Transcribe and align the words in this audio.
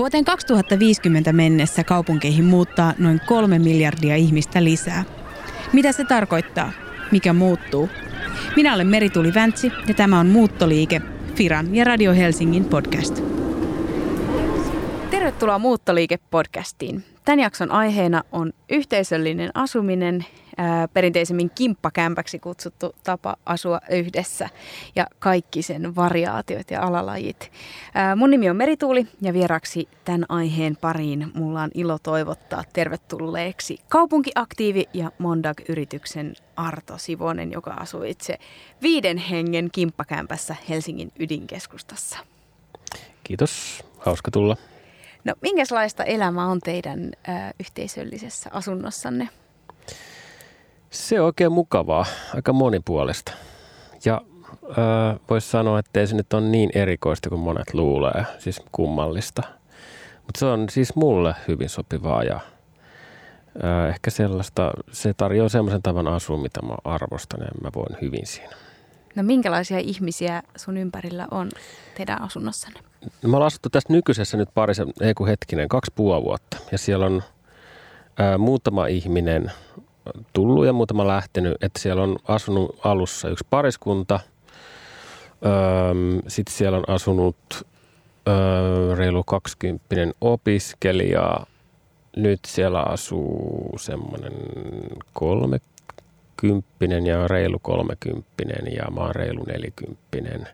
Vuoteen 0.00 0.24
2050 0.24 1.32
mennessä 1.32 1.84
kaupunkeihin 1.84 2.44
muuttaa 2.44 2.94
noin 2.98 3.20
kolme 3.26 3.58
miljardia 3.58 4.16
ihmistä 4.16 4.64
lisää. 4.64 5.04
Mitä 5.72 5.92
se 5.92 6.04
tarkoittaa? 6.04 6.72
Mikä 7.12 7.32
muuttuu? 7.32 7.88
Minä 8.56 8.74
olen 8.74 8.86
Merituli 8.86 9.34
Väntsi 9.34 9.72
ja 9.88 9.94
tämä 9.94 10.20
on 10.20 10.26
Muuttoliike, 10.26 11.02
Firan 11.34 11.74
ja 11.74 11.84
Radio 11.84 12.14
Helsingin 12.14 12.64
podcast. 12.64 13.22
Tervetuloa 15.10 15.58
Muuttoliike-podcastiin. 15.58 17.09
Tämän 17.24 17.40
jakson 17.40 17.70
aiheena 17.70 18.22
on 18.32 18.52
yhteisöllinen 18.70 19.50
asuminen 19.54 20.24
perinteisemmin 20.94 21.50
kimppakämpäksi 21.54 22.38
kutsuttu 22.38 22.94
tapa 23.04 23.36
asua 23.46 23.80
yhdessä 23.90 24.48
ja 24.96 25.06
kaikki 25.18 25.62
sen 25.62 25.96
variaatiot 25.96 26.70
ja 26.70 26.82
alalajit. 26.82 27.52
mun 28.16 28.30
nimi 28.30 28.50
on 28.50 28.56
Merituuli 28.56 29.06
ja 29.22 29.32
vieraksi 29.32 29.88
tämän 30.04 30.24
aiheen 30.28 30.76
pariin 30.76 31.30
mulla 31.34 31.62
on 31.62 31.70
ilo 31.74 31.98
toivottaa 31.98 32.64
tervetulleeksi 32.72 33.78
kaupunkiaktiivi 33.88 34.88
ja 34.94 35.12
Mondag-yrityksen 35.18 36.34
Arto 36.56 36.98
Sivonen, 36.98 37.52
joka 37.52 37.70
asuu 37.70 38.02
itse 38.02 38.38
viiden 38.82 39.18
hengen 39.18 39.68
kimppakämpässä 39.72 40.56
Helsingin 40.68 41.12
ydinkeskustassa. 41.18 42.18
Kiitos, 43.24 43.84
hauska 43.98 44.30
tulla. 44.30 44.56
No, 45.24 45.34
minkälaista 45.42 46.04
elämä 46.04 46.46
on 46.46 46.60
teidän 46.60 47.04
ö, 47.04 47.30
yhteisöllisessä 47.60 48.50
asunnossanne? 48.52 49.28
Se 50.90 51.20
on 51.20 51.26
oikein 51.26 51.52
mukavaa, 51.52 52.06
aika 52.34 52.52
monipuolista. 52.52 53.32
Ja 54.04 54.20
voisi 55.30 55.50
sanoa, 55.50 55.78
että 55.78 56.00
ei 56.00 56.06
se 56.06 56.16
nyt 56.16 56.32
ole 56.32 56.42
niin 56.48 56.70
erikoista 56.74 57.28
kuin 57.28 57.40
monet 57.40 57.74
luulee, 57.74 58.24
siis 58.38 58.62
kummallista. 58.72 59.42
Mutta 60.16 60.38
se 60.38 60.46
on 60.46 60.68
siis 60.68 60.96
mulle 60.96 61.34
hyvin 61.48 61.68
sopivaa 61.68 62.22
ja 62.22 62.40
äh, 63.64 63.88
ehkä 63.88 64.10
sellaista, 64.10 64.72
se 64.92 65.14
tarjoaa 65.14 65.48
semmoisen 65.48 65.82
tavan 65.82 66.08
asua, 66.08 66.36
mitä 66.36 66.62
mä 66.62 66.74
arvostan 66.84 67.40
ja 67.40 67.48
mä 67.62 67.70
voin 67.74 67.96
hyvin 68.02 68.26
siinä. 68.26 68.56
No 69.14 69.22
minkälaisia 69.22 69.78
ihmisiä 69.78 70.42
sun 70.56 70.76
ympärillä 70.76 71.28
on 71.30 71.50
teidän 71.96 72.22
asunnossanne? 72.22 72.80
No, 73.22 73.28
me 73.28 73.36
ollaan 73.36 73.46
asuttu 73.46 73.70
tässä 73.70 73.92
nykyisessä 73.92 74.36
nyt 74.36 74.48
parissa, 74.54 74.86
ei 75.00 75.14
kun 75.14 75.28
hetkinen, 75.28 75.68
kaksi 75.68 75.92
puoli 75.94 76.24
vuotta. 76.24 76.56
Ja 76.72 76.78
siellä 76.78 77.06
on 77.06 77.22
ää, 78.18 78.38
muutama 78.38 78.86
ihminen 78.86 79.52
tullut 80.32 80.66
ja 80.66 80.72
muutama 80.72 81.06
lähtenyt. 81.06 81.56
Että 81.62 81.80
siellä 81.80 82.02
on 82.02 82.16
asunut 82.28 82.78
alussa 82.84 83.28
yksi 83.28 83.46
pariskunta. 83.50 84.20
Sitten 86.28 86.54
siellä 86.54 86.78
on 86.78 86.84
asunut 86.88 87.36
öö, 88.28 88.94
reilu 88.94 89.24
20 89.24 89.96
opiskelija. 90.20 91.40
Nyt 92.16 92.40
siellä 92.46 92.82
asuu 92.82 93.74
semmoinen 93.78 94.32
kolmekymppinen 95.12 97.06
ja 97.06 97.28
reilu 97.28 97.58
kolmekymppinen 97.58 98.74
ja 98.76 98.90
mä 98.90 99.00
oon 99.00 99.14
reilu 99.14 99.44
nelikymppinen. 99.44 100.48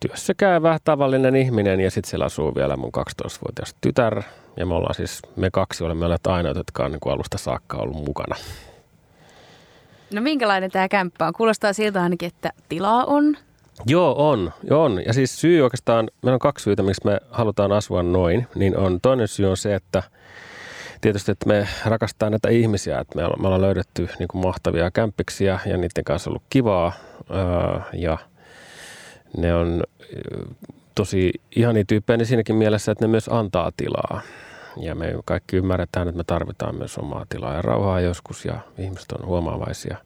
Työssä 0.00 0.34
käyvä 0.34 0.78
tavallinen 0.84 1.36
ihminen 1.36 1.80
ja 1.80 1.90
sitten 1.90 2.10
siellä 2.10 2.24
asuu 2.24 2.54
vielä 2.54 2.76
mun 2.76 2.90
12-vuotias 2.98 3.74
tytär. 3.80 4.22
Ja 4.56 4.66
me 4.66 4.74
ollaan 4.74 4.94
siis, 4.94 5.22
me 5.36 5.50
kaksi 5.50 5.84
olemme 5.84 6.04
olleet 6.04 6.26
ainoat, 6.26 6.56
jotka 6.56 6.84
on 6.84 6.92
niin 6.92 7.00
kuin 7.00 7.12
alusta 7.12 7.38
saakka 7.38 7.76
ollut 7.76 8.04
mukana. 8.04 8.36
No 10.14 10.20
minkälainen 10.20 10.70
tämä 10.70 10.88
kämppä 10.88 11.26
on? 11.26 11.32
Kuulostaa 11.32 11.72
siltä 11.72 12.02
ainakin, 12.02 12.26
että 12.26 12.52
tilaa 12.68 13.04
on. 13.04 13.36
Joo, 13.86 14.30
on. 14.30 14.52
on. 14.70 15.02
Ja 15.06 15.12
siis 15.12 15.40
syy 15.40 15.62
oikeastaan, 15.62 16.10
meillä 16.22 16.34
on 16.34 16.38
kaksi 16.38 16.62
syytä, 16.62 16.82
miksi 16.82 17.04
me 17.04 17.20
halutaan 17.30 17.72
asua 17.72 18.02
noin. 18.02 18.46
Niin 18.54 18.76
on, 18.76 18.98
toinen 19.02 19.28
syy 19.28 19.46
on 19.46 19.56
se, 19.56 19.74
että 19.74 20.02
tietysti, 21.00 21.32
että 21.32 21.48
me 21.48 21.68
rakastaa 21.84 22.30
näitä 22.30 22.48
ihmisiä. 22.48 22.98
Että 22.98 23.16
me, 23.16 23.22
me 23.22 23.46
ollaan 23.46 23.62
löydetty 23.62 24.08
niin 24.18 24.28
kuin 24.28 24.42
mahtavia 24.42 24.90
kämpiksiä 24.90 25.58
ja 25.66 25.76
niiden 25.76 26.04
kanssa 26.04 26.30
on 26.30 26.32
ollut 26.32 26.42
kivaa. 26.50 26.92
Öö, 27.30 27.80
ja 27.92 28.18
ne 29.36 29.54
on 29.54 29.82
tosi 30.94 31.32
ihania 31.56 31.84
tyyppejä 31.84 32.16
niin 32.16 32.26
siinäkin 32.26 32.56
mielessä, 32.56 32.92
että 32.92 33.04
ne 33.04 33.10
myös 33.10 33.28
antaa 33.28 33.72
tilaa. 33.76 34.20
Ja 34.76 34.94
me 34.94 35.14
kaikki 35.24 35.56
ymmärretään, 35.56 36.08
että 36.08 36.16
me 36.16 36.24
tarvitaan 36.26 36.74
myös 36.74 36.98
omaa 36.98 37.26
tilaa 37.28 37.54
ja 37.54 37.62
rauhaa 37.62 38.00
joskus 38.00 38.44
ja 38.44 38.54
ihmiset 38.78 39.12
on 39.12 39.26
huomaavaisia. 39.26 39.96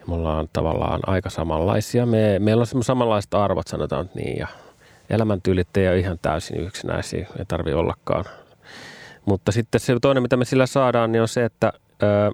Ja 0.00 0.04
me 0.06 0.14
ollaan 0.14 0.48
tavallaan 0.52 1.00
aika 1.06 1.30
samanlaisia. 1.30 2.06
Me, 2.06 2.38
meillä 2.38 2.64
on 2.74 2.84
samanlaiset 2.84 3.34
arvot, 3.34 3.68
sanotaan 3.68 4.10
niin, 4.14 4.38
ja 4.38 4.48
elämäntyylit 5.10 5.76
ei 5.76 5.88
ole 5.88 5.98
ihan 5.98 6.18
täysin 6.22 6.60
yksinäisiä, 6.60 7.26
ei 7.38 7.44
tarvi 7.48 7.72
ollakaan. 7.72 8.24
Mutta 9.24 9.52
sitten 9.52 9.80
se 9.80 9.96
toinen, 10.02 10.22
mitä 10.22 10.36
me 10.36 10.44
sillä 10.44 10.66
saadaan, 10.66 11.12
niin 11.12 11.22
on 11.22 11.28
se, 11.28 11.44
että 11.44 11.72
ö, 12.02 12.30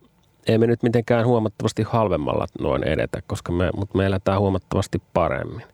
ei 0.49 0.59
me 0.59 0.67
nyt 0.67 0.83
mitenkään 0.83 1.27
huomattavasti 1.27 1.83
halvemmalla 1.83 2.47
noin 2.61 2.85
edetä, 2.85 3.23
koska 3.27 3.53
me, 3.53 3.71
mutta 3.77 3.99
me 3.99 4.07
eletään 4.07 4.41
huomattavasti 4.41 5.03
paremmin. 5.15 5.67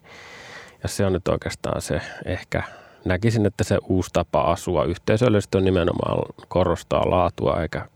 Ja 0.83 0.89
se 0.89 1.07
on 1.07 1.13
nyt 1.13 1.29
oikeastaan 1.29 1.83
se 1.83 2.01
ehkä, 2.25 2.63
näkisin, 3.05 3.47
että 3.47 3.65
se 3.65 3.79
uusi 3.89 4.11
tapa 4.13 4.41
asua 4.41 4.85
yhteisöllisesti 4.85 5.59
on 5.59 5.65
nimenomaan 5.65 6.19
korostaa 6.49 7.11
laatua 7.11 7.63
eikä 7.63 7.89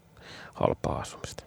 halpaa 0.55 0.99
asumista. 0.99 1.45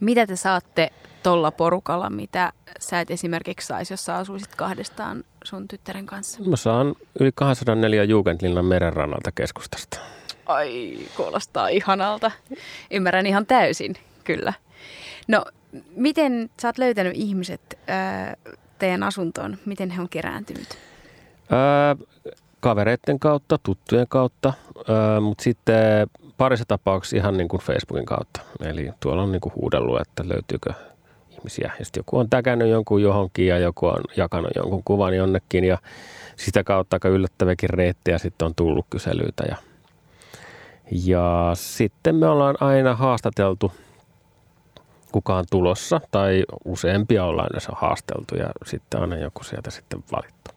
Mitä 0.00 0.26
te 0.26 0.36
saatte 0.36 0.90
tuolla 1.22 1.50
porukalla, 1.50 2.10
mitä 2.10 2.52
sä 2.80 3.00
et 3.00 3.10
esimerkiksi 3.10 3.66
saisi, 3.66 3.92
jos 3.92 4.04
sä 4.04 4.16
asuisit 4.16 4.56
kahdestaan 4.56 5.24
sun 5.44 5.68
tyttären 5.68 6.06
kanssa? 6.06 6.40
Mä 6.46 6.56
saan 6.56 6.94
yli 7.20 7.30
204 7.34 8.04
Jugendlinnan 8.04 8.64
merenrannalta 8.64 9.32
keskustasta. 9.32 9.98
Ai, 10.46 10.98
kuulostaa 11.16 11.68
ihanalta. 11.68 12.30
Ymmärrän 12.90 13.26
ihan 13.26 13.46
täysin, 13.46 13.94
kyllä. 14.24 14.52
No, 15.28 15.44
miten 15.96 16.50
sä 16.60 16.68
oot 16.68 16.78
löytänyt 16.78 17.12
ihmiset 17.16 17.78
ää, 17.86 18.36
teidän 18.78 19.02
asuntoon? 19.02 19.56
Miten 19.66 19.90
he 19.90 20.00
on 20.00 20.08
kerääntynyt? 20.08 20.68
Ää, 21.50 21.96
kavereiden 22.60 23.18
kautta, 23.18 23.58
tuttujen 23.62 24.06
kautta, 24.08 24.52
ää, 24.88 25.20
mutta 25.20 25.44
sitten 25.44 26.06
parissa 26.36 26.64
tapauksessa 26.68 27.16
ihan 27.16 27.36
niin 27.36 27.48
kuin 27.48 27.62
Facebookin 27.62 28.06
kautta. 28.06 28.40
Eli 28.64 28.90
tuolla 29.00 29.22
on 29.22 29.32
niin 29.32 29.40
kuin 29.40 29.54
huudellut, 29.54 30.00
että 30.00 30.28
löytyykö 30.28 30.72
ihmisiä. 31.30 31.70
Ja 31.78 31.84
sitten 31.84 32.00
joku 32.00 32.18
on 32.18 32.30
täkännyt 32.30 32.68
jonkun 32.68 33.02
johonkin 33.02 33.46
ja 33.46 33.58
joku 33.58 33.86
on 33.86 34.00
jakanut 34.16 34.50
jonkun 34.56 34.82
kuvan 34.84 35.16
jonnekin 35.16 35.64
ja 35.64 35.78
sitä 36.36 36.64
kautta 36.64 36.96
aika 36.96 37.08
yllättäväkin 37.08 37.70
reittejä 37.70 38.18
sitten 38.18 38.46
on 38.46 38.54
tullut 38.54 38.86
kyselyitä. 38.90 39.44
Ja, 39.48 39.56
ja 40.90 41.50
sitten 41.54 42.16
me 42.16 42.28
ollaan 42.28 42.56
aina 42.60 42.96
haastateltu– 42.96 43.72
kukaan 45.16 45.44
tulossa 45.50 46.00
tai 46.10 46.44
useampia 46.64 47.24
ollaan 47.24 47.48
yleensä 47.50 47.72
haasteltu 47.74 48.34
ja 48.34 48.50
sitten 48.66 49.00
aina 49.00 49.16
joku 49.16 49.44
sieltä 49.44 49.70
sitten 49.70 50.04
valittu. 50.12 50.50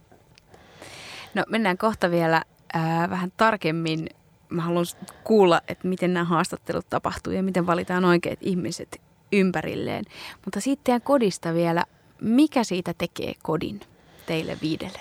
No 1.34 1.44
mennään 1.50 1.78
kohta 1.78 2.12
vielä 2.12 2.44
ää, 2.74 3.10
vähän 3.10 3.32
tarkemmin. 3.38 4.10
Mä 4.50 4.62
haluan 4.62 4.86
kuulla, 5.24 5.62
että 5.68 5.88
miten 5.88 6.14
nämä 6.14 6.24
haastattelut 6.24 6.86
tapahtuu 6.90 7.34
ja 7.34 7.44
miten 7.44 7.68
valitaan 7.68 8.06
oikeat 8.06 8.40
ihmiset 8.42 9.02
ympärilleen. 9.32 10.06
Mutta 10.46 10.60
sitten 10.60 11.02
kodista 11.02 11.54
vielä, 11.54 11.84
mikä 12.22 12.64
siitä 12.64 12.94
tekee 12.98 13.34
kodin 13.44 13.80
teille 14.26 14.58
viidelle? 14.62 15.00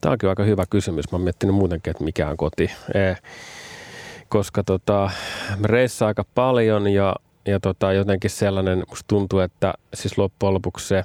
Tämä 0.00 0.12
onkin 0.12 0.28
aika 0.28 0.44
hyvä 0.44 0.64
kysymys. 0.70 1.12
Mä 1.12 1.16
oon 1.16 1.24
miettinyt 1.24 1.54
muutenkin, 1.54 1.90
että 1.90 2.04
mikä 2.04 2.28
on 2.28 2.36
koti. 2.36 2.70
E, 2.94 3.14
koska 4.28 4.62
tota, 4.64 5.10
reissä 5.64 6.06
aika 6.06 6.24
paljon 6.34 6.88
ja 6.88 7.16
ja 7.46 7.60
tota, 7.60 7.92
jotenkin 7.92 8.30
sellainen, 8.30 8.82
musta 8.88 9.04
tuntuu, 9.08 9.38
että 9.38 9.74
siis 9.94 10.18
loppujen 10.18 10.54
lopuksi 10.54 10.88
se, 10.88 11.04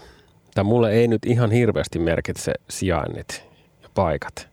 tai 0.55 0.63
mulle 0.63 0.91
ei 0.91 1.07
nyt 1.07 1.25
ihan 1.25 1.51
hirveästi 1.51 1.99
merkitse 1.99 2.53
sijainnit 2.69 3.43
ja 3.83 3.89
paikat. 3.93 4.49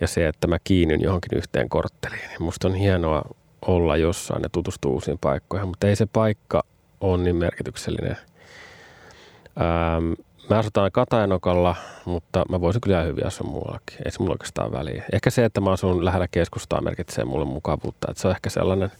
Ja 0.00 0.08
se, 0.08 0.28
että 0.28 0.46
mä 0.46 0.58
kiinnyn 0.64 1.00
johonkin 1.00 1.38
yhteen 1.38 1.68
kortteliin. 1.68 2.30
Musta 2.38 2.68
on 2.68 2.74
hienoa 2.74 3.22
olla 3.66 3.96
jossain 3.96 4.42
ja 4.42 4.48
tutustua 4.48 4.92
uusiin 4.92 5.18
paikkoihin, 5.18 5.68
mutta 5.68 5.88
ei 5.88 5.96
se 5.96 6.06
paikka 6.06 6.62
ole 7.00 7.22
niin 7.22 7.36
merkityksellinen. 7.36 8.16
Ähm, 9.60 10.12
mä 10.50 10.58
asutaan 10.58 10.92
Katajanokalla, 10.92 11.76
mutta 12.04 12.44
mä 12.48 12.60
voisin 12.60 12.80
kyllä 12.80 13.02
hyvin 13.02 13.26
asua 13.26 13.50
muuallakin. 13.50 13.98
Ei 14.04 14.10
se 14.10 14.18
mulla 14.18 14.32
oikeastaan 14.32 14.72
väliä. 14.72 15.04
Ehkä 15.12 15.30
se, 15.30 15.44
että 15.44 15.60
mä 15.60 15.70
asun 15.70 16.04
lähellä 16.04 16.28
keskustaa 16.28 16.80
merkitsee 16.80 17.24
mulle 17.24 17.44
mukavuutta. 17.44 18.10
Että 18.10 18.22
se 18.22 18.28
on 18.28 18.34
ehkä 18.34 18.50
sellainen 18.50 18.92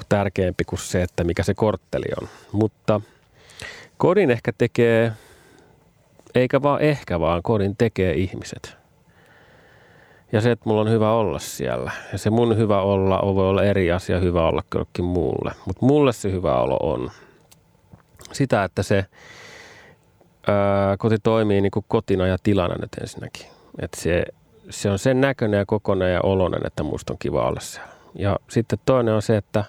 niin 0.00 0.06
tärkeämpi 0.08 0.64
kuin 0.64 0.78
se, 0.78 1.02
että 1.02 1.24
mikä 1.24 1.42
se 1.42 1.54
kortteli 1.54 2.06
on. 2.22 2.28
Mutta 2.52 3.00
kodin 3.96 4.30
ehkä 4.30 4.52
tekee, 4.58 5.12
eikä 6.34 6.62
vaan 6.62 6.80
ehkä 6.80 7.20
vaan, 7.20 7.42
kodin 7.42 7.76
tekee 7.76 8.14
ihmiset. 8.14 8.76
Ja 10.32 10.40
se, 10.40 10.50
että 10.50 10.68
mulla 10.68 10.80
on 10.80 10.90
hyvä 10.90 11.12
olla 11.12 11.38
siellä. 11.38 11.92
Ja 12.12 12.18
se 12.18 12.30
mun 12.30 12.56
hyvä 12.56 12.80
olla 12.80 13.20
voi 13.34 13.48
olla 13.48 13.64
eri 13.64 13.92
asia 13.92 14.20
hyvä 14.20 14.48
olla 14.48 14.62
kylläkin 14.70 15.04
muulle. 15.04 15.52
Mutta 15.66 15.86
mulle 15.86 16.12
se 16.12 16.32
hyvä 16.32 16.60
olo 16.60 16.76
on 16.76 17.10
sitä, 18.32 18.64
että 18.64 18.82
se 18.82 19.04
ää, 20.46 20.96
koti 20.96 21.16
toimii 21.22 21.60
niin 21.60 21.70
kuin 21.70 21.84
kotina 21.88 22.26
ja 22.26 22.36
tilana 22.42 22.74
nyt 22.74 22.94
ensinnäkin. 23.00 23.46
Että 23.78 24.00
se 24.00 24.24
se 24.70 24.90
on 24.90 24.98
sen 24.98 25.20
näköinen 25.20 25.58
ja 25.58 25.66
kokoinen 25.66 26.12
ja 26.12 26.20
oloinen, 26.22 26.66
että 26.66 26.82
musta 26.82 27.12
on 27.12 27.18
kiva 27.18 27.48
olla 27.48 27.60
siellä. 27.60 27.88
Ja 28.14 28.38
sitten 28.48 28.78
toinen 28.86 29.14
on 29.14 29.22
se, 29.22 29.36
että, 29.36 29.64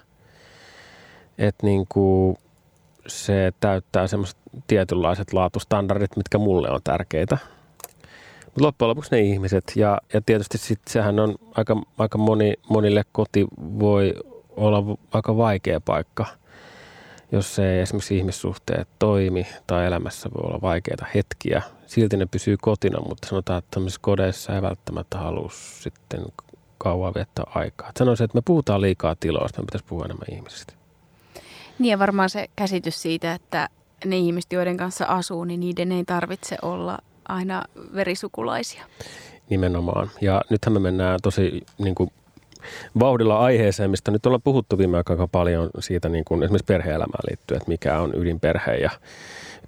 että 1.38 1.66
niin 1.66 1.86
kuin 1.90 2.38
se 3.08 3.54
täyttää 3.60 4.08
semmoiset 4.08 4.38
tietynlaiset 4.68 5.34
laatustandardit, 5.34 6.18
mitkä 6.18 6.38
mulle 6.38 6.70
on 6.70 6.82
tärkeitä. 6.84 7.38
Mutta 8.46 8.64
loppujen 8.64 8.90
lopuksi 8.90 9.12
ne 9.12 9.22
ihmiset 9.22 9.74
ja, 9.76 9.98
ja 10.14 10.22
tietysti 10.26 10.58
sitten 10.58 10.94
sehän 10.94 11.20
on 11.20 11.36
aika, 11.56 11.82
aika 11.98 12.18
moni, 12.18 12.54
monille 12.70 13.04
koti 13.12 13.48
voi 13.80 14.14
olla 14.50 14.98
aika 15.12 15.38
vaikea 15.38 15.82
paikka, 15.82 16.26
jos 17.32 17.56
se 17.56 17.82
esimerkiksi 17.82 18.18
ihmissuhteet 18.18 18.88
toimi 19.00 19.48
tai 19.68 19.86
elämässä 19.86 20.30
voi 20.30 20.48
olla 20.48 20.62
vaikeita 20.62 21.06
hetkiä. 21.16 21.62
Silti 21.88 22.18
ne 22.18 22.26
pysyy 22.26 22.58
kotina, 22.62 23.00
mutta 23.02 23.28
sanotaan, 23.28 23.60
että 23.60 23.72
tämmöisissä 23.72 24.02
kodeissa 24.02 24.56
ei 24.56 24.62
välttämättä 24.62 25.18
halua 25.18 25.50
sitten 25.54 26.26
kauan 26.78 27.14
viettää 27.16 27.46
aikaa. 27.56 27.92
sanoisin, 28.00 28.26
että 28.26 28.38
me 28.38 28.42
puhutaan 28.46 28.82
liikaa 28.82 29.16
tiloista, 29.20 29.62
me 29.62 29.66
pitäisi 29.66 29.86
puhua 29.86 30.06
enemmän 30.06 30.28
ihmisistä. 30.32 30.74
Niin 31.80 31.92
ja 31.92 32.00
varmaan 32.00 32.30
se 32.30 32.48
käsitys 32.56 33.02
siitä, 33.02 33.34
että 33.34 33.70
ne 34.06 34.18
ihmiset, 34.18 34.54
joiden 34.54 34.78
kanssa 34.78 35.06
asuu, 35.06 35.44
niin 35.44 35.60
niiden 35.60 35.92
ei 35.92 36.04
tarvitse 36.06 36.58
olla 36.62 36.98
aina 37.28 37.64
verisukulaisia. 37.96 38.86
Nimenomaan. 39.50 40.10
Ja 40.22 40.42
nythän 40.50 40.74
me 40.74 40.80
mennään 40.80 41.20
tosi 41.24 41.62
niin 41.78 41.96
kuin 41.96 42.10
vauhdilla 43.00 43.40
aiheeseen, 43.40 43.90
mistä 43.90 44.12
nyt 44.12 44.26
ollaan 44.26 44.42
puhuttu 44.42 44.78
viime 44.78 44.98
aika 44.98 45.28
paljon 45.32 45.70
siitä 45.80 46.10
niin 46.10 46.26
kuin 46.26 46.44
esimerkiksi 46.44 46.66
perhe-elämään 46.66 47.24
liittyen, 47.30 47.58
että 47.58 47.70
mikä 47.70 48.00
on 48.00 48.12
ydinperhe 48.16 48.76
ja 48.76 48.90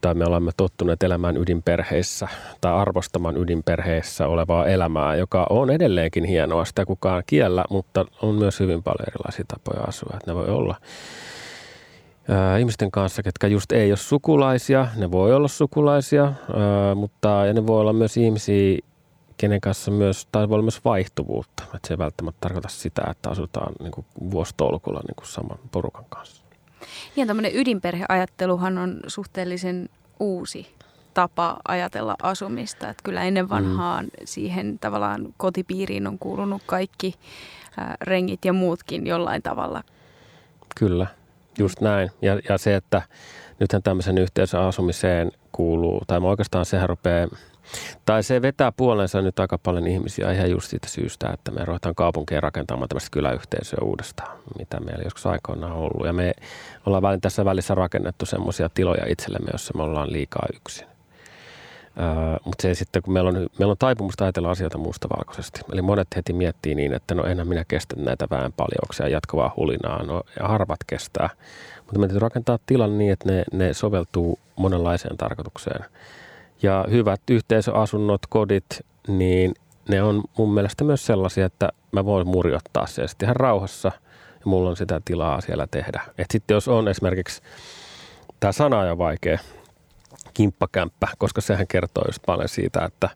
tai 0.02 0.14
me 0.14 0.26
olemme 0.26 0.52
tottuneet 0.58 1.04
elämään 1.04 1.38
ydinperheissä 1.38 2.28
tai 2.62 2.74
arvostamaan 2.74 3.38
ydinperheissä 3.38 4.28
olevaa 4.28 4.66
elämää, 4.66 5.16
joka 5.16 5.48
on 5.50 5.70
edelleenkin 5.70 6.24
hienoa. 6.24 6.66
Sitä 6.66 6.86
kukaan 6.86 7.24
kiellä, 7.26 7.66
mutta 7.70 8.06
on 8.22 8.36
myös 8.36 8.60
hyvin 8.60 8.84
paljon 8.84 9.08
erilaisia 9.08 9.46
tapoja 9.48 9.84
asua. 9.88 10.14
Että 10.14 10.32
ne 10.32 10.36
voi 10.36 10.48
olla 10.48 10.76
ää, 12.30 12.58
ihmisten 12.58 12.92
kanssa, 12.92 13.24
ketkä 13.24 13.48
just 13.48 13.72
ei 13.72 13.92
ole 13.92 13.98
sukulaisia. 13.98 14.88
Ne 14.96 15.12
voi 15.12 15.34
olla 15.34 15.48
sukulaisia, 15.48 16.24
ää, 16.24 16.96
mutta 16.96 17.46
ja 17.46 17.54
ne 17.54 17.68
voi 17.68 17.82
olla 17.82 17.94
myös 17.94 18.18
ihmisiä, 18.18 18.78
kenen 19.38 19.62
kanssa 19.62 19.92
myös, 19.92 20.28
tai 20.32 20.50
voi 20.50 20.56
olla 20.56 20.64
myös 20.64 20.86
vaihtuvuutta. 20.86 21.64
Että 21.64 21.88
se 21.88 21.94
ei 21.94 21.98
välttämättä 21.98 22.38
tarkoita 22.42 22.70
sitä, 22.70 23.02
että 23.12 23.30
asutaan 23.30 23.74
niin 23.80 23.92
kuin 23.92 24.06
vuositolkulla 24.32 25.02
niin 25.08 25.16
kuin 25.16 25.28
saman 25.28 25.60
porukan 25.72 26.06
kanssa. 26.10 26.44
Ja 27.16 27.26
tämmöinen 27.26 27.56
ydinperheajatteluhan 27.56 28.78
on 28.78 29.00
suhteellisen 29.08 29.90
uusi 30.20 30.68
tapa 31.14 31.58
ajatella 31.68 32.16
asumista. 32.24 32.90
Että 32.90 33.04
kyllä 33.04 33.24
ennen 33.24 33.46
mm. 33.46 33.50
vanhaan 33.50 34.06
mm. 34.06 34.12
siihen 34.26 34.80
tavallaan 34.80 35.34
kotipiiriin 35.38 36.08
on 36.08 36.20
kuulunut 36.20 36.62
kaikki 36.66 37.14
ää, 37.78 37.96
rengit 38.02 38.46
ja 38.46 38.54
muutkin 38.54 39.08
jollain 39.08 39.42
tavalla. 39.42 39.84
Kyllä, 40.80 41.08
just 41.58 41.82
näin. 41.82 42.12
Ja, 42.22 42.40
ja 42.50 42.58
se, 42.58 42.76
että 42.76 43.02
nythän 43.60 43.84
tämmöisen 43.84 44.18
yhteisöasumiseen 44.18 45.32
kuuluu, 45.52 46.02
tai 46.08 46.20
oikeastaan 46.20 46.66
sehän 46.66 46.90
rupeaa 46.90 47.28
tai 48.06 48.24
se 48.24 48.42
vetää 48.42 48.72
puolensa 48.72 49.22
nyt 49.22 49.40
aika 49.40 49.58
paljon 49.58 49.88
ihmisiä 49.88 50.32
ihan 50.32 50.52
just 50.52 50.70
siitä 50.70 50.88
syystä, 50.88 51.30
että 51.34 51.52
me 51.52 51.66
ruvetaan 51.66 51.96
kaupunkeen 51.96 52.44
rakentamaan 52.44 52.90
tämmöistä 52.90 53.10
kyläyhteisöä 53.12 53.80
uudestaan, 53.84 54.38
mitä 54.58 54.80
meillä 54.80 55.04
joskus 55.04 55.26
aikoinaan 55.26 55.72
on 55.72 55.78
ollut. 55.78 56.06
Ja 56.06 56.14
me 56.14 56.34
ollaan 56.86 57.22
tässä 57.22 57.46
välissä 57.46 57.76
rakennettu 57.76 58.26
semmoisia 58.26 58.70
tiloja 58.70 59.06
itsellemme, 59.08 59.50
jossa 59.52 59.74
me 59.78 59.84
ollaan 59.84 60.12
liikaa 60.12 60.46
yksin. 60.56 60.97
Uh, 61.98 62.46
mutta 62.46 62.62
se 62.62 62.74
sitten, 62.74 63.02
kun 63.02 63.14
meillä 63.14 63.28
on, 63.28 63.48
meillä 63.60 63.72
on 63.72 63.78
taipumusta 63.80 64.24
ajatella 64.24 64.52
asioita 64.52 64.78
mustavalkoisesti. 64.78 65.62
Eli 65.74 65.82
monet 65.82 66.08
heti 66.16 66.34
miettii 66.34 66.76
niin, 66.76 66.94
että 66.94 67.16
no 67.16 67.24
enää 67.24 67.46
minä 67.46 67.66
kestä 67.68 67.96
näitä 67.96 68.28
väenpaljouksia 68.32 69.08
jatkuvaa 69.08 69.54
hulinaa. 69.58 70.04
No 70.04 70.24
ja 70.40 70.48
harvat 70.48 70.80
kestää. 70.88 71.30
Mutta 71.78 72.00
me 72.00 72.08
täytyy 72.08 72.20
rakentaa 72.20 72.60
tilan 72.66 72.98
niin, 72.98 73.14
että 73.14 73.32
ne, 73.32 73.44
ne 73.54 73.74
soveltuu 73.74 74.40
monenlaiseen 74.56 75.18
tarkoitukseen. 75.18 75.86
Ja 76.64 76.86
hyvät 76.92 77.22
yhteisöasunnot, 77.30 78.22
kodit, 78.30 78.86
niin 79.08 79.54
ne 79.90 80.04
on 80.04 80.24
mun 80.38 80.54
mielestä 80.54 80.84
myös 80.84 81.06
sellaisia, 81.06 81.46
että 81.46 81.70
mä 81.92 82.06
voin 82.06 82.28
murjottaa 82.28 82.88
se 82.88 83.08
sitten 83.08 83.26
ihan 83.26 83.36
rauhassa 83.36 83.92
ja 84.34 84.46
mulla 84.46 84.70
on 84.70 84.78
sitä 84.78 85.02
tilaa 85.06 85.42
siellä 85.42 85.68
tehdä. 85.72 86.02
Et 86.18 86.28
sitten 86.32 86.56
jos 86.56 86.68
on 86.68 86.88
esimerkiksi, 86.88 87.42
tämä 88.40 88.52
sana 88.52 88.80
on 88.80 88.98
vaikea, 88.98 89.40
kimppakämppä, 90.38 91.08
koska 91.18 91.42
sehän 91.42 91.68
kertoo 91.68 92.04
just 92.08 92.20
paljon 92.26 92.50
siitä, 92.50 92.86
että 92.86 93.10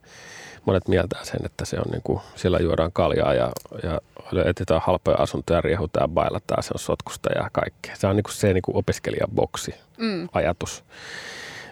monet 0.66 0.88
mieltää 0.88 1.24
sen, 1.24 1.46
että 1.46 1.66
se 1.66 1.78
on 1.78 1.92
niin 1.92 2.02
kuin, 2.04 2.20
siellä 2.36 2.60
juodaan 2.60 2.92
kaljaa 2.92 3.34
ja, 3.34 3.52
ja 3.84 4.00
etsitään 4.46 4.82
halpoja 4.86 5.18
asuntoja, 5.18 5.62
riehutaan 5.62 6.04
ja 6.04 6.08
bailataan, 6.08 6.64
se 6.64 6.72
on 6.74 6.80
sotkusta 6.80 7.30
ja 7.36 7.50
kaikkea. 7.52 7.96
Se 7.96 8.08
on 8.08 8.16
niin 8.16 8.24
kuin 8.24 8.34
se 8.34 8.54
niin 8.54 8.62
kuin 8.62 8.78
opiskelijaboksi 8.78 9.76
mm. 9.98 10.30
ajatus. 10.34 10.84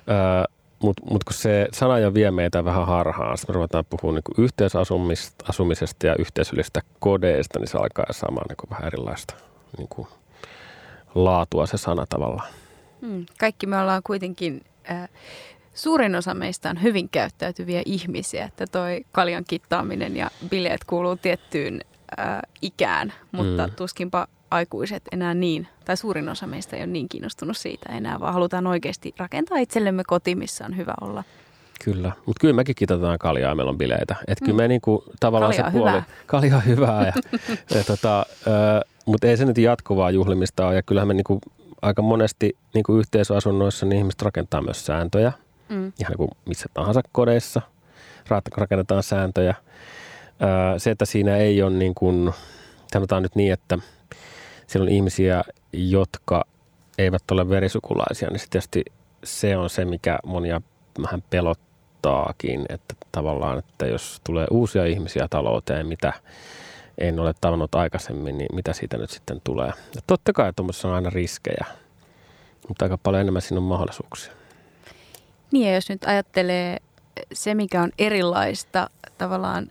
Öö, 0.09 0.43
mutta 0.83 1.03
mut 1.11 1.23
kun 1.23 1.33
se 1.33 1.67
sana 1.73 1.99
jo 1.99 2.13
vie 2.13 2.31
meitä 2.31 2.65
vähän 2.65 2.87
harhaan, 2.87 3.37
sitten 3.37 3.53
me 3.53 3.55
ruvetaan 3.55 3.85
puhumaan 3.89 4.21
niin 4.27 4.45
yhteisasumisesta 4.45 6.07
ja 6.07 6.15
yhteisöllisistä 6.19 6.81
kodeista, 6.99 7.59
niin 7.59 7.67
se 7.67 7.77
alkaa 7.77 8.05
saamaan 8.11 8.45
niin 8.49 8.69
vähän 8.69 8.87
erilaista 8.87 9.33
niin 9.77 9.87
kuin 9.89 10.07
laatua 11.15 11.65
se 11.65 11.77
sana 11.77 12.05
tavallaan. 12.09 12.47
Hmm. 13.01 13.25
Kaikki 13.39 13.67
me 13.67 13.79
ollaan 13.79 14.01
kuitenkin, 14.03 14.61
suurin 15.73 16.15
osa 16.15 16.33
meistä 16.33 16.69
on 16.69 16.83
hyvin 16.83 17.09
käyttäytyviä 17.09 17.81
ihmisiä, 17.85 18.45
että 18.45 18.67
toi 18.67 19.05
kaljan 19.11 19.43
kittaaminen 19.47 20.17
ja 20.17 20.31
bileet 20.49 20.83
kuuluu 20.83 21.15
tiettyyn 21.15 21.81
äh, 22.19 22.39
ikään, 22.61 23.13
mutta 23.31 23.63
hmm. 23.63 23.75
tuskinpa 23.75 24.27
aikuiset 24.51 25.03
enää 25.11 25.33
niin, 25.33 25.67
tai 25.85 25.97
suurin 25.97 26.29
osa 26.29 26.47
meistä 26.47 26.75
ei 26.75 26.83
ole 26.83 26.91
niin 26.91 27.09
kiinnostunut 27.09 27.57
siitä 27.57 27.93
enää, 27.93 28.19
vaan 28.19 28.33
halutaan 28.33 28.67
oikeasti 28.67 29.13
rakentaa 29.17 29.57
itsellemme 29.57 30.03
koti, 30.07 30.35
missä 30.35 30.65
on 30.65 30.77
hyvä 30.77 30.93
olla. 31.01 31.23
Kyllä, 31.83 32.11
mutta 32.25 32.41
kyllä 32.41 32.53
mekin 32.53 32.75
kitataan 32.75 33.19
kaljaa 33.19 33.51
ja 33.51 33.55
meillä 33.55 33.69
on 33.69 33.77
bileitä. 33.77 34.15
Että 34.27 34.45
kyllä 34.45 34.55
mm. 34.55 34.63
me 34.63 34.67
niinku, 34.67 35.03
tavallaan 35.19 35.51
kalja 35.51 35.71
se 35.71 35.77
puoli, 35.77 35.91
hyvää. 35.91 36.03
kalja 36.25 36.55
on 36.55 36.65
hyvää, 36.65 37.05
ja, 37.05 37.13
ja 37.77 37.83
tota, 37.83 38.25
mutta 39.05 39.27
ei 39.27 39.37
se 39.37 39.45
nyt 39.45 39.57
jatkuvaa 39.57 40.11
juhlimista 40.11 40.67
ole. 40.67 40.75
Ja 40.75 40.83
kyllähän 40.83 41.07
me 41.07 41.13
niinku, 41.13 41.41
aika 41.81 42.01
monesti 42.01 42.57
niinku 42.73 42.97
yhteisöasunnoissa 42.97 43.85
niin 43.85 43.97
ihmiset 43.97 44.21
rakentaa 44.21 44.61
myös 44.61 44.85
sääntöjä. 44.85 45.31
Mm. 45.69 45.93
Ihan 45.99 46.09
niin 46.09 46.17
kuin 46.17 46.31
missä 46.45 46.65
tahansa 46.73 47.01
kodeissa 47.11 47.61
rakennetaan 48.57 49.03
sääntöjä. 49.03 49.55
Se, 50.77 50.91
että 50.91 51.05
siinä 51.05 51.37
ei 51.37 51.61
ole 51.61 51.71
niin 51.71 51.95
kuin, 51.95 52.33
sanotaan 52.93 53.23
nyt 53.23 53.35
niin, 53.35 53.53
että– 53.53 53.77
siellä 54.69 54.85
on 54.85 54.91
ihmisiä, 54.91 55.43
jotka 55.73 56.45
eivät 56.97 57.31
ole 57.31 57.49
verisukulaisia, 57.49 58.29
niin 58.29 58.41
tietysti 58.49 58.85
se 59.23 59.57
on 59.57 59.69
se, 59.69 59.85
mikä 59.85 60.19
monia 60.25 60.61
vähän 61.01 61.23
pelottaakin, 61.29 62.65
että 62.69 62.95
tavallaan, 63.11 63.59
että 63.59 63.87
jos 63.87 64.21
tulee 64.23 64.47
uusia 64.51 64.85
ihmisiä 64.85 65.27
talouteen, 65.29 65.87
mitä 65.87 66.13
en 66.99 67.19
ole 67.19 67.33
tavannut 67.41 67.75
aikaisemmin, 67.75 68.37
niin 68.37 68.55
mitä 68.55 68.73
siitä 68.73 68.97
nyt 68.97 69.09
sitten 69.09 69.41
tulee. 69.43 69.71
Ja 69.95 70.01
totta 70.07 70.33
kai 70.33 70.53
tuommoisessa 70.55 70.87
on 70.87 70.93
aina 70.93 71.09
riskejä, 71.09 71.65
mutta 72.67 72.85
aika 72.85 72.97
paljon 72.97 73.21
enemmän 73.21 73.41
siinä 73.41 73.57
on 73.57 73.63
mahdollisuuksia. 73.63 74.33
Niin 75.51 75.67
ja 75.67 75.75
jos 75.75 75.89
nyt 75.89 76.03
ajattelee 76.05 76.77
se, 77.33 77.55
mikä 77.55 77.81
on 77.81 77.91
erilaista 77.97 78.89
tavallaan 79.17 79.67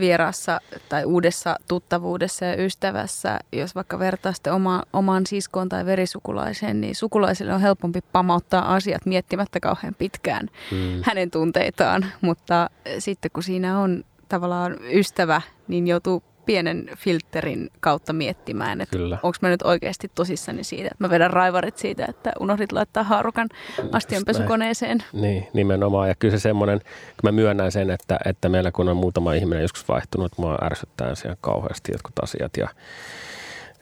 vierassa 0.00 0.60
tai 0.88 1.04
uudessa 1.04 1.56
tuttavuudessa 1.68 2.44
ja 2.44 2.64
ystävässä, 2.64 3.38
jos 3.52 3.74
vaikka 3.74 3.98
vertaa 3.98 4.32
sitten 4.32 4.52
oma, 4.52 4.82
omaan 4.92 5.26
siskoon 5.26 5.68
tai 5.68 5.86
verisukulaiseen, 5.86 6.80
niin 6.80 6.94
sukulaisille 6.94 7.54
on 7.54 7.60
helpompi 7.60 8.00
pamauttaa 8.12 8.74
asiat 8.74 9.06
miettimättä 9.06 9.60
kauhean 9.60 9.94
pitkään 9.94 10.50
mm. 10.70 11.02
hänen 11.02 11.30
tunteitaan. 11.30 12.06
Mutta 12.20 12.70
sitten 12.98 13.30
kun 13.30 13.42
siinä 13.42 13.78
on 13.78 14.04
tavallaan 14.28 14.76
ystävä, 14.92 15.40
niin 15.68 15.86
joutuu 15.86 16.22
pienen 16.46 16.90
filterin 16.96 17.70
kautta 17.80 18.12
miettimään, 18.12 18.80
että 18.80 18.98
onko 18.98 19.36
mä 19.40 19.48
nyt 19.48 19.62
oikeasti 19.62 20.10
tosissani 20.14 20.64
siitä, 20.64 20.86
että 20.86 21.04
mä 21.04 21.10
vedän 21.10 21.30
raivarit 21.30 21.78
siitä, 21.78 22.06
että 22.08 22.32
unohdit 22.40 22.72
laittaa 22.72 23.02
haarukan 23.02 23.48
astionpesukoneeseen. 23.92 25.04
Niin, 25.12 25.46
nimenomaan. 25.52 26.08
Ja 26.08 26.14
kyllä 26.14 26.36
se 26.36 26.40
semmoinen, 26.40 26.78
kun 26.80 27.20
mä 27.22 27.32
myönnän 27.32 27.72
sen, 27.72 27.90
että, 27.90 28.18
että 28.24 28.48
meillä 28.48 28.72
kun 28.72 28.88
on 28.88 28.96
muutama 28.96 29.32
ihminen 29.32 29.62
joskus 29.62 29.88
vaihtunut, 29.88 30.32
mua 30.38 30.58
ärsyttää 30.62 31.14
siellä 31.14 31.36
kauheasti 31.40 31.92
jotkut 31.92 32.18
asiat 32.22 32.56
ja 32.56 32.68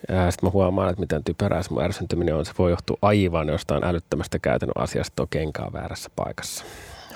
ja 0.09 0.31
sitten 0.31 0.47
mä 0.47 0.53
huomaan, 0.53 0.91
että 0.91 1.01
miten 1.01 1.25
typerää 1.25 1.63
se 1.63 1.71
mun 1.71 1.83
ärsyntyminen 1.83 2.37
on. 2.37 2.47
Se 2.47 2.53
voi 2.59 2.71
johtua 2.71 2.99
aivan 3.03 3.49
jostain 3.49 3.85
älyttömästä 3.85 4.39
käytännön 4.39 4.83
asiasta, 4.83 5.23
on 5.23 5.29
kenkaa 5.31 5.73
väärässä 5.73 6.11
paikassa. 6.17 6.65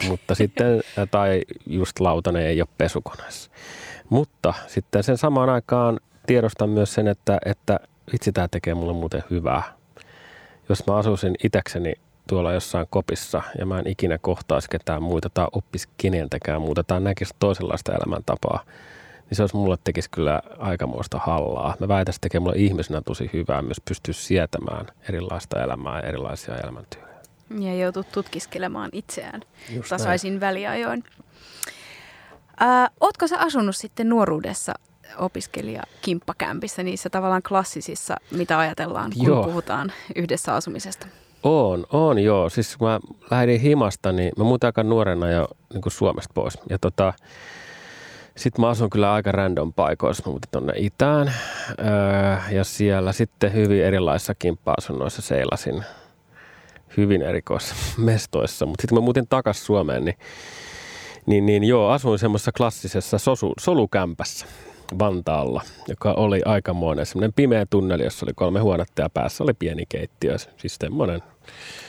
Mutta 0.08 0.34
sitten, 0.34 0.82
tai 1.10 1.42
just 1.66 2.00
lautanen 2.00 2.42
ei 2.42 2.60
ole 2.60 2.68
pesukoneessa. 2.78 3.50
Mutta 4.08 4.54
sitten 4.66 5.02
sen 5.02 5.18
samaan 5.18 5.48
aikaan 5.48 6.00
tiedostan 6.26 6.70
myös 6.70 6.94
sen, 6.94 7.08
että, 7.08 7.38
että 7.44 7.80
vitsi 8.12 8.32
tämä 8.32 8.48
tekee 8.48 8.74
mulle 8.74 8.92
muuten 8.92 9.24
hyvää. 9.30 9.62
Jos 10.68 10.86
mä 10.86 10.96
asuisin 10.96 11.34
itäkseni 11.44 11.92
tuolla 12.28 12.52
jossain 12.52 12.86
kopissa 12.90 13.42
ja 13.58 13.66
mä 13.66 13.78
en 13.78 13.86
ikinä 13.86 14.18
kohtaisi 14.18 14.70
ketään 14.70 15.02
muita 15.02 15.30
tai 15.34 15.46
oppisi 15.52 15.88
keneltäkään 15.96 16.60
muuta 16.60 16.84
tai 16.84 17.00
näkisi 17.00 17.34
toisenlaista 17.38 17.92
elämäntapaa, 17.94 18.64
niin 19.30 19.36
se 19.36 19.42
olisi 19.42 19.56
mulle 19.56 19.76
tekisi 19.84 20.10
kyllä 20.10 20.42
aikamoista 20.58 21.18
hallaa. 21.18 21.74
Mä 21.80 21.88
väitän, 21.88 22.10
että 22.12 22.20
tekee 22.20 22.40
mulle 22.40 22.56
ihmisenä 22.56 23.02
tosi 23.02 23.30
hyvää 23.32 23.62
myös 23.62 23.80
pystyä 23.88 24.14
sietämään 24.14 24.86
erilaista 25.08 25.62
elämää 25.62 26.00
ja 26.00 26.08
erilaisia 26.08 26.56
elämäntyöjä. 26.56 27.05
Ja 27.60 27.74
joutuu 27.74 28.04
tutkiskelemaan 28.12 28.90
itseään 28.92 29.40
Just 29.74 29.88
tasaisin 29.88 30.32
näin. 30.32 30.40
väliajoin. 30.40 31.04
Äh, 32.62 32.90
ootko 33.00 33.26
sä 33.26 33.38
asunut 33.38 33.76
sitten 33.76 34.08
nuoruudessa 34.08 34.72
opiskelija 35.18 35.82
kimppakämpissä, 36.02 36.82
niissä 36.82 37.10
tavallaan 37.10 37.42
klassisissa, 37.42 38.16
mitä 38.30 38.58
ajatellaan, 38.58 39.12
kun 39.16 39.26
joo. 39.26 39.44
puhutaan 39.44 39.92
yhdessä 40.16 40.54
asumisesta? 40.54 41.06
On, 41.42 41.86
on 41.92 42.18
joo. 42.18 42.48
Siis 42.48 42.76
kun 42.76 42.88
mä 42.88 43.00
lähdin 43.30 43.60
himasta, 43.60 44.12
niin 44.12 44.32
mä 44.36 44.44
muutin 44.44 44.68
aika 44.68 44.82
nuorena 44.82 45.30
jo 45.30 45.48
niin 45.72 45.82
kuin 45.82 45.92
Suomesta 45.92 46.32
pois. 46.34 46.58
Ja 46.70 46.78
tota, 46.78 47.12
sitten 48.36 48.60
mä 48.60 48.68
asun 48.68 48.90
kyllä 48.90 49.12
aika 49.12 49.32
random 49.32 49.72
paikoissa. 49.72 50.22
Mä 50.26 50.30
muutin 50.30 50.50
tonne 50.50 50.72
itään 50.76 51.32
öö, 51.78 52.36
ja 52.50 52.64
siellä 52.64 53.12
sitten 53.12 53.52
hyvin 53.52 53.84
erilaisissa 53.84 54.34
kimppa-asunnoissa 54.34 55.22
seilasin 55.22 55.84
hyvin 56.96 57.22
erikoissa 57.22 57.74
mestoissa. 57.98 58.66
Mutta 58.66 58.82
sitten 58.82 58.96
kun 58.96 59.02
mä 59.02 59.04
muutin 59.04 59.28
takaisin 59.28 59.64
Suomeen, 59.64 60.04
niin, 60.04 60.16
niin, 61.26 61.46
niin 61.46 61.64
joo, 61.64 61.88
asuin 61.88 62.18
semmoisessa 62.18 62.52
klassisessa 62.52 63.18
sosu, 63.18 63.52
solukämpässä 63.58 64.46
Vantaalla, 64.98 65.62
joka 65.88 66.12
oli 66.12 66.42
aikamoinen 66.44 67.06
semmoinen 67.06 67.32
pimeä 67.32 67.66
tunneli, 67.70 68.04
jossa 68.04 68.26
oli 68.26 68.32
kolme 68.34 68.60
huonetta 68.60 69.02
ja 69.02 69.10
päässä 69.10 69.44
oli 69.44 69.54
pieni 69.54 69.86
keittiö. 69.88 70.36
Siis 70.56 70.76
semmoinen, 70.80 71.22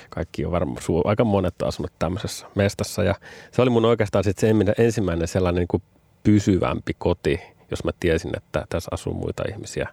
kaikki 0.10 0.46
on 0.46 0.52
varmaan, 0.52 0.82
aika 1.06 1.24
monet 1.24 1.62
asunut 1.64 1.92
tämmöisessä 2.00 2.48
mestassa. 2.56 3.04
Ja 3.04 3.16
se 3.52 3.62
oli 3.62 3.70
mun 3.70 3.86
oikeastaan 3.86 4.24
sitten 4.24 4.66
se 4.66 4.74
ensimmäinen 4.84 5.28
sellainen 5.28 5.60
niin 5.60 5.68
kuin 5.68 5.84
pysyvämpi 6.24 6.94
koti, 6.98 7.40
jos 7.72 7.84
mä 7.84 7.92
tiesin, 8.00 8.32
että 8.38 8.66
tässä 8.70 8.90
asuu 8.92 9.14
muita 9.14 9.44
ihmisiä. 9.50 9.90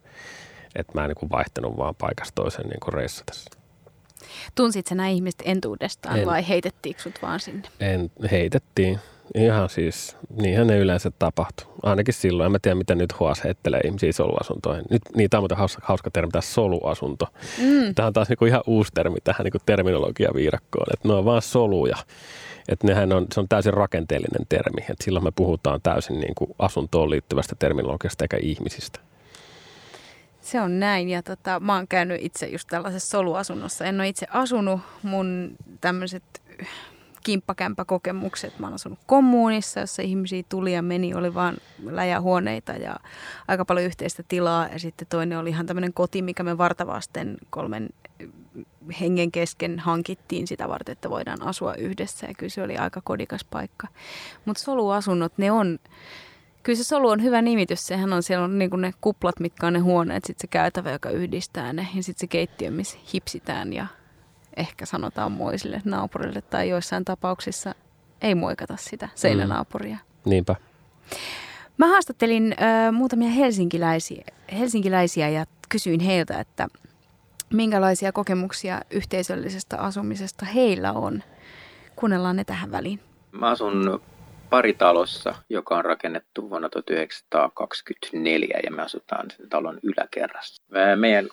Että 0.75 0.93
mä 0.95 1.05
en 1.05 1.09
niin 1.09 1.17
kuin 1.17 1.31
vaihtanut 1.31 1.77
vaan 1.77 1.95
paikasta 1.95 2.35
toiseen 2.35 2.69
niin 2.69 2.81
kuin 2.81 2.95
reissatessa. 2.95 3.64
Tunsit 4.55 4.87
sä 4.87 4.95
nämä 4.95 5.09
ihmiset 5.09 5.43
entuudestaan 5.45 6.19
en, 6.19 6.27
vai 6.27 6.49
heitettiinkö 6.49 7.03
sut 7.03 7.23
vaan 7.23 7.41
sinne? 7.41 7.69
En, 7.81 8.11
heitettiin. 8.31 8.99
Ihan 9.35 9.69
siis, 9.69 10.17
niinhän 10.41 10.67
ne 10.67 10.79
yleensä 10.79 11.11
tapahtuu. 11.19 11.67
Ainakin 11.83 12.15
silloin. 12.15 12.47
En 12.47 12.53
mä 12.53 12.59
tiedä, 12.63 12.75
miten 12.75 12.99
nyt 12.99 13.13
HS 13.13 13.45
heittelee 13.45 13.81
ihmisiä 13.85 14.13
soluasuntoihin. 14.13 14.85
Nyt, 14.91 15.03
niin, 15.17 15.31
tämä 15.31 15.39
on 15.39 15.43
muuten 15.43 15.59
hauska, 15.59 15.83
hauska 15.85 16.11
termi, 16.11 16.31
tämä 16.31 16.43
soluasunto. 16.43 17.27
Mm. 17.59 17.95
Tämä 17.95 18.07
on 18.07 18.13
taas 18.13 18.29
niinku 18.29 18.45
ihan 18.45 18.63
uusi 18.67 18.93
termi 18.95 19.17
tähän 19.25 19.45
niinku 19.45 19.59
terminologia-viirakkoon. 19.67 20.87
Että 20.93 21.09
ne 21.09 21.15
on 21.15 21.25
vaan 21.25 21.43
soluja. 21.43 21.97
Että 22.69 22.87
nehän 22.87 23.13
on, 23.13 23.27
se 23.35 23.41
on 23.41 23.49
täysin 23.49 23.75
rakenteellinen 23.75 24.47
termi. 24.49 24.81
Että 24.81 25.05
silloin 25.05 25.25
me 25.25 25.31
puhutaan 25.37 25.81
täysin 25.83 26.21
niinku 26.21 26.57
asuntoon 26.59 27.11
liittyvästä 27.11 27.57
terminologiasta 27.59 28.25
eikä 28.25 28.39
ihmisistä. 28.43 29.01
Se 30.45 30.61
on 30.61 30.81
näin 30.81 31.09
ja 31.09 31.23
tota, 31.23 31.61
mä 31.61 31.75
oon 31.75 31.89
käynyt 31.89 32.23
itse 32.23 32.47
just 32.47 32.69
tällaisessa 32.69 33.09
soluasunnossa. 33.09 33.85
En 33.85 34.01
ole 34.01 34.09
itse 34.09 34.27
asunut. 34.31 34.81
Mun 35.03 35.57
tämmöiset 35.81 36.43
kimppakämppäkokemukset. 37.23 38.59
Mä 38.59 38.67
oon 38.67 38.75
asunut 38.75 38.99
kommunissa, 39.07 39.81
jossa 39.81 40.03
ihmisiä 40.03 40.43
tuli 40.49 40.73
ja 40.73 40.83
meni, 40.83 41.15
oli 41.15 41.35
vaan 41.35 41.57
läjähuoneita 41.85 42.73
ja 42.73 42.97
aika 43.49 43.65
paljon 43.65 43.87
yhteistä 43.87 44.23
tilaa. 44.29 44.69
Ja 44.73 44.79
sitten 44.79 45.09
toinen 45.11 45.39
oli 45.39 45.49
ihan 45.49 45.67
tämmöinen 45.67 45.93
koti, 45.93 46.23
mikä 46.23 46.43
me 46.43 46.59
vartavasten 46.59 47.37
kolmen 47.51 47.89
hengen 49.01 49.33
kesken 49.33 49.79
hankittiin 49.79 50.47
sitä 50.47 50.69
varten, 50.69 50.93
että 50.93 51.11
voidaan 51.11 51.43
asua 51.43 51.75
yhdessä. 51.75 52.27
Ja 52.27 52.35
kyllä 52.35 52.51
se 52.51 52.63
oli 52.63 52.77
aika 52.77 53.01
kodikas 53.05 53.45
paikka. 53.45 53.89
Mutta 54.45 54.63
soluasunnot, 54.63 55.33
ne 55.39 55.53
on... 55.53 55.79
Kyllä 56.65 56.77
se 56.77 56.85
solu 56.85 57.09
on 57.09 57.23
hyvä 57.23 57.43
nimitys. 57.43 57.87
Sehän 57.87 58.13
on 58.13 58.23
siellä 58.23 58.45
on 58.45 58.59
niin 58.59 58.71
ne 58.77 58.93
kuplat, 59.01 59.41
mitkä 59.41 59.67
on 59.67 59.73
ne 59.73 59.79
huoneet, 59.79 60.25
sitten 60.25 60.41
se 60.41 60.47
käytävä, 60.47 60.91
joka 60.91 61.11
yhdistää 61.11 61.73
ne, 61.73 61.89
ja 61.95 62.03
sitten 62.03 62.21
se 62.21 62.27
keittiö, 62.27 62.71
missä 62.71 62.99
hipsitään 63.15 63.73
ja 63.73 63.87
ehkä 64.57 64.87
sanotaan 64.87 65.33
moisille 65.33 65.83
naapurille 65.85 66.43
tai 66.43 66.69
joissain 66.69 67.05
tapauksissa 67.05 67.75
ei 68.23 68.35
moikata 68.35 68.77
sitä 68.77 69.09
seinänaapuria. 69.15 69.97
Mm. 69.97 70.31
Niinpä. 70.31 70.57
Mä 71.79 71.87
haastattelin 71.87 72.53
ö, 72.89 72.93
muutamia 72.93 73.29
helsinkiläisiä, 73.29 74.25
helsinkiläisiä 74.59 75.29
ja 75.29 75.45
kysyin 75.69 76.01
heiltä, 76.01 76.41
että 76.41 76.69
minkälaisia 77.53 78.13
kokemuksia 78.13 78.81
yhteisöllisestä 78.91 79.79
asumisesta 79.79 80.45
heillä 80.45 80.93
on. 80.93 81.23
Kuunnellaan 81.97 82.37
ne 82.37 82.45
tähän 82.45 82.71
väliin. 82.73 83.01
Mä 83.33 83.49
asun 83.49 84.01
paritalossa, 84.55 85.35
joka 85.49 85.77
on 85.77 85.85
rakennettu 85.85 86.51
vuonna 86.51 86.69
1924 86.69 88.59
ja 88.65 88.71
me 88.71 88.83
asutaan 88.83 89.31
sen 89.31 89.49
talon 89.49 89.79
yläkerrassa. 89.83 90.63
Meidän 90.97 91.29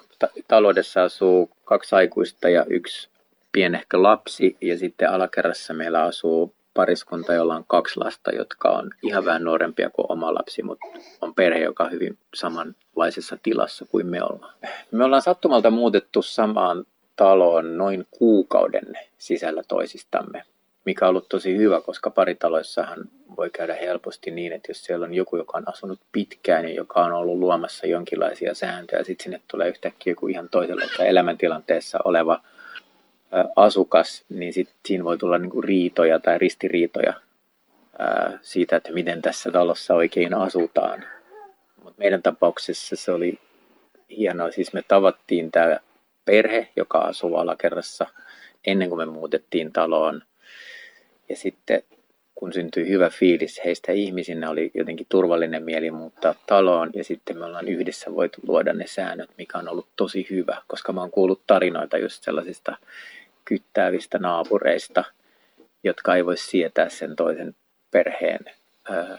taloudessa 0.48 1.04
asuu 1.04 1.50
kaksi 1.66 1.96
aikuista 1.96 2.50
ja 2.50 2.66
yksi 2.70 3.10
pienehkö 3.52 4.04
lapsi 4.04 4.58
ja 4.62 4.78
sitten 4.78 5.10
alakerrassa 5.10 5.74
meillä 5.74 6.04
asuu 6.04 6.56
pariskunta, 6.74 7.34
jolla 7.34 7.56
on 7.56 7.66
kaksi 7.68 8.00
lasta, 8.00 8.32
jotka 8.32 8.70
on 8.70 8.90
ihan 9.04 9.26
vähän 9.26 9.44
nuorempia 9.44 9.90
kuin 9.90 10.06
oma 10.10 10.34
lapsi, 10.34 10.64
mutta 10.64 10.88
on 11.22 11.36
perhe, 11.36 11.60
joka 11.60 11.84
on 11.84 11.92
hyvin 11.92 12.18
samanlaisessa 12.34 13.38
tilassa 13.44 13.86
kuin 13.86 14.08
me 14.08 14.24
ollaan. 14.24 14.56
Me 14.92 15.04
ollaan 15.04 15.22
sattumalta 15.22 15.70
muutettu 15.70 16.22
samaan 16.22 16.86
taloon 17.16 17.78
noin 17.78 18.08
kuukauden 18.12 18.94
sisällä 19.18 19.64
toisistamme 19.68 20.44
mikä 20.86 21.06
on 21.06 21.10
ollut 21.10 21.30
tosi 21.30 21.58
hyvä, 21.58 21.82
koska 21.82 22.10
paritaloissahan 22.10 23.00
voi 23.38 23.50
käydä 23.50 23.76
helposti 23.76 24.32
niin, 24.32 24.54
että 24.54 24.70
jos 24.70 24.84
siellä 24.84 25.06
on 25.06 25.14
joku, 25.14 25.38
joka 25.38 25.58
on 25.58 25.70
asunut 25.70 26.00
pitkään 26.12 26.64
ja 26.66 26.74
joka 26.74 27.06
on 27.06 27.12
ollut 27.12 27.38
luomassa 27.38 27.88
jonkinlaisia 27.88 28.54
sääntöjä, 28.54 29.04
sitten 29.04 29.24
sinne 29.24 29.42
tulee 29.48 29.70
yhtäkkiä 29.70 30.12
joku 30.12 30.28
ihan 30.28 30.50
toisella 30.50 30.84
elämäntilanteessa 31.06 32.00
oleva 32.04 32.42
asukas, 33.56 34.26
niin 34.30 34.54
sitten 34.54 34.76
siinä 34.86 35.04
voi 35.04 35.18
tulla 35.18 35.38
niinku 35.38 35.62
riitoja 35.62 36.20
tai 36.20 36.38
ristiriitoja 36.38 37.14
siitä, 38.42 38.76
että 38.76 38.94
miten 38.94 39.22
tässä 39.22 39.52
talossa 39.52 39.94
oikein 39.94 40.34
asutaan. 40.34 41.04
Mutta 41.84 42.00
meidän 42.00 42.22
tapauksessa 42.22 42.96
se 42.96 43.12
oli 43.12 43.40
hienoa. 44.10 44.52
Siis 44.52 44.74
me 44.74 44.84
tavattiin 44.88 45.52
tämä 45.52 45.80
perhe, 46.26 46.68
joka 46.76 47.00
asuu 47.00 47.36
alakerrassa 47.36 48.08
ennen 48.68 48.90
kuin 48.90 48.98
me 48.98 49.06
muutettiin 49.06 49.74
taloon. 49.74 50.22
Ja 51.32 51.38
sitten 51.38 51.84
kun 52.36 52.54
syntyi 52.54 52.90
hyvä 52.90 53.10
fiilis 53.10 53.62
heistä 53.66 53.92
ihmisinä, 53.92 54.50
oli 54.50 54.72
jotenkin 54.74 55.06
turvallinen 55.10 55.64
mieli 55.64 55.92
muuttaa 55.92 56.36
taloon 56.48 56.90
ja 56.94 57.04
sitten 57.04 57.38
me 57.38 57.46
ollaan 57.46 57.68
yhdessä 57.68 58.14
voitu 58.16 58.42
luoda 58.48 58.74
ne 58.74 58.88
säännöt, 58.88 59.30
mikä 59.38 59.58
on 59.58 59.68
ollut 59.68 59.88
tosi 59.96 60.28
hyvä, 60.30 60.62
koska 60.68 60.94
mä 60.94 61.02
oon 61.02 61.12
kuullut 61.12 61.42
tarinoita 61.48 61.98
just 61.98 62.24
sellaisista 62.24 62.78
kyttäävistä 63.46 64.20
naapureista, 64.20 65.04
jotka 65.84 66.16
ei 66.16 66.26
voi 66.26 66.38
sietää 66.38 66.90
sen 66.90 67.16
toisen 67.16 67.56
perheen 67.92 68.40
ö, 68.90 69.18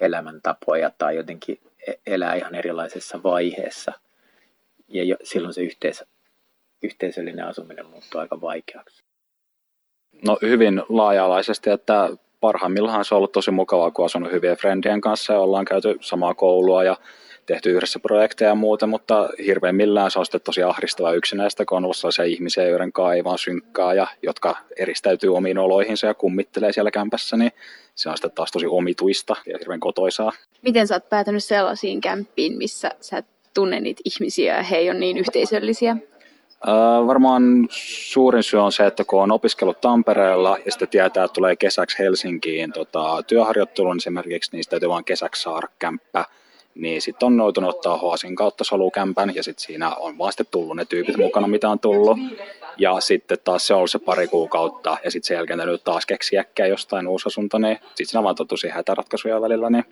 elämäntapoja 0.00 0.90
tai 0.98 1.16
jotenkin 1.16 1.60
e-, 1.88 1.92
elää 2.06 2.34
ihan 2.34 2.54
erilaisessa 2.54 3.22
vaiheessa. 3.22 3.92
Ja 4.88 5.04
jo, 5.04 5.16
silloin 5.24 5.54
se 5.54 5.62
yhteis, 5.62 6.04
yhteisöllinen 6.82 7.46
asuminen 7.46 7.86
muuttuu 7.86 8.20
aika 8.20 8.40
vaikeaksi. 8.40 9.07
No 10.26 10.38
hyvin 10.42 10.82
laaja-alaisesti, 10.88 11.70
että 11.70 12.08
parhaimmillaan 12.40 13.04
se 13.04 13.14
on 13.14 13.16
ollut 13.16 13.32
tosi 13.32 13.50
mukavaa, 13.50 13.90
kun 13.90 14.04
asunut 14.04 14.32
hyvien 14.32 14.56
friendien 14.56 15.00
kanssa 15.00 15.32
ja 15.32 15.40
ollaan 15.40 15.64
käyty 15.64 15.98
samaa 16.00 16.34
koulua 16.34 16.84
ja 16.84 16.96
tehty 17.46 17.70
yhdessä 17.70 17.98
projekteja 17.98 18.50
ja 18.50 18.54
muuta, 18.54 18.86
mutta 18.86 19.28
hirveimmillään 19.46 20.10
se 20.10 20.18
on 20.18 20.24
sitten 20.26 20.40
tosi 20.40 20.62
ahdistavaa 20.62 21.12
yksinäistä, 21.12 21.64
kun 21.64 21.76
on 21.76 21.84
ollut 21.84 21.96
sellaisia 21.96 22.24
ihmisiä, 22.24 22.66
joiden 22.66 22.92
kanssa 22.92 23.14
ei 23.14 23.24
vaan 23.24 23.38
synkkaa 23.38 23.94
ja 23.94 24.06
jotka 24.22 24.56
eristäytyy 24.76 25.34
omiin 25.36 25.58
oloihinsa 25.58 26.06
ja 26.06 26.14
kummittelee 26.14 26.72
siellä 26.72 26.90
kämpässä, 26.90 27.36
niin 27.36 27.52
se 27.94 28.08
on 28.08 28.16
sitten 28.16 28.30
taas 28.30 28.52
tosi 28.52 28.66
omituista 28.66 29.36
ja 29.46 29.58
hirveän 29.58 29.80
kotoisaa. 29.80 30.32
Miten 30.62 30.86
sä 30.86 30.94
oot 30.94 31.08
päätynyt 31.08 31.44
sellaisiin 31.44 32.00
kämppiin, 32.00 32.58
missä 32.58 32.90
sä 33.00 33.22
tunne 33.54 33.80
niitä 33.80 34.02
ihmisiä 34.04 34.56
ja 34.56 34.62
he 34.62 34.76
ei 34.76 34.90
ole 34.90 34.98
niin 34.98 35.18
yhteisöllisiä? 35.18 35.96
Varmaan 37.06 37.68
suurin 37.70 38.42
syy 38.42 38.60
on 38.60 38.72
se, 38.72 38.86
että 38.86 39.04
kun 39.04 39.22
on 39.22 39.32
opiskellut 39.32 39.80
Tampereella 39.80 40.58
ja 40.64 40.72
sitten 40.72 40.88
tietää, 40.88 41.24
että 41.24 41.34
tulee 41.34 41.56
kesäksi 41.56 41.98
Helsinkiin 41.98 42.72
tota, 42.72 43.22
työharjoitteluun 43.26 43.96
esimerkiksi, 43.96 44.50
niin 44.52 44.64
täytyy 44.70 44.88
vain 44.88 45.04
kesäksi 45.04 45.42
saada 45.42 45.68
kämppä. 45.78 46.24
Niin 46.74 47.02
sitten 47.02 47.26
on 47.26 47.38
joutunut 47.38 47.74
ottaa 47.74 47.98
Hoasin 47.98 48.36
kautta 48.36 48.64
solukämpän 48.64 49.34
ja 49.34 49.42
sitten 49.42 49.66
siinä 49.66 49.94
on 49.94 50.18
vaan 50.18 50.32
sitten 50.32 50.46
tullut 50.50 50.76
ne 50.76 50.84
tyypit 50.84 51.16
mukana, 51.16 51.46
mitä 51.46 51.70
on 51.70 51.78
tullut. 51.78 52.18
Ja 52.78 53.00
sitten 53.00 53.38
taas 53.44 53.66
se 53.66 53.74
on 53.74 53.78
ollut 53.78 53.90
se 53.90 53.98
pari 53.98 54.28
kuukautta 54.28 54.96
ja 55.04 55.10
sitten 55.10 55.28
sen 55.28 55.34
jälkeen 55.34 55.58
täytyy 55.58 55.78
taas 55.78 56.06
keksiäkään 56.06 56.68
jostain 56.68 57.08
uusi 57.08 57.28
asunto, 57.28 57.58
niin 57.58 57.76
sitten 57.76 58.06
siinä 58.06 58.20
on 58.20 58.24
vaan 58.24 58.36
tosi 58.48 58.68
hätäratkaisuja 58.68 59.40
välillä, 59.40 59.70
niin 59.70 59.84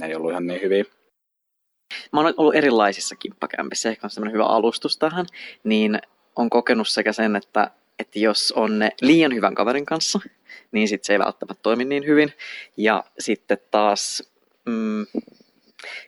ne 0.00 0.06
ei 0.06 0.14
ollut 0.14 0.30
ihan 0.30 0.46
niin 0.46 0.62
hyviä 0.62 0.84
mä 2.12 2.20
oon 2.20 2.34
ollut 2.36 2.54
erilaisissa 2.54 3.16
kimppakämpissä, 3.16 3.88
ehkä 3.88 4.06
on 4.06 4.10
semmoinen 4.10 4.34
hyvä 4.34 4.44
alustus 4.44 4.98
tähän, 4.98 5.26
niin 5.64 5.98
on 6.36 6.50
kokenut 6.50 6.88
sekä 6.88 7.12
sen, 7.12 7.36
että, 7.36 7.70
että 7.98 8.18
jos 8.18 8.52
on 8.56 8.78
ne 8.78 8.90
liian 9.00 9.34
hyvän 9.34 9.54
kaverin 9.54 9.86
kanssa, 9.86 10.20
niin 10.72 10.88
sitten 10.88 11.06
se 11.06 11.12
ei 11.12 11.18
välttämättä 11.18 11.62
toimi 11.62 11.84
niin 11.84 12.06
hyvin. 12.06 12.32
Ja 12.76 13.04
sitten 13.18 13.58
taas 13.70 14.22
mm, 14.64 15.06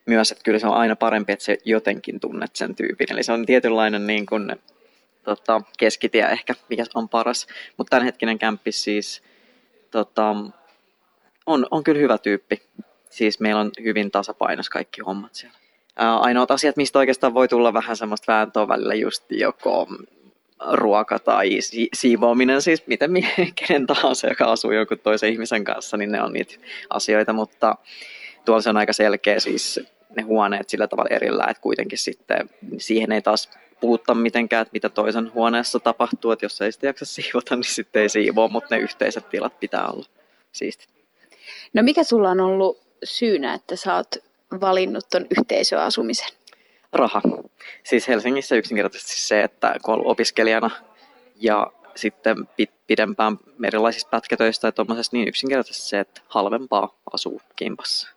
myös, 0.07 0.33
että 0.33 0.45
kyllä 0.45 0.59
se 0.59 0.67
on 0.67 0.75
aina 0.75 0.97
parempi, 0.97 1.33
että 1.33 1.45
se 1.45 1.59
jotenkin 1.65 2.21
tunnet 2.21 2.57
sen 2.57 2.75
tyypin. 2.75 3.13
Eli 3.13 3.23
se 3.23 3.33
on 3.33 3.47
tietynlainen 3.47 4.07
niin 4.07 4.27
kuin, 4.27 4.57
tota, 5.23 5.63
keskitie 5.79 6.25
ehkä, 6.25 6.55
mikä 6.69 6.85
on 6.95 7.09
paras. 7.09 7.47
Mutta 7.77 7.91
tämänhetkinen 7.91 8.39
kämppi 8.39 8.73
siis 8.73 9.23
tota, 9.91 10.37
on, 11.47 11.67
on 11.71 11.85
kyllä 11.85 12.01
hyvä 12.01 12.19
tyyppi. 12.19 12.63
Siis 13.11 13.41
meillä 13.41 13.61
on 13.61 13.71
hyvin 13.83 14.11
tasapainos 14.11 14.69
kaikki 14.69 15.01
hommat 15.01 15.35
siellä. 15.35 15.59
Ainoat 15.97 16.51
asiat, 16.51 16.77
mistä 16.77 16.99
oikeastaan 16.99 17.35
voi 17.35 17.49
tulla 17.49 17.73
vähän 17.73 17.97
semmoista 17.97 18.33
vääntöä 18.33 18.69
välillä 18.69 18.95
just 18.95 19.25
joko 19.31 19.89
ruoka 20.73 21.19
tai 21.19 21.61
si- 21.61 21.89
siivoaminen, 21.95 22.63
siis 22.63 22.87
miten 22.87 23.11
kenen 23.67 23.87
tahansa, 23.87 24.29
joka 24.29 24.45
asuu 24.45 24.73
joku 24.73 24.97
toisen 24.97 25.33
ihmisen 25.33 25.65
kanssa, 25.65 25.97
niin 25.97 26.13
ne 26.13 26.23
on 26.23 26.33
niitä 26.33 26.55
asioita, 26.91 27.33
mutta 27.33 27.77
tuolla 28.45 28.63
se 28.63 28.71
on 28.71 28.77
aika 28.77 28.93
selkeä 28.93 29.41
siis 29.41 29.81
ne 30.17 30.23
huoneet 30.23 30.69
sillä 30.69 30.87
tavalla 30.87 31.17
erillä, 31.17 31.47
että 31.51 31.63
kuitenkin 31.63 31.99
sitten 31.99 32.51
siihen 32.79 33.13
ei 33.13 33.23
taas 33.23 33.51
puutta 33.81 34.15
mitenkään, 34.15 34.63
että 34.63 34.73
mitä 34.73 34.89
toisen 34.89 35.35
huoneessa 35.35 35.81
tapahtuu, 35.81 36.31
että 36.31 36.45
jos 36.45 36.61
ei 36.61 36.73
sitä 36.73 36.87
jaksa 36.87 37.05
siivota, 37.05 37.57
niin 37.57 37.65
sitten 37.65 38.03
ei 38.03 38.09
siivoa, 38.09 38.49
mutta 38.49 38.75
ne 38.75 38.81
yhteiset 38.81 39.29
tilat 39.29 39.61
pitää 39.61 39.89
olla 39.89 40.07
siistit. 40.53 40.89
No 41.73 41.83
mikä 41.83 42.05
sulla 42.05 42.31
on 42.31 42.41
ollut 42.41 42.81
syynä, 43.05 43.55
että 43.55 43.77
sä 43.77 43.95
oot 43.95 44.17
valinnut 44.61 45.05
ton 45.11 45.27
yhteisöasumisen? 45.39 46.29
Raha. 46.93 47.23
Siis 47.85 48.09
Helsingissä 48.09 48.57
yksinkertaisesti 48.57 49.21
se, 49.21 49.43
että 49.43 49.75
kun 49.83 49.95
on 49.95 50.07
opiskelijana 50.07 50.71
ja 51.37 51.73
sitten 51.95 52.37
pidempään 52.87 53.39
erilaisissa 53.67 54.09
pätkätöistä 54.11 54.69
ja 54.69 54.73
tuommoisessa, 54.73 55.17
niin 55.17 55.29
yksinkertaisesti 55.29 55.89
se, 55.89 56.01
että 56.01 56.21
halvempaa 56.29 56.99
asuu 57.13 57.41
kimpassa. 57.57 58.09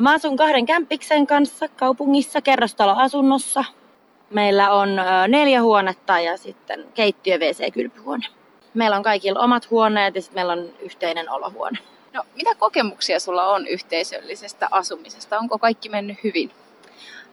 Mä 0.00 0.14
asun 0.14 0.36
kahden 0.36 0.66
kämppiksen 0.66 1.26
kanssa 1.26 1.68
kaupungissa 1.68 2.40
kerrostaloasunnossa. 2.40 3.64
Meillä 4.30 4.72
on 4.72 4.88
neljä 5.28 5.62
huonetta 5.62 6.20
ja 6.20 6.36
sitten 6.36 6.86
keittiö, 6.94 7.38
WC, 7.38 7.72
kylpyhuone. 7.72 8.26
Meillä 8.74 8.96
on 8.96 9.02
kaikilla 9.02 9.40
omat 9.40 9.70
huoneet 9.70 10.14
ja 10.14 10.22
sitten 10.22 10.36
meillä 10.36 10.52
on 10.52 10.72
yhteinen 10.80 11.30
olohuone. 11.30 11.78
No, 12.12 12.22
mitä 12.36 12.50
kokemuksia 12.58 13.20
sulla 13.20 13.46
on 13.46 13.66
yhteisöllisestä 13.66 14.68
asumisesta? 14.70 15.38
Onko 15.38 15.58
kaikki 15.58 15.88
mennyt 15.88 16.16
hyvin? 16.24 16.50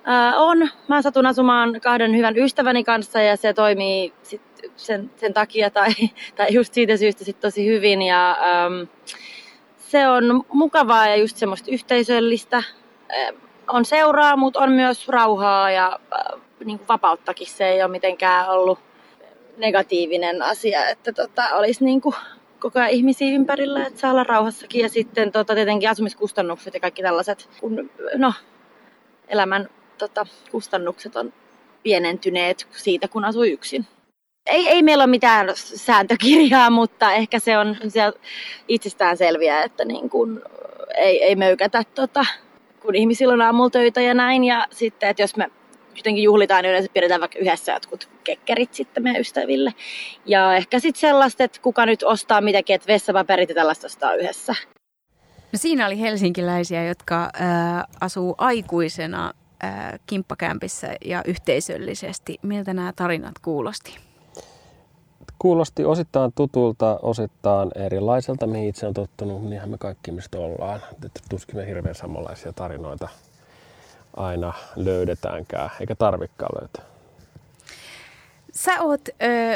Ää, 0.03 0.37
on. 0.37 0.69
Mä 0.87 1.01
satun 1.01 1.25
asumaan 1.25 1.81
kahden 1.81 2.17
hyvän 2.17 2.37
ystäväni 2.37 2.83
kanssa 2.83 3.21
ja 3.21 3.37
se 3.37 3.53
toimii 3.53 4.13
sit 4.23 4.41
sen, 4.75 5.11
sen 5.15 5.33
takia 5.33 5.69
tai, 5.69 5.89
tai 6.37 6.47
just 6.49 6.73
siitä 6.73 6.97
syystä 6.97 7.23
sit 7.23 7.39
tosi 7.39 7.65
hyvin. 7.67 8.01
Ja, 8.01 8.31
äm, 8.31 8.87
se 9.77 10.07
on 10.07 10.43
mukavaa 10.53 11.07
ja 11.07 11.15
just 11.15 11.37
semmoista 11.37 11.71
yhteisöllistä. 11.71 12.63
Ää, 13.09 13.29
on 13.67 13.85
seuraa, 13.85 14.35
mutta 14.35 14.59
on 14.59 14.71
myös 14.71 15.07
rauhaa 15.07 15.71
ja 15.71 15.99
äh, 16.13 16.41
niin 16.65 16.77
kuin 16.77 16.87
vapauttakin. 16.87 17.47
Se 17.47 17.67
ei 17.69 17.83
ole 17.83 17.91
mitenkään 17.91 18.49
ollut 18.49 18.79
negatiivinen 19.57 20.41
asia, 20.41 20.89
että 20.89 21.13
tota, 21.13 21.55
olisi 21.55 21.85
niin 21.85 22.01
kuin 22.01 22.15
koko 22.59 22.79
ajan 22.79 22.91
ihmisiä 22.91 23.35
ympärillä, 23.35 23.85
että 23.85 23.99
saa 23.99 24.11
olla 24.11 24.23
rauhassakin. 24.23 24.81
Ja 24.81 24.89
sitten 24.89 25.31
tota, 25.31 25.55
tietenkin 25.55 25.89
asumiskustannukset 25.89 26.73
ja 26.73 26.79
kaikki 26.79 27.01
tällaiset, 27.01 27.49
kun 27.59 27.89
no, 28.15 28.33
elämän 29.27 29.69
tota, 29.97 30.25
kustannukset 30.51 31.15
on 31.15 31.33
pienentyneet 31.83 32.67
siitä, 32.71 33.07
kun 33.07 33.25
asuu 33.25 33.43
yksin. 33.43 33.85
Ei, 34.45 34.67
ei 34.67 34.83
meillä 34.83 35.03
ole 35.03 35.09
mitään 35.09 35.47
sääntökirjaa, 35.55 36.69
mutta 36.69 37.13
ehkä 37.13 37.39
se 37.39 37.57
on 37.57 37.77
itsestään 38.67 39.17
selviä, 39.17 39.63
että 39.63 39.85
niin 39.85 40.09
kun, 40.09 40.43
ei, 40.97 41.23
ei 41.23 41.35
möykätä, 41.35 41.83
tota, 41.95 42.25
kun 42.79 42.95
ihmisillä 42.95 43.33
on 43.33 43.41
aamulla 43.41 43.69
töitä 43.69 44.01
ja 44.01 44.13
näin. 44.13 44.43
Ja 44.43 44.65
sitten, 44.71 45.09
että 45.09 45.23
jos 45.23 45.37
me 45.37 45.49
jotenkin 45.97 46.23
juhlitaan, 46.23 46.63
niin 46.63 46.69
yleensä 46.69 46.91
pidetään 46.93 47.21
vaikka 47.21 47.39
yhdessä 47.39 47.71
jotkut 47.71 48.09
kekkerit 48.23 48.73
sitten 48.73 49.03
meidän 49.03 49.21
ystäville. 49.21 49.73
Ja 50.25 50.55
ehkä 50.55 50.79
sitten 50.79 50.99
sellaista, 50.99 51.43
että 51.43 51.59
kuka 51.61 51.85
nyt 51.85 52.03
ostaa 52.03 52.41
mitäkin, 52.41 52.75
että 52.75 52.87
vessapaperit 52.87 53.49
ja 53.49 53.55
tällaista 53.55 53.87
ostaa 53.87 54.13
yhdessä. 54.13 54.53
No 55.53 55.59
siinä 55.59 55.85
oli 55.87 55.99
helsinkiläisiä, 55.99 56.85
jotka 56.85 57.23
äh, 57.23 57.83
asuu 58.01 58.35
aikuisena 58.37 59.33
äh, 59.63 59.99
kimppakämpissä 60.07 60.95
ja 61.05 61.21
yhteisöllisesti. 61.25 62.37
Miltä 62.41 62.73
nämä 62.73 62.93
tarinat 62.95 63.39
kuulosti? 63.41 63.97
Kuulosti 65.39 65.85
osittain 65.85 66.31
tutulta, 66.35 66.99
osittain 67.01 67.71
erilaiselta, 67.75 68.47
mihin 68.47 68.69
itse 68.69 68.87
on 68.87 68.93
tottunut. 68.93 69.43
Niinhän 69.43 69.69
me 69.69 69.77
kaikki 69.77 70.11
mistä 70.11 70.37
ollaan. 70.37 70.81
Että 71.05 71.19
tuskin 71.29 71.55
me 71.55 71.67
hirveän 71.67 71.95
samanlaisia 71.95 72.53
tarinoita 72.53 73.07
aina 74.17 74.53
löydetäänkään, 74.75 75.69
eikä 75.79 75.95
tarvikaan 75.95 76.61
löytää. 76.61 76.85
Sä 78.51 78.81
oot 78.81 79.09
ö, 79.09 79.13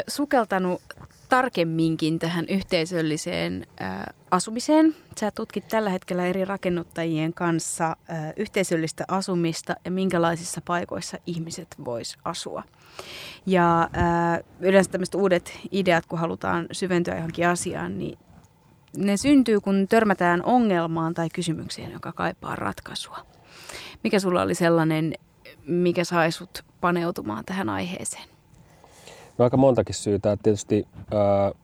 sukeltanut 0.08 0.82
tarkemminkin 1.28 2.18
tähän 2.18 2.44
yhteisölliseen 2.48 3.66
ö, 3.80 3.84
asumiseen. 4.30 4.94
Sä 5.20 5.30
tutkit 5.30 5.68
tällä 5.68 5.90
hetkellä 5.90 6.26
eri 6.26 6.44
rakennuttajien 6.44 7.34
kanssa 7.34 7.96
ö, 8.08 8.12
yhteisöllistä 8.36 9.04
asumista 9.08 9.74
ja 9.84 9.90
minkälaisissa 9.90 10.60
paikoissa 10.64 11.18
ihmiset 11.26 11.68
vois 11.84 12.18
asua. 12.24 12.62
Ja 13.46 13.82
ö, 14.38 14.44
yleensä 14.60 14.90
tämmöiset 14.90 15.14
uudet 15.14 15.58
ideat, 15.70 16.06
kun 16.06 16.18
halutaan 16.18 16.66
syventyä 16.72 17.14
johonkin 17.14 17.48
asiaan, 17.48 17.98
niin 17.98 18.18
ne 18.96 19.16
syntyy, 19.16 19.60
kun 19.60 19.86
törmätään 19.88 20.44
ongelmaan 20.44 21.14
tai 21.14 21.28
kysymykseen, 21.34 21.92
joka 21.92 22.12
kaipaa 22.12 22.56
ratkaisua. 22.56 23.26
Mikä 24.04 24.20
sulla 24.20 24.42
oli 24.42 24.54
sellainen, 24.54 25.14
mikä 25.66 26.04
sai 26.04 26.32
sut 26.32 26.64
paneutumaan 26.80 27.44
tähän 27.44 27.68
aiheeseen? 27.68 28.28
No 29.38 29.44
aika 29.44 29.56
montakin 29.56 29.94
syytä. 29.94 30.36
Tietysti 30.42 30.86
äh, 30.96 31.60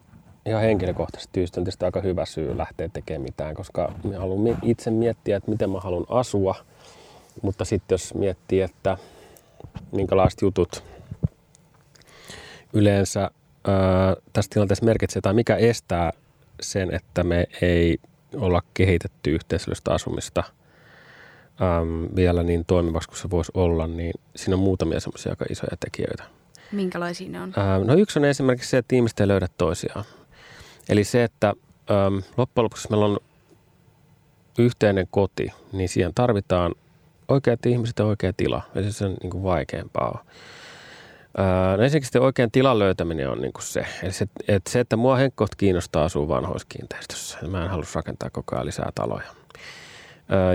ihan 0.46 0.62
henkilökohtaisesti 0.62 1.32
tietysti 1.32 1.60
on 1.60 1.64
tietysti 1.64 1.84
aika 1.84 2.00
hyvä 2.00 2.24
syy 2.24 2.58
lähteä 2.58 2.88
tekemään 2.88 3.22
mitään, 3.22 3.54
koska 3.54 3.92
mä 4.04 4.18
haluan 4.18 4.58
itse 4.62 4.90
miettiä, 4.90 5.36
että 5.36 5.50
miten 5.50 5.70
mä 5.70 5.80
haluan 5.80 6.06
asua. 6.08 6.54
Mutta 7.42 7.64
sitten 7.64 7.94
jos 7.94 8.14
miettii, 8.14 8.60
että 8.60 8.98
minkälaiset 9.92 10.42
jutut 10.42 10.84
yleensä 12.72 13.22
äh, 13.24 13.30
tässä 14.32 14.50
tilanteessa 14.54 14.84
merkitsee 14.84 15.22
tai 15.22 15.34
mikä 15.34 15.56
estää 15.56 16.12
sen, 16.60 16.94
että 16.94 17.24
me 17.24 17.46
ei 17.62 17.98
olla 18.36 18.62
kehitetty 18.74 19.30
yhteisöllistä 19.30 19.92
asumista– 19.92 20.44
äm, 21.62 22.08
vielä 22.16 22.42
niin 22.42 22.64
toimivaksi 22.66 23.08
kuin 23.08 23.18
se 23.18 23.30
voisi 23.30 23.52
olla, 23.54 23.86
niin 23.86 24.12
siinä 24.36 24.56
on 24.56 24.62
muutamia 24.62 25.00
semmoisia 25.00 25.32
aika 25.32 25.44
isoja 25.50 25.76
tekijöitä. 25.80 26.24
Minkälaisia 26.72 27.28
ne 27.28 27.40
on? 27.40 27.52
Ähm, 27.58 27.86
no 27.86 27.94
yksi 27.94 28.18
on 28.18 28.24
esimerkiksi 28.24 28.70
se, 28.70 28.78
että 28.78 28.96
ihmiset 28.96 29.20
ei 29.20 29.28
löydä 29.28 29.46
toisiaan. 29.58 30.04
Eli 30.88 31.04
se, 31.04 31.24
että 31.24 31.48
äm, 31.48 32.22
loppujen 32.36 32.64
lopuksi 32.64 32.90
meillä 32.90 33.06
on 33.06 33.18
yhteinen 34.58 35.06
koti, 35.10 35.52
niin 35.72 35.88
siihen 35.88 36.14
tarvitaan 36.14 36.74
oikeat 37.28 37.66
ihmiset 37.66 37.98
ja 37.98 38.04
oikea 38.04 38.32
tila. 38.36 38.62
Ja 38.74 38.92
se 38.92 39.04
on 39.04 39.16
niin 39.22 39.30
kuin 39.30 39.42
vaikeampaa. 39.42 40.24
No 41.76 41.82
ensinnäkin 41.82 42.22
oikean 42.22 42.50
tilan 42.50 42.78
löytäminen 42.78 43.30
on 43.30 43.40
niin 43.40 43.52
kuin 43.52 43.62
se. 43.62 43.86
Eli 44.02 44.12
se, 44.12 44.26
että 44.48 44.70
se, 44.70 44.80
että 44.80 44.96
mua 44.96 45.16
henkkoht 45.16 45.54
kiinnostaa 45.56 46.04
asua 46.04 46.28
vanhoissa 46.28 46.66
kiinteistössä. 46.68 47.38
Mä 47.48 47.64
en 47.64 47.70
halua 47.70 47.84
rakentaa 47.94 48.30
koko 48.30 48.56
ajan 48.56 48.66
lisää 48.66 48.90
taloja 48.94 49.26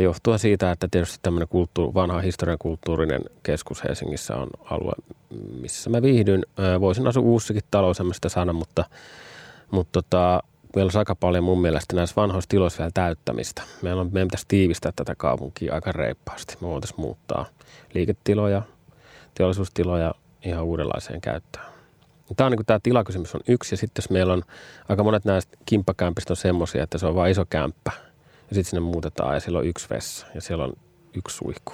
johtuen 0.03 0.39
siitä, 0.39 0.71
että 0.71 0.87
tietysti 0.91 1.19
tämmöinen 1.21 1.47
kulttuuri, 1.47 1.93
vanha 1.93 2.21
historian 2.21 2.57
kulttuurinen 2.57 3.21
keskus 3.43 3.83
Helsingissä 3.83 4.35
on 4.35 4.47
alue, 4.63 4.93
missä 5.61 5.89
mä 5.89 6.01
viihdyn. 6.01 6.43
Voisin 6.79 7.07
asua 7.07 7.23
uussakin 7.23 7.63
taloissa, 7.71 8.03
sitä 8.13 8.29
sana, 8.29 8.53
mutta, 8.53 8.85
mutta 9.71 10.01
tota, 10.01 10.43
meillä 10.75 10.89
on 10.93 10.99
aika 10.99 11.15
paljon 11.15 11.43
mun 11.43 11.61
mielestä 11.61 11.95
näissä 11.95 12.15
vanhoissa 12.15 12.49
tiloissa 12.49 12.79
vielä 12.79 12.91
täyttämistä. 12.93 13.61
Meillä 13.81 14.01
on, 14.01 14.09
meidän 14.11 14.27
pitäisi 14.27 14.45
tiivistää 14.47 14.91
tätä 14.95 15.15
kaupunkia 15.15 15.73
aika 15.73 15.91
reippaasti. 15.91 16.57
Me 16.61 16.67
voitaisiin 16.67 17.01
muuttaa 17.01 17.45
liiketiloja, 17.93 18.61
teollisuustiloja 19.35 20.13
ihan 20.45 20.63
uudenlaiseen 20.63 21.21
käyttöön. 21.21 21.65
Tämä, 22.35 22.45
on 22.45 22.51
niin 22.51 22.65
tämä 22.65 22.79
tilakysymys 22.83 23.35
on 23.35 23.41
yksi 23.47 23.73
ja 23.73 23.77
sitten 23.77 24.03
jos 24.03 24.09
meillä 24.09 24.33
on 24.33 24.43
aika 24.89 25.03
monet 25.03 25.25
näistä 25.25 25.57
kimppakämpistä 25.65 26.33
on 26.33 26.37
semmoisia, 26.37 26.83
että 26.83 26.97
se 26.97 27.05
on 27.05 27.15
vain 27.15 27.31
iso 27.31 27.45
kämppä– 27.49 27.91
ja 28.53 28.55
sitten 28.55 28.69
sinne 28.69 28.91
muutetaan 28.91 29.33
ja 29.33 29.39
siellä 29.39 29.59
on 29.59 29.67
yksi 29.67 29.87
vessa 29.89 30.27
ja 30.35 30.41
siellä 30.41 30.63
on 30.63 30.73
yksi 31.17 31.37
suihku. 31.37 31.73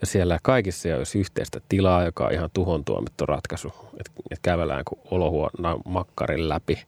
Ja 0.00 0.06
siellä 0.06 0.38
kaikissa 0.42 0.88
ei 0.88 0.94
olisi 0.94 1.18
yhteistä 1.18 1.60
tilaa, 1.68 2.04
joka 2.04 2.24
on 2.24 2.32
ihan 2.32 2.50
tuhon 2.52 2.84
tuomittu 2.84 3.26
ratkaisu. 3.26 3.72
Että 4.00 4.12
et 4.30 4.38
kävellään 4.42 4.82
kuin 4.84 5.00
olohuoneen 5.10 5.76
makkarin 5.84 6.48
läpi. 6.48 6.82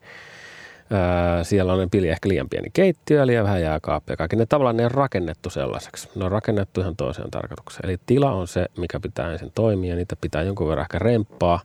Öö, 0.91 1.43
siellä 1.43 1.73
on 1.73 1.89
pili 1.89 2.09
ehkä 2.09 2.29
liian 2.29 2.49
pieni 2.49 2.69
keittiö 2.73 3.27
liian 3.27 3.43
vähän 3.43 3.61
jääkaappia. 3.61 4.15
Kaikki 4.15 4.35
ne 4.35 4.45
tavallaan 4.45 4.77
ne 4.77 4.85
on 4.85 4.91
rakennettu 4.91 5.49
sellaiseksi. 5.49 6.09
Ne 6.15 6.25
on 6.25 6.31
rakennettu 6.31 6.81
ihan 6.81 6.95
toiseen 6.95 7.31
tarkoitukseen. 7.31 7.89
Eli 7.89 7.97
tila 8.05 8.31
on 8.31 8.47
se, 8.47 8.65
mikä 8.77 8.99
pitää 8.99 9.31
ensin 9.31 9.51
toimia 9.55 9.95
niitä 9.95 10.15
pitää 10.21 10.43
jonkun 10.43 10.67
verran 10.67 10.83
ehkä 10.83 10.99
remppaa. 10.99 11.59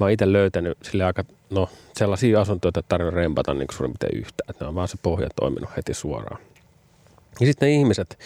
Mä 0.00 0.04
oon 0.04 0.10
itse 0.10 0.32
löytänyt 0.32 0.78
sille 0.82 1.04
aika, 1.04 1.24
no 1.50 1.68
sellaisia 1.92 2.40
asuntoja, 2.40 2.68
että 2.68 2.82
tarvinnut 2.88 3.14
rempata 3.14 3.54
niin 3.54 3.66
suurin 3.72 3.94
piirtein 4.00 4.20
yhtään. 4.20 4.54
Ne 4.60 4.66
on 4.66 4.74
vaan 4.74 4.88
se 4.88 4.96
pohja 5.02 5.28
toiminut 5.36 5.70
heti 5.76 5.94
suoraan. 5.94 6.40
Ja 7.40 7.46
sitten 7.46 7.66
ne 7.66 7.74
ihmiset, 7.74 8.18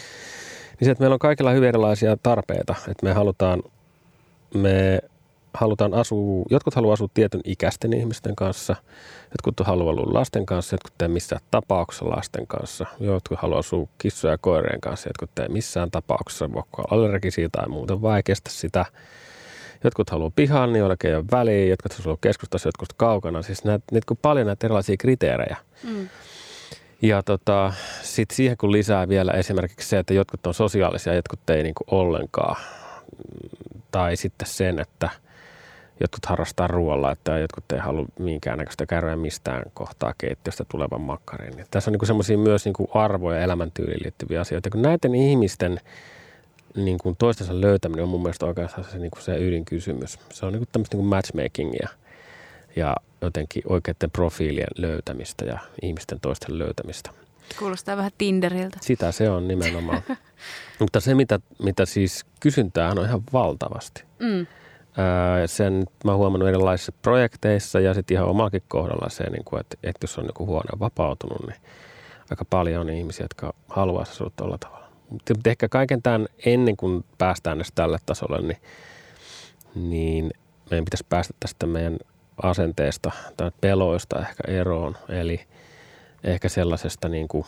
Niin 0.81 0.87
se, 0.87 0.90
että 0.90 1.03
meillä 1.03 1.14
on 1.14 1.18
kaikilla 1.18 1.51
hyvin 1.51 1.68
erilaisia 1.68 2.16
tarpeita, 2.22 2.75
että 2.88 3.07
me 3.07 3.12
halutaan, 3.12 3.62
me 4.55 5.01
halutaan 5.55 5.94
asua, 5.94 6.44
jotkut 6.51 6.75
haluaa 6.75 6.92
asua 6.92 7.09
tietyn 7.14 7.40
ikäisten 7.44 7.92
ihmisten 7.92 8.37
kanssa, 8.37 8.77
jotkut 9.31 9.66
haluaa 9.66 9.92
asua 9.92 10.14
lasten 10.14 10.46
kanssa, 10.46 10.75
jotkut 10.75 11.03
ei 11.03 11.09
missään 11.09 11.42
tapauksessa 11.51 12.11
lasten 12.11 12.46
kanssa, 12.46 12.87
jotkut 13.01 13.38
haluaa 13.38 13.59
asua 13.59 13.88
kissoja 13.98 14.35
ja 14.35 14.38
koirien 14.38 14.81
kanssa, 14.81 15.09
jotkut 15.09 15.38
ei 15.38 15.48
missään 15.48 15.90
tapauksessa 15.90 16.53
voi 16.53 16.62
olla 16.79 16.88
allergisia 16.90 17.48
tai 17.53 17.68
muuten 17.68 18.03
vaikeasta 18.03 18.51
sitä. 18.51 18.85
Jotkut 19.85 20.11
haluaa 20.11 20.31
pihaan, 20.37 20.72
niin 20.72 20.81
joillekin 20.81 21.11
ei 21.11 21.16
ole 21.16 21.25
väliä, 21.33 21.66
jotkut 21.66 21.92
haluaa 21.92 22.18
keskustassa, 22.20 22.68
jotkut 22.68 22.92
kaukana. 22.96 23.42
Siis 23.42 23.64
näitä, 23.64 23.85
näitä 23.92 24.14
paljon 24.22 24.46
näitä 24.46 24.66
erilaisia 24.66 24.96
kriteerejä. 24.96 25.57
Mm. 25.85 26.09
Ja 27.02 27.22
tota, 27.22 27.72
sitten 28.02 28.36
siihen 28.36 28.56
kun 28.56 28.72
lisää 28.72 29.08
vielä 29.08 29.32
esimerkiksi 29.32 29.88
se, 29.88 29.98
että 29.98 30.14
jotkut 30.14 30.46
on 30.46 30.54
sosiaalisia, 30.54 31.14
jotkut 31.14 31.50
ei 31.50 31.62
niin 31.62 31.74
ollenkaan. 31.86 32.56
Tai 33.90 34.16
sitten 34.16 34.48
sen, 34.48 34.78
että– 34.78 35.10
jotkut 36.02 36.26
harrastaa 36.26 36.66
ruoalla, 36.66 37.12
että 37.12 37.38
jotkut 37.38 37.72
ei 37.72 37.78
halua 37.78 38.06
minkäännäköistä 38.18 38.86
kärryä 38.86 39.16
mistään 39.16 39.62
kohtaa 39.74 40.14
keittiöstä 40.18 40.64
tulevan 40.68 41.00
makkarin. 41.00 41.56
Niin 41.56 41.66
tässä 41.70 41.90
on 41.90 41.92
niin 41.92 42.06
semmoisia 42.06 42.38
myös 42.38 42.64
niin 42.64 42.74
arvoja 42.94 43.38
ja 43.38 43.44
elämäntyyliin 43.44 44.02
liittyviä 44.02 44.40
asioita. 44.40 44.70
Kun 44.70 44.82
näiden 44.82 45.14
ihmisten 45.14 45.80
niin 46.76 46.98
kuin 46.98 47.16
toistensa 47.16 47.60
löytäminen 47.60 48.02
on 48.02 48.08
mun 48.08 48.22
mielestä 48.22 48.46
oikeastaan 48.46 48.84
se, 48.84 48.98
niin 48.98 49.10
kuin 49.10 49.22
se 49.22 49.36
ydinkysymys. 49.36 50.18
Se 50.30 50.46
on 50.46 50.52
niin 50.52 50.60
kuin 50.60 50.68
tämmöistä 50.72 50.96
niin 50.96 51.02
kuin 51.02 51.08
matchmakingia 51.08 51.88
ja 52.76 52.96
jotenkin 53.20 53.62
oikeiden 53.66 54.11
profiilien 54.11 54.68
löytämistä 54.78 55.44
ja 55.44 55.58
ihmisten 55.82 56.20
toisten 56.20 56.58
löytämistä. 56.58 57.11
Kuulostaa 57.58 57.96
vähän 57.96 58.12
Tinderiltä. 58.18 58.78
Sitä 58.80 59.12
se 59.12 59.30
on 59.30 59.48
nimenomaan. 59.48 60.02
Mutta 60.80 61.00
se, 61.00 61.14
mitä, 61.14 61.40
mitä 61.62 61.87
siis 61.87 62.24
kysyntää 62.40 62.90
on 62.90 63.04
ihan 63.04 63.22
valtavasti. 63.32 64.04
Mm 64.18 64.46
sen 65.46 65.85
mä 66.04 66.11
oon 66.11 66.18
huomannut 66.18 66.48
erilaisissa 66.48 66.92
projekteissa 67.02 67.80
ja 67.80 67.94
sitten 67.94 68.14
ihan 68.14 68.28
omakin 68.28 68.62
kohdalla 68.68 69.08
se, 69.08 69.30
niin 69.30 69.44
kuin, 69.44 69.61
että, 69.61 69.76
että 69.82 70.04
jos 70.04 70.18
on 70.18 70.24
niin 70.24 70.48
huone 70.48 70.80
vapautunut, 70.80 71.46
niin 71.46 71.61
aika 72.30 72.44
paljon 72.44 72.80
on 72.80 72.90
ihmisiä, 72.90 73.24
jotka 73.24 73.54
haluaa 73.68 74.02
asua 74.02 74.30
tuolla 74.37 74.58
tavalla. 74.58 74.88
Mutta 75.11 75.50
ehkä 75.50 75.68
kaiken 75.68 76.02
tämän 76.02 76.26
ennen 76.44 76.76
kuin 76.76 77.04
päästään 77.18 77.58
edes 77.58 77.72
tälle 77.74 77.98
tasolle, 78.06 78.42
niin, 78.42 78.61
niin 79.74 80.30
meidän 80.70 80.85
pitäisi 80.85 81.06
päästä 81.08 81.35
tästä 81.40 81.66
meidän 81.66 81.96
asenteesta 82.42 83.11
tai 83.37 83.50
peloista 83.61 84.20
ehkä 84.20 84.42
eroon. 84.48 84.96
Eli 85.09 85.40
ehkä 86.24 86.48
sellaisesta, 86.48 87.09
niin 87.09 87.28
kuin, 87.28 87.44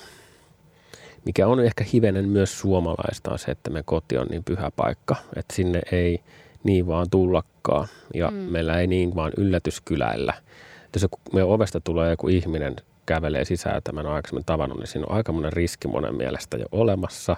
mikä 1.25 1.47
on 1.47 1.61
ehkä 1.61 1.85
hivenen 1.93 2.29
myös 2.29 2.59
suomalaista, 2.59 3.31
on 3.31 3.39
se, 3.39 3.51
että 3.51 3.71
me 3.71 3.83
koti 3.83 4.19
on 4.19 4.27
niin 4.27 4.45
pyhä 4.45 4.71
paikka, 4.77 5.17
että 5.37 5.57
sinne 5.57 5.81
ei– 5.93 6.21
niin 6.65 6.87
vaan 6.87 7.11
tullakaan. 7.11 7.89
Ja 8.15 8.31
mm. 8.31 8.37
meillä 8.37 8.81
ei 8.81 8.87
niin 8.87 9.15
vaan 9.15 9.33
yllätyskyläillä. 9.37 10.35
Että 10.85 10.99
jos 11.03 11.07
meidän 11.33 11.49
ovesta 11.49 11.81
tulee 11.81 12.11
joku 12.11 12.29
ihminen 12.29 12.77
kävelee 13.07 13.45
sisään, 13.45 13.83
tämän 13.83 14.07
aikaisemmin 14.07 14.45
tavannut, 14.45 14.79
niin 14.79 14.87
siinä 14.87 15.07
on 15.09 15.17
aika 15.17 15.33
monen 15.33 15.53
riski 15.53 15.89
monen 15.89 16.15
mielestä 16.15 16.57
jo 16.57 16.67
olemassa. 16.73 17.37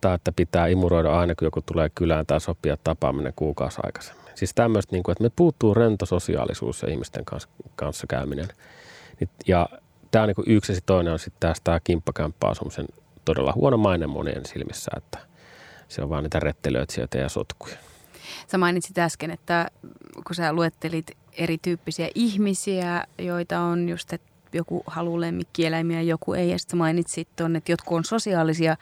Tai 0.00 0.14
että 0.14 0.32
pitää 0.32 0.66
imuroida 0.66 1.18
aina, 1.18 1.34
kun 1.34 1.46
joku 1.46 1.60
tulee 1.62 1.90
kylään 1.94 2.26
tai 2.26 2.40
sopia 2.40 2.76
tapaaminen 2.84 3.32
kuukausi 3.36 3.80
aikaisemmin. 3.82 4.24
Siis 4.34 4.54
tämmöistä, 4.54 4.92
niin 4.92 5.02
kuin, 5.02 5.12
että 5.12 5.24
me 5.24 5.30
puuttuu 5.36 5.74
rento 5.74 6.06
sosiaalisuus 6.06 6.82
ja 6.82 6.90
ihmisten 6.90 7.24
kanssa, 7.24 7.48
kanssa 7.76 8.06
käyminen. 8.06 8.48
Ja 9.46 9.68
tämä 10.10 10.22
on 10.22 10.28
niin 10.28 10.56
yksi 10.56 10.72
ja 10.72 10.78
toinen 10.86 11.12
on 11.12 11.18
sitten 11.18 11.40
tästä 11.40 11.64
tämä 11.64 11.80
kimppakämppäasumisen 11.84 12.86
todella 13.24 13.52
huono 13.52 13.76
maine 13.76 14.06
monien 14.06 14.46
silmissä, 14.46 14.90
että 14.96 15.18
se 15.88 16.02
on 16.02 16.08
vaan 16.08 16.22
niitä 16.22 16.40
rettelöitsijöitä 16.40 17.18
ja 17.18 17.28
sotkuja. 17.28 17.76
Sä 18.46 18.58
mainitsit 18.58 18.98
äsken, 18.98 19.30
että 19.30 19.70
kun 20.26 20.34
sä 20.34 20.52
luettelit 20.52 21.10
erityyppisiä 21.32 22.08
ihmisiä, 22.14 23.04
joita 23.18 23.60
on 23.60 23.88
just, 23.88 24.12
että 24.12 24.29
joku 24.52 24.82
haluaa 24.86 25.20
lemmikkieläimiä, 25.20 26.02
joku 26.02 26.32
ei. 26.32 26.50
Ja 26.50 26.58
sitten 26.58 26.78
mainitsit 26.78 27.28
tuonne, 27.36 27.58
että 27.58 27.72
jotkut 27.72 27.96
on 27.96 28.04
sosiaalisia 28.04 28.76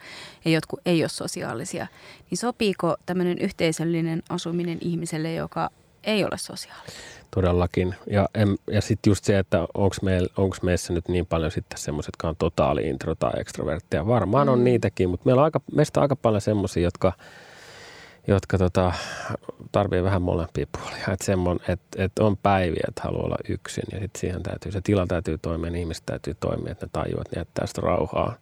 ja 0.45 0.51
jotkut 0.51 0.79
ei 0.85 1.03
ole 1.03 1.09
sosiaalisia. 1.09 1.87
Niin 2.29 2.37
sopiiko 2.37 2.95
tämmöinen 3.05 3.37
yhteisöllinen 3.37 4.23
asuminen 4.29 4.77
ihmiselle, 4.81 5.33
joka 5.33 5.69
ei 6.03 6.23
ole 6.23 6.37
sosiaalinen? 6.37 6.93
Todellakin. 7.31 7.95
Ja, 8.11 8.29
ja 8.71 8.81
sitten 8.81 9.11
just 9.11 9.25
se, 9.25 9.39
että 9.39 9.67
onko 9.73 9.95
meil, 10.01 10.27
meissä 10.61 10.93
nyt 10.93 11.07
niin 11.07 11.25
paljon 11.25 11.51
sitten 11.51 11.79
semmoiset, 11.79 12.07
jotka 12.07 12.29
on 12.29 12.35
totaali 12.35 12.87
intro 12.87 13.15
tai 13.15 13.31
ekstrovertteja. 13.37 14.07
Varmaan 14.07 14.47
mm. 14.47 14.53
on 14.53 14.63
niitäkin, 14.63 15.09
mutta 15.09 15.25
meillä 15.25 15.39
on 15.39 15.45
aika, 15.45 15.61
meistä 15.71 15.99
on 15.99 16.01
aika 16.01 16.15
paljon 16.15 16.41
semmoisia, 16.41 16.83
jotka– 16.83 17.13
jotka 18.29 18.57
tota, 18.57 18.93
tarvii 19.71 20.03
vähän 20.03 20.21
molempia 20.21 20.65
puolia. 20.71 21.13
Että 21.13 21.25
semmon, 21.25 21.59
et, 21.67 21.81
et 21.97 22.19
on 22.19 22.37
päiviä, 22.37 22.83
että 22.87 23.01
haluaa 23.03 23.25
olla 23.25 23.37
yksin 23.49 23.83
ja 23.91 23.99
sitten 23.99 24.19
siihen 24.19 24.43
täytyy, 24.43 24.71
se 24.71 24.81
tila 24.81 25.07
täytyy 25.07 25.37
toimia, 25.37 25.71
niin 25.71 25.79
ihmiset 25.79 26.05
täytyy 26.05 26.35
toimia, 26.39 26.71
että 26.71 26.85
ne 26.85 26.89
tajuavat, 26.93 27.27
että 27.27 27.35
ne 27.35 27.39
jättää 27.39 27.67
sitä 27.67 27.81
rauhaa. 27.81 28.35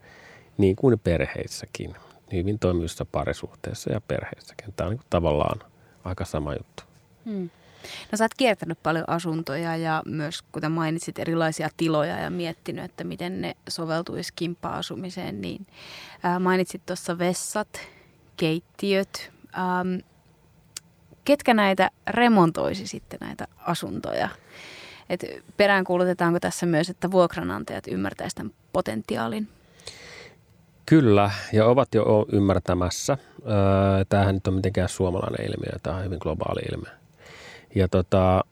Niin 0.57 0.75
kuin 0.75 0.99
perheissäkin, 0.99 1.95
hyvin 2.31 2.59
toimivissa 2.59 3.05
parisuhteissa 3.05 3.91
ja 3.91 4.01
perheissäkin. 4.01 4.73
Tämä 4.75 4.87
on 4.87 4.95
niin 4.95 5.05
tavallaan 5.09 5.59
aika 6.03 6.25
sama 6.25 6.53
juttu. 6.53 6.83
Hmm. 7.25 7.49
No 8.11 8.17
sä 8.17 8.23
oot 8.23 8.33
kiertänyt 8.33 8.77
paljon 8.83 9.03
asuntoja 9.07 9.77
ja 9.77 10.03
myös, 10.05 10.41
kuten 10.41 10.71
mainitsit, 10.71 11.19
erilaisia 11.19 11.69
tiloja 11.77 12.19
ja 12.19 12.29
miettinyt, 12.29 12.85
että 12.85 13.03
miten 13.03 13.41
ne 13.41 13.55
soveltuisi 13.69 14.33
kimppa-asumiseen, 14.35 15.41
niin 15.41 15.67
ää, 16.23 16.39
mainitsit 16.39 16.85
tuossa 16.85 17.17
vessat, 17.17 17.67
keittiöt, 18.37 19.31
ähm, 19.57 19.99
ketkä 21.25 21.53
näitä 21.53 21.91
remontoisi 22.07 22.87
sitten 22.87 23.19
näitä 23.21 23.47
asuntoja? 23.57 24.29
Et 25.09 25.25
peräänkuulutetaanko 25.57 26.39
tässä 26.39 26.65
myös, 26.65 26.89
että 26.89 27.11
vuokranantajat 27.11 27.87
ymmärtäisivät 27.87 28.35
tämän 28.35 28.53
potentiaalin? 28.73 29.47
Kyllä, 30.85 31.31
ja 31.53 31.65
ovat 31.65 31.95
jo 31.95 32.25
ymmärtämässä. 32.31 33.17
Tämähän 34.09 34.35
nyt 34.35 34.47
on 34.47 34.53
mitenkään 34.53 34.89
suomalainen 34.89 35.45
ilmiö, 35.45 35.79
tämä 35.83 35.95
on 35.95 36.03
hyvin 36.03 36.19
globaali 36.21 36.61
ilmiö. 36.71 36.91
Ja 37.75 37.87
tota, 37.87 38.43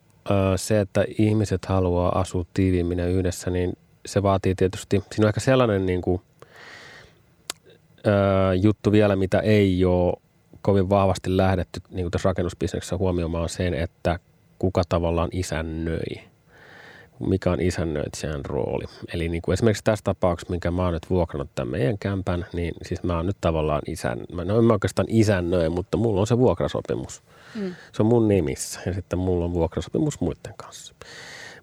se, 0.56 0.80
että 0.80 1.04
ihmiset 1.18 1.64
haluaa 1.64 2.18
asua 2.18 2.44
tiiviimmin 2.54 2.98
ja 2.98 3.06
yhdessä, 3.06 3.50
niin 3.50 3.72
se 4.06 4.22
vaatii 4.22 4.54
tietysti, 4.54 5.04
siinä 5.12 5.24
on 5.24 5.28
ehkä 5.28 5.40
sellainen 5.40 5.86
niin 5.86 6.02
kuin, 6.02 6.22
juttu 8.60 8.92
vielä, 8.92 9.16
mitä 9.16 9.38
ei 9.40 9.84
ole 9.84 10.16
kovin 10.66 10.90
vahvasti 10.90 11.36
lähdetty 11.36 11.80
niin 11.90 12.04
kuin 12.04 12.10
tässä 12.10 12.28
rakennusbisneksessä 12.28 12.96
huomioimaan 12.96 13.48
sen, 13.48 13.74
että 13.74 14.18
kuka 14.58 14.82
tavallaan 14.88 15.28
isännöi. 15.32 16.20
Mikä 17.28 17.50
on 17.50 17.60
isännöitsijän 17.60 18.44
rooli. 18.44 18.84
Eli 19.14 19.28
niin 19.28 19.42
kuin 19.42 19.52
esimerkiksi 19.52 19.84
tässä 19.84 20.02
tapauksessa, 20.04 20.50
minkä 20.50 20.70
mä 20.70 20.84
oon 20.84 20.92
nyt 20.92 21.10
vuokrannut 21.10 21.50
tämän 21.54 21.70
meidän 21.70 21.98
kämpän, 21.98 22.46
niin 22.52 22.74
siis 22.82 23.02
mä 23.02 23.16
oon 23.16 23.26
nyt 23.26 23.36
tavallaan 23.40 23.82
isän, 23.86 24.20
mä 24.32 24.42
en 24.42 24.64
mä 24.64 24.72
oikeastaan 24.72 25.06
isännöi, 25.10 25.68
mutta 25.68 25.96
mulla 25.96 26.20
on 26.20 26.26
se 26.26 26.38
vuokrasopimus. 26.38 27.22
Mm. 27.54 27.74
Se 27.92 28.02
on 28.02 28.06
mun 28.06 28.28
nimissä 28.28 28.80
ja 28.86 28.94
sitten 28.94 29.18
mulla 29.18 29.44
on 29.44 29.54
vuokrasopimus 29.54 30.20
muiden 30.20 30.54
kanssa. 30.56 30.94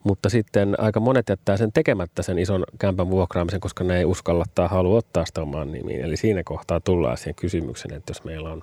Mutta 0.03 0.29
sitten 0.29 0.75
aika 0.77 0.99
monet 0.99 1.29
jättää 1.29 1.57
sen 1.57 1.71
tekemättä 1.71 2.21
sen 2.21 2.39
ison 2.39 2.63
kämpän 2.79 3.09
vuokraamisen, 3.09 3.59
koska 3.59 3.83
ne 3.83 3.97
ei 3.97 4.05
uskalla 4.05 4.45
tai 4.55 4.67
halua 4.67 4.97
ottaa 4.97 5.25
sitä 5.25 5.41
omaan 5.41 5.71
nimiin. 5.71 6.01
Eli 6.01 6.17
siinä 6.17 6.41
kohtaa 6.45 6.79
tullaan 6.79 7.17
siihen 7.17 7.35
kysymykseen, 7.35 7.93
että 7.95 8.11
jos 8.11 8.23
meillä 8.23 8.51
on 8.51 8.61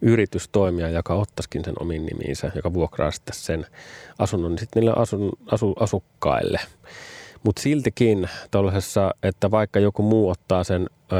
yritys 0.00 0.48
toimia, 0.48 0.90
joka 0.90 1.14
ottaisikin 1.14 1.64
sen 1.64 1.74
omin 1.80 2.06
nimiinsä, 2.06 2.52
joka 2.54 2.72
vuokraa 2.72 3.10
sitten 3.10 3.34
sen 3.34 3.66
asunnon, 4.18 4.50
niin 4.50 4.58
sitten 4.58 4.80
niille 4.80 4.94
asun, 4.96 5.32
asu, 5.46 5.72
asukkaille. 5.80 6.60
Mutta 7.42 7.62
siltikin 7.62 8.28
tuollaisessa, 8.50 9.14
että 9.22 9.50
vaikka 9.50 9.80
joku 9.80 10.02
muu 10.02 10.28
ottaa 10.28 10.64
sen, 10.64 10.86
öö, 11.12 11.18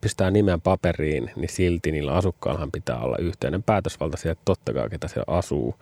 pistää 0.00 0.30
nimen 0.30 0.60
paperiin, 0.60 1.30
niin 1.36 1.48
silti 1.48 1.92
niillä 1.92 2.12
asukkaillahan 2.12 2.72
pitää 2.72 2.98
olla 2.98 3.16
yhteinen 3.18 3.62
päätösvalta 3.62 4.16
siihen, 4.16 4.32
että 4.32 4.44
totta 4.44 4.72
kai 4.72 4.90
ketä 4.90 5.08
siellä 5.08 5.38
asuu. 5.38 5.74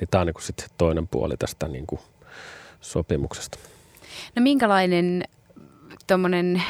Niin 0.00 0.08
tämä 0.10 0.20
on 0.20 0.26
niin 0.26 0.34
sitten 0.38 0.68
se 0.68 0.74
toinen 0.78 1.08
puoli 1.08 1.36
tästä 1.38 1.68
niin 1.68 1.86
kuin 1.86 2.00
sopimuksesta. 2.80 3.58
No 4.36 4.42
minkälainen 4.42 5.24
tuommoinen 6.06 6.62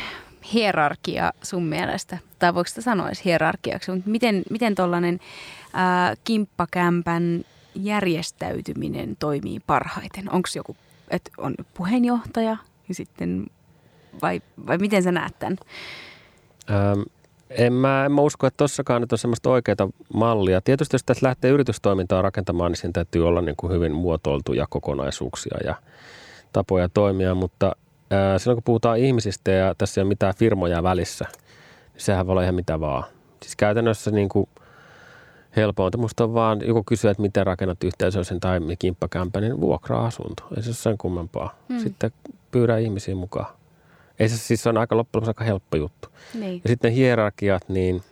hierarkia 0.53 1.33
sun 1.43 1.63
mielestä, 1.63 2.19
tai 2.39 2.55
voiko 2.55 2.69
sitä 2.69 2.81
sanoa 2.81 3.07
edes 3.07 3.25
hierarkiaksi, 3.25 3.93
mutta 3.93 4.11
miten, 4.11 4.43
miten 4.51 4.75
tuollainen 4.75 5.21
kimppakämpän 6.25 7.45
järjestäytyminen 7.75 9.17
toimii 9.17 9.61
parhaiten? 9.61 10.33
Onko 10.33 10.49
joku, 10.55 10.77
että 11.11 11.31
on 11.39 11.55
puheenjohtaja 11.75 12.57
ja 12.89 12.95
sitten, 12.95 13.47
vai, 14.23 14.43
vai 14.67 14.79
miten 14.79 15.03
sä 15.03 15.13
näet 15.13 15.39
tämän? 15.39 15.59
Ähm, 16.71 17.03
en 17.51 17.73
mä, 17.73 18.05
en 18.05 18.13
mä 18.13 18.21
usko, 18.21 18.47
että 18.47 18.57
tossakaan 18.57 19.01
nyt 19.01 19.13
on 19.13 19.19
semmoista 19.19 19.51
oikeaa 19.51 19.89
mallia. 20.15 20.61
Tietysti 20.61 20.95
jos 20.95 21.05
tässä 21.05 21.27
lähtee 21.27 21.51
yritystoimintaa 21.51 22.23
rakentamaan, 22.23 22.73
niin 22.73 22.77
siinä 22.77 22.93
täytyy 22.93 23.29
olla 23.29 23.41
niin 23.41 23.57
kuin 23.57 23.73
hyvin 23.73 23.93
muotoiltuja 23.93 24.67
kokonaisuuksia 24.71 25.59
ja 25.65 25.75
tapoja 26.53 26.89
toimia, 26.89 27.35
mutta 27.35 27.77
ää, 28.11 28.39
silloin 28.39 28.57
kun 28.57 28.63
puhutaan 28.63 28.99
ihmisistä 28.99 29.51
ja 29.51 29.75
tässä 29.79 30.01
ei 30.01 30.03
ole 30.03 30.09
mitään 30.09 30.35
firmoja 30.35 30.83
välissä, 30.83 31.25
niin 31.93 32.03
sehän 32.03 32.27
voi 32.27 32.33
olla 32.33 32.43
ihan 32.43 32.55
mitä 32.55 32.81
vaan. 32.81 33.05
Siis 33.43 33.57
käytännössä 33.57 34.11
niin 34.11 34.29
kuin 34.29 34.49
helpointa 35.57 35.99
musta 35.99 36.25
on 36.25 36.35
vaan, 36.35 36.61
joku 36.67 36.83
kysyy, 36.87 37.11
että 37.11 37.23
miten 37.23 37.47
rakennat 37.47 37.85
yhteisöllisen 37.85 38.41
tai 38.41 38.61
kimppakämpä, 38.79 39.41
niin 39.41 39.61
vuokra-asunto. 39.61 40.43
Ei 40.57 40.63
se 40.63 40.69
ole 40.69 40.75
sen 40.75 40.99
kummempaa. 40.99 41.55
Hmm. 41.69 41.79
Sitten 41.79 42.11
pyydä 42.51 42.79
ihmisiä 42.79 43.15
mukaan. 43.15 43.58
Ei 44.19 44.29
se 44.29 44.37
siis 44.37 44.67
on 44.67 44.79
aika 44.79 44.97
loppujen 44.97 45.29
aika 45.29 45.45
helppo 45.45 45.77
juttu. 45.77 46.09
Niin. 46.35 46.61
Ja 46.65 46.69
sitten 46.69 46.93
hierarkiat, 46.93 47.69
niin 47.69 48.03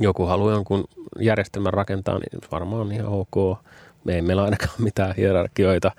joku 0.00 0.24
haluaa 0.24 0.52
jonkun 0.52 0.84
järjestelmän 1.20 1.74
rakentaa, 1.74 2.18
niin 2.18 2.40
varmaan 2.52 2.82
on 2.82 2.92
ihan 2.92 3.06
ok. 3.06 3.58
Me 4.04 4.14
ei 4.14 4.22
meillä 4.22 4.42
ainakaan 4.42 4.82
mitään 4.88 5.14
hierarkioita. 5.16 5.92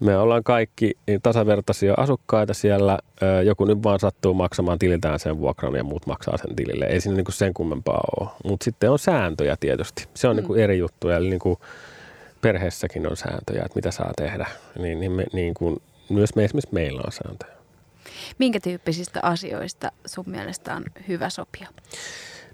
Me 0.00 0.16
ollaan 0.16 0.44
kaikki 0.44 0.92
tasavertaisia 1.22 1.94
asukkaita 1.96 2.54
siellä. 2.54 2.98
Joku 3.44 3.64
nyt 3.64 3.82
vaan 3.82 4.00
sattuu 4.00 4.34
maksamaan 4.34 4.78
tililtään 4.78 5.18
sen 5.18 5.38
vuokran 5.38 5.74
ja 5.74 5.84
muut 5.84 6.06
maksaa 6.06 6.36
sen 6.36 6.56
tilille. 6.56 6.84
Ei 6.84 7.00
siinä 7.00 7.16
niin 7.16 7.24
kuin 7.24 7.34
sen 7.34 7.54
kummempaa 7.54 8.00
ole. 8.20 8.28
Mutta 8.44 8.64
sitten 8.64 8.90
on 8.90 8.98
sääntöjä 8.98 9.56
tietysti. 9.60 10.08
Se 10.14 10.28
on 10.28 10.34
mm. 10.34 10.36
niin 10.36 10.46
kuin 10.46 10.60
eri 10.60 10.78
juttu. 10.78 11.08
Eli 11.08 11.30
niin 11.30 11.40
kuin 11.40 11.58
perheessäkin 12.40 13.10
on 13.10 13.16
sääntöjä, 13.16 13.62
että 13.64 13.76
mitä 13.76 13.90
saa 13.90 14.12
tehdä. 14.16 14.46
Niin, 14.78 15.00
niin, 15.00 15.12
me, 15.12 15.24
niin 15.32 15.54
kuin, 15.54 15.82
myös 16.08 16.34
me 16.36 16.44
esimerkiksi 16.44 16.74
meillä 16.74 17.02
on 17.06 17.12
sääntöjä. 17.12 17.53
Minkä 18.38 18.60
tyyppisistä 18.60 19.20
asioista 19.22 19.92
sun 20.06 20.24
mielestä 20.26 20.74
on 20.74 20.84
hyvä 21.08 21.30
sopia? 21.30 21.68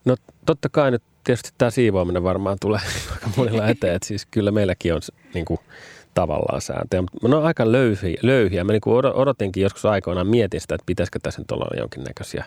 No 0.04 0.16
totta 0.46 0.68
kai 0.68 0.90
nyt 0.90 1.02
tietysti 1.24 1.50
tämä 1.58 1.70
siivoaminen 1.70 2.22
varmaan 2.22 2.56
tulee 2.60 2.80
aika 3.12 3.30
monilla 3.36 3.68
eteen. 3.68 3.94
Että 3.94 4.08
siis 4.08 4.26
kyllä 4.26 4.50
meilläkin 4.50 4.94
on 4.94 5.00
niin 5.34 5.44
kuin, 5.44 5.60
tavallaan 6.14 6.60
sääntöjä. 6.60 7.02
Mutta 7.02 7.28
ne 7.28 7.36
on 7.36 7.44
aika 7.44 7.72
löyhiä. 7.72 8.18
löyhiä. 8.22 8.64
Mä 8.64 8.72
niin 8.72 8.80
kuin 8.80 9.06
odotinkin 9.06 9.62
joskus 9.62 9.84
aikoinaan 9.84 10.26
mietin 10.26 10.60
sitä, 10.60 10.74
että 10.74 10.86
pitäisikö 10.86 11.18
tässä 11.22 11.40
nyt 11.40 11.50
olla 11.50 11.76
jonkinnäköisiä 11.76 12.44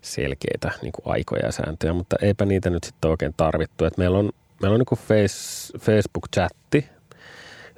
selkeitä 0.00 0.70
niin 0.82 0.92
kuin 0.92 1.14
aikoja 1.14 1.46
ja 1.46 1.52
sääntöjä, 1.52 1.92
mutta 1.92 2.16
eipä 2.22 2.44
niitä 2.44 2.70
nyt 2.70 2.84
sitten 2.84 3.10
oikein 3.10 3.34
tarvittu. 3.36 3.84
Et 3.84 3.98
meillä 3.98 4.18
on, 4.18 4.30
meillä 4.62 4.74
on 4.74 4.80
niin 4.80 4.86
kuin 4.86 4.98
face, 4.98 5.78
Facebook-chatti, 5.78 6.88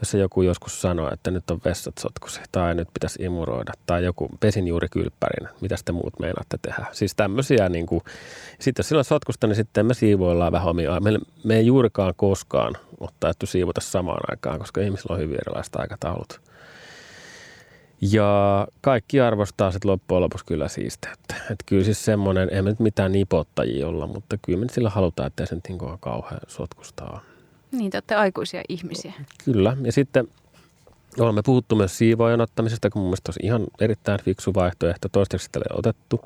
jossa 0.00 0.18
joku 0.18 0.42
joskus 0.42 0.82
sanoo, 0.82 1.10
että 1.12 1.30
nyt 1.30 1.50
on 1.50 1.60
vessat 1.64 1.98
sotkusi 1.98 2.40
tai 2.52 2.74
nyt 2.74 2.88
pitäisi 2.94 3.22
imuroida 3.22 3.72
tai 3.86 4.04
joku 4.04 4.28
pesin 4.40 4.68
juuri 4.68 4.88
kylppärin, 4.88 5.48
mitä 5.60 5.76
te 5.84 5.92
muut 5.92 6.20
meinaatte 6.20 6.58
tehdä. 6.62 6.86
Siis 6.92 7.14
tämmöisiä 7.14 7.68
niin 7.68 7.86
kuin, 7.86 8.00
sitten 8.58 8.82
jos 8.82 8.88
sillä 8.88 9.00
on 9.00 9.04
sotkusta, 9.04 9.46
niin 9.46 9.56
sitten 9.56 9.86
me 9.86 9.94
siivoillaan 9.94 10.52
vähän 10.52 10.68
omia. 10.68 11.00
Me, 11.00 11.18
me 11.44 11.56
ei 11.56 11.66
juurikaan 11.66 12.14
koskaan 12.16 12.76
ole 13.00 13.10
taidettu 13.20 13.46
siivota 13.46 13.80
samaan 13.80 14.20
aikaan, 14.30 14.58
koska 14.58 14.80
ihmisillä 14.80 15.14
on 15.14 15.20
hyvin 15.20 15.38
erilaiset 15.46 15.76
aikataulut. 15.76 16.40
Ja 18.00 18.68
kaikki 18.80 19.20
arvostaa 19.20 19.72
sitten 19.72 19.90
loppujen 19.90 20.22
lopuksi 20.22 20.44
kyllä 20.46 20.68
siisteyttä. 20.68 21.34
Että 21.34 21.64
kyllä 21.66 21.84
siis 21.84 22.04
semmoinen, 22.04 22.48
ei 22.52 22.62
me 22.62 22.70
nyt 22.70 22.80
mitään 22.80 23.12
nipottajia 23.12 23.88
olla, 23.88 24.06
mutta 24.06 24.36
kyllä 24.42 24.58
me 24.58 24.66
sillä 24.70 24.90
halutaan, 24.90 25.26
että 25.26 25.46
se 25.46 25.54
nyt 25.54 25.68
niin 25.68 25.98
kauhean 26.00 26.40
sotkusta 26.46 27.04
ole. 27.04 27.29
Niin, 27.72 27.90
te 27.90 27.96
olette 27.96 28.14
aikuisia 28.14 28.62
ihmisiä. 28.68 29.12
Kyllä, 29.44 29.76
ja 29.82 29.92
sitten 29.92 30.28
olemme 31.18 31.42
puhuttu 31.42 31.76
myös 31.76 31.98
siivoajan 31.98 32.40
ottamisesta, 32.40 32.90
kun 32.90 33.02
mun 33.02 33.08
olisi 33.08 33.40
ihan 33.42 33.66
erittäin 33.80 34.20
fiksu 34.24 34.54
vaihtoehto. 34.54 35.08
Toistaiseksi 35.12 35.44
sitä 35.44 35.58
ei 35.58 35.78
otettu. 35.78 36.20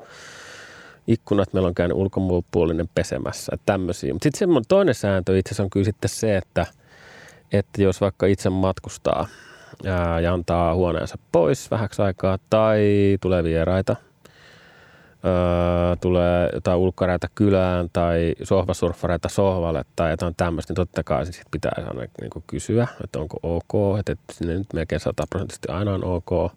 Ikkunat 1.07 1.53
meillä 1.53 1.69
on 1.69 1.75
käynyt 1.75 1.97
ulkopuolinen 1.97 2.89
pesemässä, 2.95 3.57
tämmöisiä. 3.67 4.13
Mutta 4.13 4.25
sitten 4.25 4.39
semmoinen 4.39 4.69
toinen 4.69 4.95
sääntö 4.95 5.39
itse 5.39 5.49
asiassa 5.49 5.63
on 5.63 5.71
kyllä 5.71 5.85
sitten 5.85 6.09
se, 6.09 6.37
että, 6.37 6.67
että 7.53 7.83
jos 7.83 8.01
vaikka 8.01 8.27
itse 8.27 8.51
matkustaa 8.51 9.27
ja 10.23 10.35
antaa 10.35 10.75
huoneensa 10.75 11.19
pois 11.33 11.71
vähäksi 11.71 12.03
aikaa 12.03 12.39
tai 12.51 12.83
tulee 13.21 13.45
vieraita– 13.45 13.97
öö, 15.27 15.97
tulee 16.01 16.51
jotain 16.53 16.79
ulkkareita 16.79 17.29
kylään 17.35 17.91
tai 17.93 18.35
sohvasurffareita 18.43 19.29
sohvalle 19.29 19.85
tai 19.97 20.11
jotain 20.11 20.35
tämmöistä, 20.37 20.71
niin 20.71 20.77
totta 20.77 21.05
kai 21.05 21.27
sit 21.27 21.47
pitää 21.51 21.73
aina 21.77 22.07
niin 22.21 22.31
kuin 22.31 22.45
kysyä, 22.47 22.89
että 23.05 23.19
onko 23.19 23.37
ok, 23.43 23.99
että, 23.99 24.13
että 24.13 24.33
sinne 24.33 24.55
nyt 24.55 24.73
melkein 24.73 25.01
sataprosenttisesti 25.01 25.69
aina 25.69 25.95
on 25.95 26.05
ok. 26.05 26.33
Öö, 26.33 26.51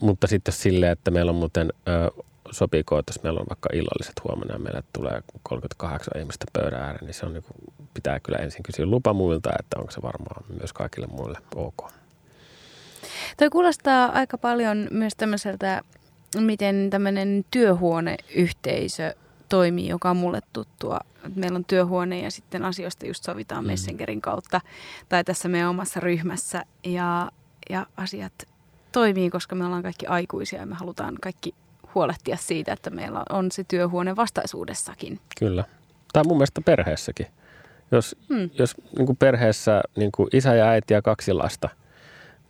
mutta 0.00 0.26
sitten 0.26 0.54
silleen, 0.54 0.92
että 0.92 1.10
meillä 1.10 1.30
on 1.30 1.36
muuten 1.36 1.72
öö, 1.88 2.08
sopiiko, 2.50 2.98
että 2.98 3.10
jos 3.10 3.22
meillä 3.22 3.40
on 3.40 3.46
vaikka 3.48 3.68
illalliset 3.72 4.14
huomenna 4.24 4.54
ja 4.54 4.58
meille 4.58 4.82
tulee 4.92 5.22
38 5.42 6.20
ihmistä 6.20 6.46
pöydän 6.52 6.82
ääreen, 6.82 7.04
niin 7.04 7.14
se 7.14 7.26
on 7.26 7.32
niin 7.32 7.42
kuin, 7.42 7.74
pitää 7.94 8.20
kyllä 8.20 8.38
ensin 8.38 8.62
kysyä 8.62 8.86
lupa 8.86 9.12
muilta, 9.12 9.50
että 9.58 9.78
onko 9.78 9.90
se 9.90 10.02
varmaan 10.02 10.44
myös 10.58 10.72
kaikille 10.72 11.06
muille 11.06 11.38
ok. 11.54 11.90
Toi 13.36 13.50
kuulostaa 13.50 14.06
aika 14.12 14.38
paljon 14.38 14.88
myös 14.90 15.12
tämmöiseltä 15.16 15.82
miten 16.36 16.88
tämmöinen 16.90 17.44
työhuoneyhteisö 17.50 19.14
toimii, 19.48 19.88
joka 19.88 20.10
on 20.10 20.16
mulle 20.16 20.40
tuttua. 20.52 21.00
Meillä 21.34 21.56
on 21.56 21.64
työhuone 21.64 22.20
ja 22.20 22.30
sitten 22.30 22.64
asioista 22.64 23.06
just 23.06 23.24
sovitaan 23.24 23.64
mm. 23.64 23.68
Messengerin 23.68 24.20
kautta 24.20 24.60
tai 25.08 25.24
tässä 25.24 25.48
meidän 25.48 25.70
omassa 25.70 26.00
ryhmässä 26.00 26.64
ja, 26.84 27.30
ja 27.70 27.86
asiat 27.96 28.32
toimii, 28.92 29.30
koska 29.30 29.54
me 29.54 29.64
ollaan 29.64 29.82
kaikki 29.82 30.06
aikuisia 30.06 30.60
ja 30.60 30.66
me 30.66 30.74
halutaan 30.74 31.14
kaikki 31.22 31.54
huolehtia 31.94 32.36
siitä, 32.36 32.72
että 32.72 32.90
meillä 32.90 33.22
on 33.30 33.52
se 33.52 33.64
työhuone 33.64 34.16
vastaisuudessakin. 34.16 35.20
Kyllä. 35.38 35.64
Tai 36.12 36.24
mun 36.26 36.36
mielestä 36.36 36.60
perheessäkin. 36.60 37.26
Jos, 37.92 38.16
hmm. 38.28 38.50
jos 38.58 38.74
niin 38.96 39.06
kuin 39.06 39.16
perheessä 39.16 39.82
niin 39.96 40.12
kuin 40.12 40.28
isä 40.32 40.54
ja 40.54 40.68
äiti 40.68 40.94
ja 40.94 41.02
kaksi 41.02 41.32
lasta, 41.32 41.68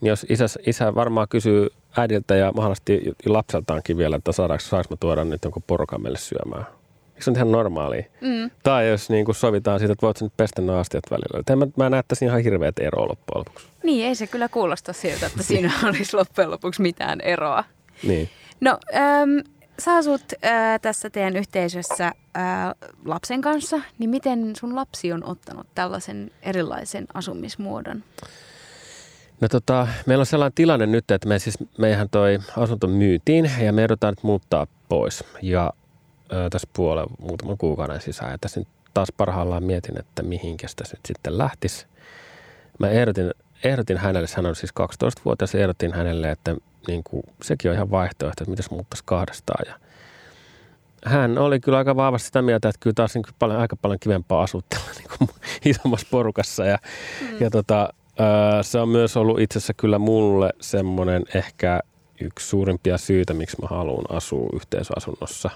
niin 0.00 0.08
jos 0.08 0.26
isä, 0.28 0.46
isä 0.66 0.94
varmaan 0.94 1.28
kysyy 1.28 1.68
äidiltä 1.96 2.34
ja 2.34 2.52
mahdollisesti 2.52 3.02
lapseltaankin 3.26 3.98
vielä, 3.98 4.16
että 4.16 4.32
saadaanko, 4.32 4.64
saanko 4.64 4.96
tuoda 4.96 5.24
nyt 5.24 5.44
jonkun 5.44 5.62
porukan 5.66 6.02
meille 6.02 6.18
syömään. 6.18 6.66
Eikö 7.08 7.24
se 7.24 7.30
on 7.30 7.37
ihan 7.37 7.52
normaalia? 7.52 8.02
Mm. 8.20 8.50
Tai 8.62 8.88
jos 8.88 9.11
niin 9.11 9.24
kuin 9.24 9.34
sovitaan 9.34 9.78
siitä, 9.78 9.92
että 9.92 10.06
voit 10.06 10.20
nyt 10.20 10.32
pestä 10.37 10.62
nuo 10.62 10.76
astiat 10.76 11.04
välillä. 11.11 11.56
Mä, 11.56 11.72
mä 11.76 11.90
näen, 11.90 12.04
siinä 12.12 12.32
ihan 12.32 12.44
hirveät 12.44 12.78
eroa 12.78 13.08
loppujen 13.08 13.38
lopuksi. 13.38 13.66
Niin, 13.82 14.06
ei 14.06 14.14
se 14.14 14.26
kyllä 14.26 14.48
kuulosta 14.48 14.92
siltä, 14.92 15.26
että 15.26 15.42
siinä 15.42 15.72
olisi 15.88 16.16
loppujen 16.16 16.50
lopuksi 16.50 16.82
mitään 16.82 17.20
eroa. 17.20 17.64
Niin. 18.02 18.28
No, 18.61 18.78
ähm, 18.94 19.38
sä 19.78 19.94
asut 19.94 20.22
äh, 20.44 20.80
tässä 20.80 21.11
teidän 21.11 21.37
yhteisössä 21.37 22.06
äh, 22.06 22.14
lapsen 23.04 23.40
kanssa, 23.40 23.80
niin 23.98 24.11
miten 24.11 24.56
sun 24.56 24.76
lapsi 24.76 25.12
on 25.12 25.24
ottanut 25.24 25.66
tällaisen 25.74 26.30
erilaisen 26.42 27.06
asumismuodon? 27.14 28.04
No 29.40 29.48
tota, 29.48 29.88
meillä 30.07 30.22
on 30.22 30.27
sellainen 30.27 30.55
tilanne 30.55 30.87
nyt, 30.87 31.11
että 31.11 31.29
me 31.29 31.38
siis, 31.38 31.59
meihän 31.79 32.09
toi 32.09 32.38
asunto 32.57 32.87
myytiin 32.87 33.51
ja 33.61 33.72
me 33.72 33.81
joudutaan 33.81 34.12
nyt 34.12 34.22
muuttaa 34.22 34.66
pois. 34.88 35.24
Ja 35.42 35.72
ö, 36.33 36.51
tässä 36.51 36.68
puolen 36.72 37.07
muutaman 37.18 37.59
kuukauden 37.59 38.01
sisään. 38.01 38.31
Ja 38.33 38.38
tässä 38.38 38.61
nyt 38.61 38.68
taas 38.94 39.09
parhaillaan 39.16 39.64
mietin, 39.64 39.98
että 39.98 40.22
mihinkä 40.22 40.66
tässä 40.77 40.96
nyt 40.96 41.07
sitten 41.07 41.38
lähtisi. 41.38 41.87
Mä 42.79 42.88
ehdotin, 42.88 43.31
ehdotin 43.64 43.96
hänelle, 43.96 44.29
hän 44.37 44.46
on 44.46 44.57
siis 44.57 44.72
12-vuotias, 44.81 45.55
ehdotin 45.55 45.92
hänelle, 45.92 46.31
että 46.31 46.57
niin 46.88 47.05
kuin, 47.05 47.22
sekin 47.42 47.70
on 47.70 47.74
ihan 47.74 47.90
vaihtoehto, 47.90 48.42
että 48.42 48.51
mitäs 48.51 48.70
muuttaisi 48.70 49.03
kahdestaan. 49.07 49.64
Ja 49.68 49.74
hän 51.05 51.38
oli 51.38 51.61
kyllä 51.61 51.79
aika 51.79 51.96
vahvasti 51.96 52.27
sitä 52.27 52.42
mieltä, 52.42 52.68
että 52.68 52.81
kyllä 52.81 52.94
taas 52.94 53.14
niin 53.14 53.24
paljon, 53.38 53.61
aika 53.61 53.77
paljon 53.77 53.98
kivempaa 54.01 54.42
asutella 54.42 54.90
niin 54.98 55.18
kuin 55.18 55.31
isommassa 55.64 56.07
porukassa. 56.11 56.64
Ja, 56.64 56.79
mm. 57.20 57.37
ja 57.40 57.51
tota, 57.51 57.88
se 58.62 58.78
on 58.78 58.88
myös 58.88 59.16
ollut 59.16 59.40
itse 59.40 59.59
asiassa 59.59 59.74
kyllä 59.74 59.98
mulle 59.98 60.50
semmoinen 60.61 61.24
ehkä 61.35 61.81
yksi 62.20 62.46
suurimpia 62.46 62.98
syitä, 62.98 63.35
miksi 63.35 63.57
mä 63.62 63.68
haluan 63.68 64.16
asua 64.16 64.48
yhteisöasunnossa. 64.52 65.50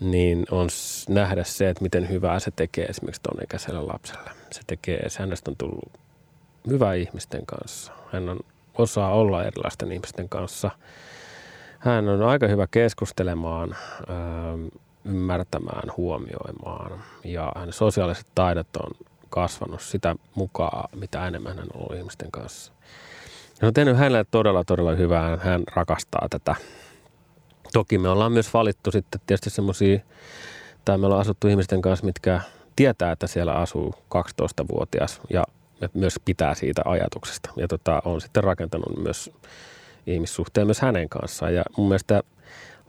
Niin 0.00 0.46
on 0.50 0.68
nähdä 1.08 1.44
se, 1.44 1.68
että 1.68 1.82
miten 1.82 2.08
hyvää 2.08 2.38
se 2.38 2.50
tekee 2.56 2.84
esimerkiksi 2.84 3.22
tuonne 3.22 3.44
ikäiselle 3.44 3.80
lapselle. 3.80 4.30
Se 4.50 4.60
tekee, 4.66 5.06
hänestä 5.18 5.50
on 5.50 5.56
tullut 5.56 5.92
hyvä 6.66 6.94
ihmisten 6.94 7.46
kanssa. 7.46 7.92
Hän 8.12 8.28
on, 8.28 8.40
osaa 8.78 9.14
olla 9.14 9.44
erilaisten 9.44 9.92
ihmisten 9.92 10.28
kanssa. 10.28 10.70
Hän 11.78 12.08
on 12.08 12.22
aika 12.22 12.46
hyvä 12.48 12.66
keskustelemaan, 12.70 13.76
ymmärtämään, 15.04 15.92
huomioimaan 15.96 17.04
ja 17.24 17.52
hänen 17.56 17.72
sosiaaliset 17.72 18.26
taidot 18.34 18.76
on 18.76 19.06
kasvanut 19.30 19.82
sitä 19.82 20.16
mukaan, 20.34 20.88
mitä 20.98 21.26
enemmän 21.26 21.56
hän 21.56 21.66
on 21.74 21.80
ollut 21.80 21.98
ihmisten 21.98 22.30
kanssa. 22.30 22.72
Ja 23.62 23.68
on 23.68 23.74
tehnyt 23.74 23.96
hänelle 23.96 24.24
todella, 24.30 24.64
todella 24.64 24.94
hyvää. 24.94 25.36
Hän 25.36 25.62
rakastaa 25.74 26.26
tätä. 26.30 26.54
Toki 27.72 27.98
me 27.98 28.08
ollaan 28.08 28.32
myös 28.32 28.54
valittu 28.54 28.90
sitten 28.90 29.20
tietysti 29.26 29.50
semmoisia, 29.50 30.00
tai 30.84 30.98
me 30.98 31.06
ollaan 31.06 31.20
asuttu 31.20 31.48
ihmisten 31.48 31.82
kanssa, 31.82 32.06
mitkä 32.06 32.40
tietää, 32.76 33.12
että 33.12 33.26
siellä 33.26 33.52
asuu 33.52 33.94
12-vuotias 34.14 35.20
ja 35.30 35.44
myös 35.94 36.14
pitää 36.24 36.54
siitä 36.54 36.82
ajatuksesta. 36.84 37.50
Ja 37.56 37.68
tota, 37.68 38.02
on 38.04 38.20
sitten 38.20 38.44
rakentanut 38.44 39.02
myös 39.02 39.30
ihmissuhteen 40.06 40.66
myös 40.66 40.80
hänen 40.80 41.08
kanssaan. 41.08 41.54
Ja 41.54 41.62
mun 41.76 41.88
mielestä 41.88 42.22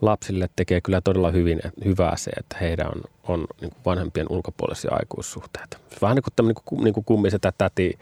lapsille 0.01 0.49
tekee 0.55 0.81
kyllä 0.81 1.01
todella 1.01 1.31
hyvin, 1.31 1.61
hyvää 1.85 2.17
se, 2.17 2.31
että 2.31 2.57
heidän 2.61 2.87
on, 2.87 3.01
on 3.27 3.39
niin 3.61 3.71
kuin 3.71 3.81
vanhempien 3.85 4.27
ulkopuolisia 4.29 4.91
aikuissuhteita. 4.93 5.77
Vähän 6.01 6.15
niin 6.15 6.23
kuin 6.23 6.33
tämmöinen 6.35 6.63
niin 6.71 6.83
niin 6.83 6.93
kuin 6.93 7.03
kummisetä 7.03 7.53
täti 7.57 7.99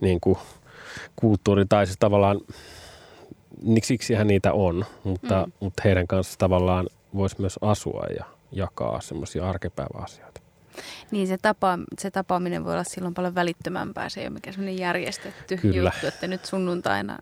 niin 0.00 0.20
kuin 0.20 0.38
kulttuuri, 1.16 1.64
tai 1.68 1.86
siis 1.86 1.98
tavallaan 2.00 2.40
niin 3.62 3.84
siksihän 3.84 4.26
niitä 4.26 4.52
on, 4.52 4.84
mutta, 5.04 5.46
mm. 5.46 5.52
mutta 5.60 5.82
heidän 5.84 6.06
kanssa 6.06 6.38
tavallaan 6.38 6.86
voisi 7.14 7.36
myös 7.38 7.58
asua 7.62 8.04
ja 8.18 8.24
jakaa 8.52 9.00
semmoisia 9.00 9.48
arkipäiväasioita. 9.48 10.40
Niin 11.10 11.26
se, 11.26 11.38
tapa, 11.38 11.78
se 11.98 12.10
tapaaminen 12.10 12.64
voi 12.64 12.72
olla 12.72 12.84
silloin 12.84 13.14
paljon 13.14 13.34
välittömämpää. 13.34 14.08
Se 14.08 14.20
ei 14.20 14.26
ole 14.26 14.34
mikään 14.34 14.54
semmoinen 14.54 14.78
järjestetty 14.78 15.56
Kyllä. 15.56 15.92
juttu, 15.92 16.06
että 16.06 16.26
nyt 16.26 16.44
sunnuntaina 16.44 17.18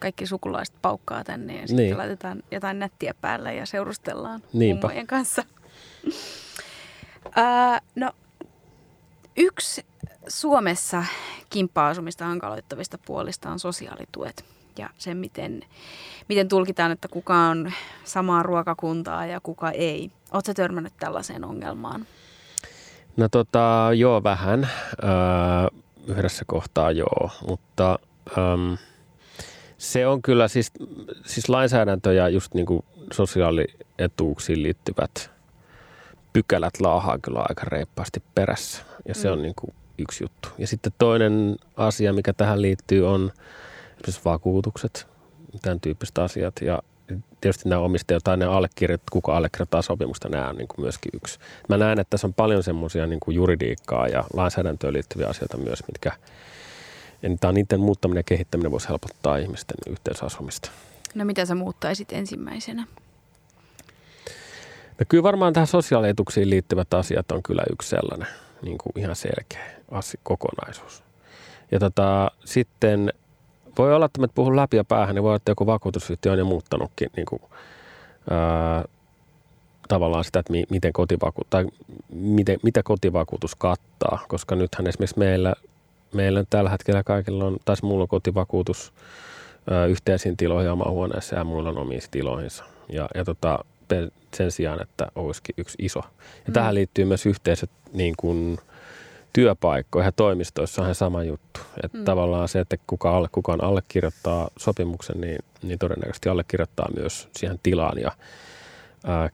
kaikki 0.00 0.26
sukulaiset 0.26 0.74
paukkaa 0.82 1.24
tänne 1.24 1.52
ja 1.60 1.66
sitten 1.68 1.76
Niin. 1.76 1.98
laitetaan 1.98 2.42
jotain 2.50 2.78
nättiä 2.78 3.14
päälle 3.20 3.54
ja 3.54 3.66
seurustellaan 3.66 4.42
Niinpä. 4.52 4.86
mummojen 4.86 5.06
kanssa. 5.06 5.44
Ää, 7.36 7.80
no, 7.94 8.10
yksi 9.36 9.86
Suomessa 10.28 11.04
kimppa-asumista 11.50 12.24
hankaloittavista 12.24 12.98
puolista 13.06 13.50
on 13.50 13.58
sosiaalituet 13.58 14.44
ja 14.78 14.90
se, 14.98 15.14
miten, 15.14 15.62
miten 16.28 16.48
tulkitaan, 16.48 16.92
että 16.92 17.08
kuka 17.08 17.34
on 17.34 17.72
samaa 18.04 18.42
ruokakuntaa 18.42 19.26
ja 19.26 19.40
kuka 19.42 19.70
ei. 19.70 20.10
Oletko 20.32 20.54
törmännyt 20.54 20.92
tällaiseen 21.00 21.44
ongelmaan? 21.44 22.06
No 23.16 23.28
tota, 23.28 23.88
joo 23.96 24.22
vähän. 24.22 24.68
Öö, 25.04 25.80
yhdessä 26.06 26.44
kohtaa 26.46 26.90
joo, 26.90 27.30
mutta 27.48 27.98
öm, 28.38 28.76
se 29.80 30.06
on 30.06 30.22
kyllä 30.22 30.48
siis, 30.48 30.72
siis 31.24 31.48
lainsäädäntö 31.48 32.12
ja 32.12 32.28
just 32.28 32.54
niin 32.54 32.66
kuin 32.66 32.84
sosiaalietuuksiin 33.12 34.62
liittyvät 34.62 35.30
pykälät 36.32 36.80
laahaa 36.80 37.18
kyllä 37.18 37.44
aika 37.48 37.64
reippaasti 37.64 38.22
perässä 38.34 38.82
ja 39.08 39.14
se 39.14 39.28
Mm. 39.28 39.32
on 39.32 39.42
niin 39.42 39.54
kuin 39.56 39.74
yksi 39.98 40.24
juttu. 40.24 40.48
Ja 40.58 40.66
sitten 40.66 40.92
toinen 40.98 41.56
asia, 41.76 42.12
mikä 42.12 42.32
tähän 42.32 42.62
liittyy 42.62 43.08
on 43.08 43.32
esimerkiksi 43.90 44.24
vakuutukset, 44.24 45.06
tämän 45.62 45.80
tyyppiset 45.80 46.18
asiat 46.18 46.54
ja 46.62 46.82
tietysti 47.40 47.68
nämä 47.68 47.80
omistajat 47.80 48.24
tai 48.24 48.36
ne 48.36 48.44
allekirjoittaa, 48.44 49.12
kuka 49.12 49.36
allekirjoittaa 49.36 49.82
sopimusta, 49.82 50.28
nämä 50.28 50.48
on 50.48 50.56
niin 50.56 50.68
kuin 50.68 50.80
myöskin 50.80 51.10
yksi. 51.14 51.38
Mä 51.68 51.76
näen, 51.76 52.00
että 52.00 52.10
tässä 52.10 52.26
on 52.26 52.34
paljon 52.34 52.62
semmoisia 52.62 53.06
niin 53.06 53.20
juridiikkaa 53.28 54.08
ja 54.08 54.24
lainsäädäntöön 54.34 54.92
liittyviä 54.92 55.26
asioita 55.26 55.56
myös, 55.56 55.82
mitkä 55.86 56.12
ja 57.22 57.30
tämä 57.40 57.52
niiden 57.52 57.80
muuttaminen 57.80 58.20
ja 58.20 58.24
kehittäminen 58.24 58.72
voisi 58.72 58.88
helpottaa 58.88 59.36
ihmisten 59.36 59.76
yhteisasumista. 59.88 60.70
No 61.14 61.24
mitä 61.24 61.46
sä 61.46 61.54
muuttaisit 61.54 62.12
ensimmäisenä? 62.12 62.86
No 64.98 65.06
kyllä 65.08 65.22
varmaan 65.22 65.52
tähän 65.52 65.66
sosiaalietuksiin 65.66 66.50
liittyvät 66.50 66.94
asiat 66.94 67.32
on 67.32 67.42
kyllä 67.42 67.62
yksi 67.72 67.88
sellainen 67.88 68.28
niin 68.62 68.78
kuin 68.78 68.92
ihan 68.96 69.16
selkeä 69.16 69.70
asia, 69.90 70.20
kokonaisuus. 70.22 71.02
Ja 71.70 71.78
tota, 71.78 72.30
sitten 72.44 73.12
voi 73.78 73.94
olla, 73.94 74.06
että 74.06 74.20
mä 74.20 74.26
puhun 74.34 74.56
läpi 74.56 74.76
ja 74.76 74.84
päähän, 74.84 75.14
niin 75.14 75.22
voi 75.22 75.28
olla, 75.28 75.36
että 75.36 75.50
joku 75.50 75.66
vakuutusyhtiö 75.66 76.32
on 76.32 76.38
jo 76.38 76.44
muuttanutkin 76.44 77.10
niin 77.16 77.26
kuin, 77.26 77.42
ää, 78.30 78.84
tavallaan 79.88 80.24
sitä, 80.24 80.38
että 80.38 80.52
mi, 80.52 80.64
miten 80.70 80.92
kotivaku, 80.92 81.42
tai 81.50 81.66
miten, 82.12 82.58
mitä 82.62 82.82
kotivakuutus 82.82 83.54
kattaa, 83.54 84.18
koska 84.28 84.54
nythän 84.56 84.86
esimerkiksi 84.86 85.18
meillä, 85.18 85.54
meillä 86.14 86.44
tällä 86.50 86.70
hetkellä 86.70 87.02
kaikilla 87.02 87.44
on, 87.44 87.56
taas 87.64 87.82
mulla 87.82 88.02
on 88.02 88.08
kotivakuutus 88.08 88.92
yhteisiin 89.88 90.36
tiloihin 90.36 90.66
ja 90.66 90.72
omaan 90.72 90.92
huoneessa 90.92 91.36
ja 91.36 91.44
muilla 91.44 91.68
on 91.70 91.78
omiin 91.78 92.02
tiloihinsa. 92.10 92.64
Ja, 92.92 93.08
ja 93.14 93.24
tota, 93.24 93.58
sen 94.34 94.50
sijaan, 94.52 94.82
että 94.82 95.06
olisikin 95.14 95.54
yksi 95.58 95.76
iso. 95.78 95.98
Ja 95.98 96.44
Mm. 96.48 96.52
tähän 96.52 96.74
liittyy 96.74 97.04
myös 97.04 97.26
yhteiset 97.26 97.70
niin 97.92 98.14
kuin, 98.16 98.58
työpaikkoihin 99.32 100.06
ja 100.06 100.12
toimistoissa 100.12 100.82
on 100.82 100.86
ihan 100.86 100.94
sama 100.94 101.24
juttu. 101.24 101.60
Että 101.84 101.98
Mm. 101.98 102.04
tavallaan 102.04 102.48
se, 102.48 102.60
että 102.60 102.76
kuka 102.86 103.16
alle, 103.16 103.28
kukaan 103.32 103.64
allekirjoittaa 103.64 104.48
sopimuksen, 104.56 105.20
niin, 105.20 105.38
niin 105.62 105.78
todennäköisesti 105.78 106.28
allekirjoittaa 106.28 106.88
myös 106.96 107.28
siihen 107.36 107.60
tilaan 107.62 107.98
ja 107.98 108.12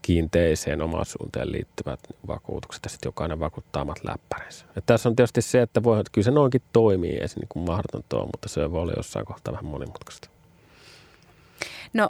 kiinteiseen 0.01 0.81
omaisuuteen 0.81 1.51
liittyvät 1.51 1.99
vakuutukset 2.27 2.83
ja 2.83 2.89
sitten 2.89 3.07
jokainen 3.07 3.39
vakuuttaa 3.39 3.81
omat 3.81 4.03
läppärinsä. 4.03 4.65
Et 4.75 4.85
tässä 4.85 5.09
on 5.09 5.15
tietysti 5.15 5.41
se, 5.41 5.61
että 5.61 5.83
voi, 5.83 6.03
kyllä 6.11 6.25
se 6.25 6.31
noinkin 6.31 6.61
toimii, 6.73 7.27
se 7.27 7.39
niin 7.39 7.47
kuin 7.49 7.65
mahdotonta 7.65 8.17
ole, 8.17 8.25
mutta 8.25 8.49
se 8.49 8.71
voi 8.71 8.81
olla 8.81 8.93
jossain 8.97 9.25
kohtaa 9.25 9.51
vähän 9.51 9.65
monimutkaista. 9.65 10.29
No 11.93 12.09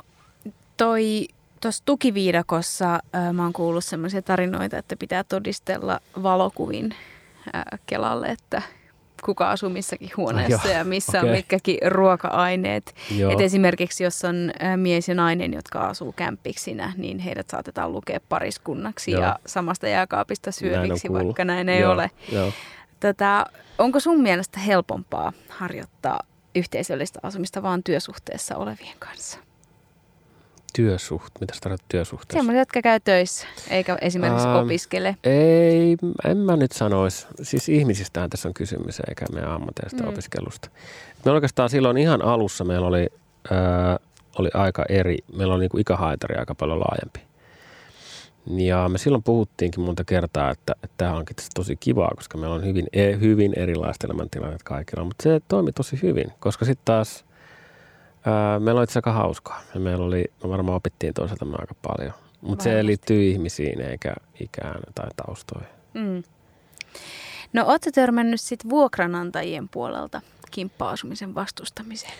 toi 0.78 1.28
tuossa 1.62 1.84
tukiviidakossa 1.86 3.00
ää, 3.13 3.34
mä 3.34 3.43
oon 3.43 3.54
kuullut 3.54 3.86
semmoisia 3.86 4.22
tarinoita, 4.22 4.78
että 4.78 4.96
pitää 4.96 5.24
todistella 5.24 6.00
valokuvin 6.24 6.96
ää, 7.54 7.78
Kelalle, 7.86 8.28
että 8.28 8.62
kuka 9.26 9.52
asuu 9.52 9.70
missäkin 9.70 10.10
huoneessa 10.18 10.68
Joo, 10.68 10.78
ja 10.78 10.84
missä 10.84 11.18
on 11.18 11.24
okei. 11.24 11.36
mitkäkin 11.36 11.78
ruoka-aineet. 11.88 12.96
Joo. 13.18 13.32
Et 13.32 13.42
esimerkiksi 13.42 14.04
jos 14.04 14.26
on 14.26 14.52
ää, 14.60 14.78
mies 14.78 15.08
ja 15.10 15.16
nainen, 15.16 15.54
jotka 15.54 15.80
asuu 15.80 16.12
kämppiksinä, 16.12 16.94
niin 16.98 17.20
heidät 17.20 17.50
saatetaan 17.50 17.92
lukea 17.94 18.20
pariskunnaksi 18.30 19.12
Joo. 19.12 19.22
ja 19.22 19.40
samasta 19.46 19.88
jääkaapista 19.88 20.52
Näin 20.62 20.74
on 20.74 20.86
syöviksi, 20.86 21.08
kuullut. 21.08 21.26
vaikka 21.26 21.46
näin 21.46 21.70
ei 21.70 21.82
Joo, 21.82 21.94
ole. 21.94 22.12
Joo. 22.32 22.52
Tätä, 23.00 23.46
onko 23.78 24.00
sun 24.00 24.22
mielestä 24.22 24.60
helpompaa 24.60 25.34
harjoittaa 25.50 26.20
yhteisöllistä 26.56 27.20
asumista 27.24 27.64
vaan 27.64 27.84
työsuhteessa 27.84 28.56
olevien 28.58 28.96
kanssa? 29.00 29.40
Työsuht, 30.76 31.34
mitä 31.40 31.54
sä 31.54 31.60
tarkoitat 31.62 31.86
työsuhteessa? 31.90 32.38
Semmoisia, 32.40 32.62
jotka 32.62 32.82
käy 32.82 33.00
töissä, 33.00 33.48
eikä 33.70 33.98
esimerkiksi 34.02 34.48
Ähm, 34.48 34.58
opiskele. 34.58 35.18
Ei, 35.24 35.98
en 36.26 36.38
mä 36.38 36.56
nyt 36.56 36.72
sanoisi. 36.72 37.28
Siis 37.42 37.70
ihmisistähän 37.70 38.30
tässä 38.30 38.48
on 38.48 38.54
kysymys, 38.54 39.02
eikä 39.10 39.26
meidän 39.34 39.52
ammateista 39.52 40.04
Mm. 40.04 40.10
opiskelusta. 40.10 40.70
Me 41.26 41.32
oikeastaan 41.32 41.70
silloin 41.70 41.98
ihan 41.98 42.22
alussa 42.22 42.64
meillä 42.64 42.88
oli, 42.88 43.08
ää, 43.52 44.00
oli 44.40 44.50
aika 44.54 44.86
eri, 44.90 45.18
meillä 45.38 45.54
oli 45.54 45.64
niinku 45.64 45.78
ikähaitari 45.78 46.36
aika 46.36 46.56
paljon 46.56 46.80
laajempi. 46.80 47.20
Ja 48.66 48.90
me 48.90 48.98
silloin 48.98 49.24
puhuttiinkin 49.24 49.82
monta 49.84 50.04
kertaa, 50.04 50.52
että, 50.52 50.74
että 50.84 50.94
tämä 50.98 51.14
onkin 51.14 51.36
tosi 51.56 51.76
kivaa, 51.76 52.12
koska 52.16 52.38
meillä 52.38 52.56
on 52.56 52.66
hyvin, 52.66 52.88
e, 52.94 53.12
hyvin 53.20 53.54
erilaiset 53.56 54.04
elämäntilanteet 54.04 54.64
kaikilla. 54.64 55.04
Mutta 55.04 55.24
se 55.24 55.42
toimi 55.48 55.72
tosi 55.72 56.00
hyvin, 56.02 56.32
koska 56.40 56.66
sitten 56.66 56.86
taas 56.86 57.26
ää, 58.28 58.60
meillä 58.60 58.80
oli 58.80 58.84
itse 58.84 58.98
aika 58.98 59.12
hauskaa. 59.12 59.62
Ja 59.74 59.80
meillä 59.80 60.06
oli, 60.06 60.26
me 60.44 60.50
varmaan 60.50 60.76
opittiin 60.76 61.13
toiseltamme 61.13 61.56
aika 61.60 61.76
paljon. 61.88 62.13
Mutta 62.42 62.63
se 62.63 62.86
liittyy 62.86 63.30
ihmisiin 63.30 63.82
eikä 63.82 64.13
ikään 64.40 64.80
tai 64.96 65.10
taustoihin. 65.16 65.70
Mm. 65.94 66.24
No 67.54 67.66
ootko 67.66 67.90
törmännyt 67.94 68.42
sit 68.42 68.70
vuokranantajien 68.70 69.70
puolelta 69.70 70.22
kimppa-asumisen 70.52 71.36
vastustamiseen? 71.36 72.13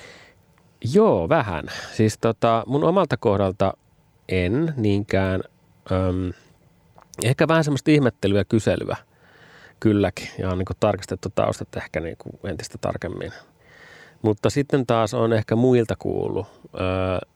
Joo, 0.94 1.30
vähän. 1.30 1.66
Siis 1.94 2.18
tota, 2.18 2.64
mun 2.68 2.84
omalta 2.84 3.18
kohdalta 3.18 3.74
en 4.30 4.74
niinkään. 4.78 5.42
Öm, 5.92 6.34
ehkä 7.24 7.48
vähän 7.48 7.64
semmoista 7.64 7.92
ihmettelyä 7.92 8.40
ja 8.40 8.46
kyselyä 8.46 8.98
kylläkin. 9.80 10.28
Ja 10.40 10.50
on 10.50 10.58
niin 10.58 10.66
tarkistettu 10.80 11.30
taustat 11.36 11.76
ehkä 11.76 12.00
niin 12.00 12.18
entistä 12.44 12.78
tarkemmin. 12.78 13.32
Mutta 14.22 14.50
sitten 14.50 14.86
taas 14.86 15.14
on 15.14 15.34
ehkä 15.34 15.56
muilta 15.56 15.96
kuullut 16.00 16.48
öö, 16.74 17.30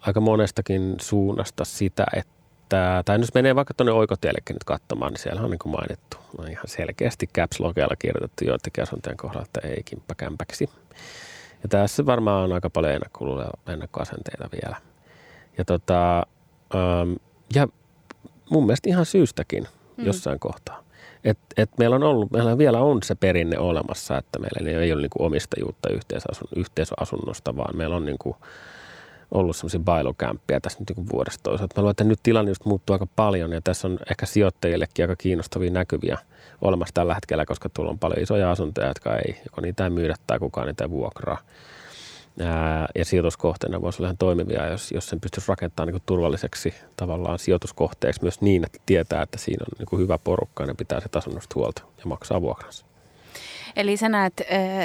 aika 0.00 0.20
monestakin 0.20 0.94
suunnasta 1.00 1.64
sitä, 1.64 2.06
että, 2.16 3.02
tai 3.04 3.18
jos 3.20 3.34
menee 3.34 3.54
vaikka 3.54 3.74
tuonne 3.74 3.92
oikotiellekin 3.92 4.54
nyt 4.54 4.64
katsomaan, 4.64 5.12
niin 5.12 5.20
siellä 5.20 5.42
on 5.42 5.50
niin 5.50 5.58
kuin 5.58 5.72
mainittu 5.72 6.16
on 6.38 6.50
ihan 6.50 6.68
selkeästi 6.68 7.26
caps 7.26 7.60
logealla 7.60 7.96
kirjoitettu 7.98 8.44
joidenkin 8.44 8.82
asuntojen 8.82 9.16
kohdalla, 9.16 9.46
että 9.46 9.68
ei 9.68 9.82
kimppakämpäksi. 9.84 10.70
Ja 11.62 11.68
tässä 11.68 12.06
varmaan 12.06 12.44
on 12.44 12.52
aika 12.52 12.70
paljon 12.70 13.00
ennakkoasenteita 13.68 14.48
vielä. 14.62 14.76
Ja, 15.58 15.64
tota, 15.64 16.22
ja 17.54 17.68
mun 18.50 18.66
mielestä 18.66 18.88
ihan 18.88 19.06
syystäkin 19.06 19.66
Mm. 19.96 20.06
jossain 20.06 20.38
kohtaa. 20.40 20.83
Et, 21.24 21.38
et 21.56 21.70
meillä 21.78 21.96
on 21.96 22.02
ollut, 22.02 22.30
meillä 22.30 22.58
vielä 22.58 22.80
on 22.80 23.02
se 23.02 23.14
perinne 23.14 23.58
olemassa, 23.58 24.18
että 24.18 24.38
meillä 24.38 24.80
ei 24.80 24.92
ole 24.92 25.00
niinku 25.00 25.24
omistajuutta 25.24 25.88
yhteisasun, 25.88 26.48
yhteisöasunnosta, 26.56 27.56
vaan 27.56 27.76
meillä 27.76 27.96
on 27.96 28.04
niinku 28.04 28.36
ollut 29.30 29.56
semmoisia 29.56 29.80
bailokämppiä 29.80 30.60
tässä 30.60 30.78
nyt 30.78 30.88
niinku 30.88 31.12
vuodesta 31.12 31.42
toisaalta. 31.42 31.74
Mä 31.76 31.82
luulen, 31.82 31.90
että 31.90 32.04
nyt 32.04 32.20
tilanne 32.22 32.50
just 32.50 32.64
muuttuu 32.64 32.94
aika 32.94 33.06
paljon 33.16 33.52
ja 33.52 33.60
tässä 33.60 33.88
on 33.88 33.98
ehkä 34.10 34.26
sijoittajillekin 34.26 35.02
aika 35.02 35.16
kiinnostavia 35.16 35.70
näkyviä 35.70 36.18
olemassa 36.62 36.94
tällä 36.94 37.14
hetkellä, 37.14 37.46
koska 37.46 37.68
tuolla 37.68 37.90
on 37.90 37.98
paljon 37.98 38.22
isoja 38.22 38.50
asuntoja, 38.50 38.88
jotka 38.88 39.16
ei, 39.16 39.40
joko 39.44 39.60
niitä 39.60 39.84
ei 39.84 39.90
myydä 39.90 40.14
tai 40.26 40.38
kukaan 40.38 40.66
niitä 40.66 40.84
ei 40.84 40.90
vuokraa. 40.90 41.38
Ää, 42.40 42.88
ja 42.94 43.04
sijoituskohteena 43.04 43.80
voisi 43.80 44.02
olla 44.02 44.08
ihan 44.08 44.16
toimivia, 44.16 44.66
jos, 44.66 44.92
jos 44.92 45.06
sen 45.08 45.20
pystyisi 45.20 45.48
rakentamaan 45.48 45.92
niin 45.92 46.02
turvalliseksi 46.06 46.74
tavallaan 46.96 47.38
sijoituskohteeksi 47.38 48.22
myös 48.22 48.40
niin, 48.40 48.64
että 48.66 48.78
tietää, 48.86 49.22
että 49.22 49.38
siinä 49.38 49.64
on 49.64 49.86
niin 49.90 50.00
hyvä 50.02 50.18
porukka 50.18 50.62
ja 50.62 50.66
ne 50.66 50.74
pitää 50.74 51.00
sitä 51.00 51.18
asunnosta 51.18 51.54
huolta 51.54 51.82
ja 51.98 52.02
maksaa 52.04 52.40
vuokransa. 52.40 52.86
Eli 53.76 53.96
sä 53.96 54.08
näet, 54.08 54.32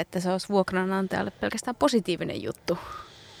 että 0.00 0.20
se 0.20 0.32
olisi 0.32 0.48
vuokranantajalle 0.48 1.30
pelkästään 1.30 1.74
positiivinen 1.76 2.42
juttu, 2.42 2.78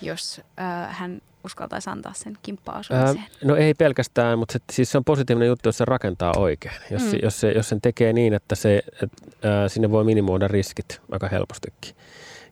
jos 0.02 0.40
hän 0.88 1.20
uskaltaisi 1.44 1.90
antaa 1.90 2.12
sen 2.14 2.38
kimppa-asumiseen. 2.42 3.18
Ää, 3.18 3.26
no 3.44 3.56
ei 3.56 3.74
pelkästään, 3.74 4.38
mutta 4.38 4.52
se, 4.52 4.58
siis 4.72 4.92
se 4.92 4.98
on 4.98 5.04
positiivinen 5.04 5.48
juttu, 5.48 5.68
jos 5.68 5.78
se 5.78 5.84
rakentaa 5.84 6.32
oikein. 6.36 6.74
Jos, 6.90 7.02
Mm. 7.02 7.08
mm. 7.08 7.18
jos, 7.22 7.40
se, 7.40 7.50
jos 7.52 7.68
sen 7.68 7.80
tekee 7.80 8.12
niin, 8.12 8.34
että 8.34 8.54
se, 8.54 8.82
et, 9.02 9.10
ää, 9.44 9.68
sinne 9.68 9.90
voi 9.90 10.04
minimoida 10.04 10.48
riskit 10.48 11.00
aika 11.10 11.28
helpostikin. 11.28 11.94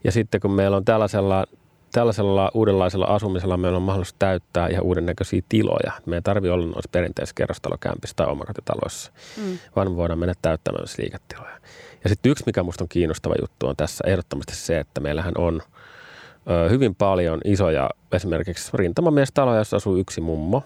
Ja 0.04 0.12
sitten 0.12 0.40
kun 0.40 0.52
meillä 0.52 0.76
on 0.76 0.84
tällaisella 0.84 1.46
tällaisella 1.92 2.50
uudenlaisella 2.54 3.06
asumisella 3.06 3.56
meillä 3.56 3.76
on 3.76 3.82
mahdollisuus 3.82 4.16
täyttää 4.18 4.68
ihan 4.68 4.84
uuden 4.84 5.06
näköisiä 5.06 5.42
tiloja. 5.48 5.92
Me 6.06 6.16
ei 6.16 6.22
tarvitse 6.22 6.52
olla 6.52 6.66
noissa 6.66 6.88
perinteisissä 6.92 7.34
kerrostalokämpissä 7.34 8.16
tai 8.16 8.26
omakotitaloissa, 8.26 9.12
mm. 9.36 9.58
vaan 9.76 9.90
me 9.90 9.96
voidaan 9.96 10.18
mennä 10.18 10.34
täyttämään 10.42 10.80
myös 10.80 10.98
liiketiloja. 10.98 11.58
Ja 12.04 12.08
sitten 12.08 12.32
yksi, 12.32 12.44
mikä 12.46 12.62
minusta 12.62 12.84
on 12.84 12.88
kiinnostava 12.88 13.34
juttu, 13.40 13.66
on 13.66 13.76
tässä 13.76 14.04
ehdottomasti 14.06 14.54
se, 14.54 14.78
että 14.78 15.00
meillähän 15.00 15.34
on 15.38 15.62
ö, 16.50 16.68
hyvin 16.68 16.94
paljon 16.94 17.40
isoja 17.44 17.90
esimerkiksi 18.12 18.70
rintamamiestaloja, 18.74 19.58
jossa 19.58 19.76
asuu 19.76 19.96
yksi 19.96 20.20
mummo 20.20 20.62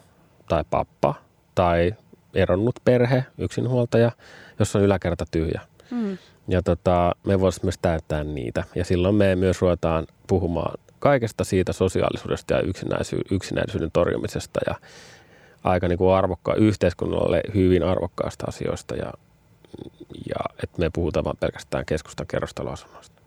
tai 0.49 0.65
pappa 0.71 1.15
tai 1.55 1.95
eronnut 2.35 2.75
perhe, 2.85 3.25
yksinhuoltaja, 3.39 4.11
jossa 4.59 4.79
on 4.79 4.85
yläkerta 4.85 5.25
tyhjä. 5.31 5.61
Mm. 5.93 6.19
Ja 6.49 6.63
tota, 6.63 7.13
me 7.25 7.41
voisimme 7.41 7.67
myös 7.67 7.79
täyttää 7.83 8.25
niitä. 8.25 8.65
Ja 8.75 8.85
silloin 8.85 9.15
me 9.15 9.37
myös 9.37 9.61
ruvetaan 9.61 10.07
puhumaan 10.27 10.79
kaikesta 10.99 11.45
siitä 11.45 11.73
sosiaalisuudesta 11.73 12.55
ja 12.55 12.61
yksinäisy- 12.61 13.25
yksinäisyyden 13.31 13.91
torjumisesta 13.93 14.61
ja 14.67 14.75
aika 15.65 15.89
niin 15.89 15.99
kuin 15.99 16.13
yhteiskunnalle 16.57 17.41
hyvin 17.55 17.83
arvokkaasta 17.83 18.45
asioista 18.49 18.97
ja, 18.97 19.13
ja 20.29 20.55
että 20.63 20.79
me 20.79 20.91
puhutaan 20.93 21.25
vain 21.25 21.37
pelkästään 21.37 21.87
keskustan 21.87 22.27
kerrostaloasunnoista. 22.27 23.23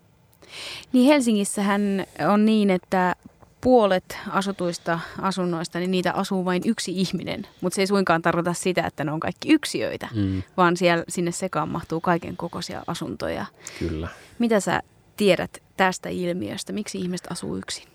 Niin 0.92 1.06
Helsingissähän 1.06 2.06
on 2.28 2.44
niin, 2.44 2.70
että 2.70 3.16
puolet 3.60 4.18
asutuista 4.30 5.00
asunnoista, 5.22 5.78
niin 5.78 5.90
niitä 5.90 6.12
asuu 6.12 6.44
vain 6.44 6.62
yksi 6.64 7.00
ihminen. 7.00 7.46
Mutta 7.60 7.74
se 7.74 7.82
ei 7.82 7.86
suinkaan 7.86 8.22
tarkoita 8.22 8.52
sitä, 8.52 8.86
että 8.86 9.04
ne 9.04 9.12
on 9.12 9.20
kaikki 9.20 9.52
yksiöitä, 9.52 10.08
mm. 10.14 10.42
vaan 10.56 10.76
siellä, 10.76 11.04
sinne 11.08 11.32
sekaan 11.32 11.68
mahtuu 11.68 12.00
kaiken 12.00 12.36
kokoisia 12.36 12.82
asuntoja. 12.86 13.46
Kyllä. 13.78 14.08
Mitä 14.38 14.60
sä 14.60 14.82
tiedät 15.16 15.62
tästä 15.76 16.08
ilmiöstä? 16.08 16.72
Miksi 16.72 16.98
ihmiset 16.98 17.26
asuu 17.30 17.56
yksin? 17.56 17.88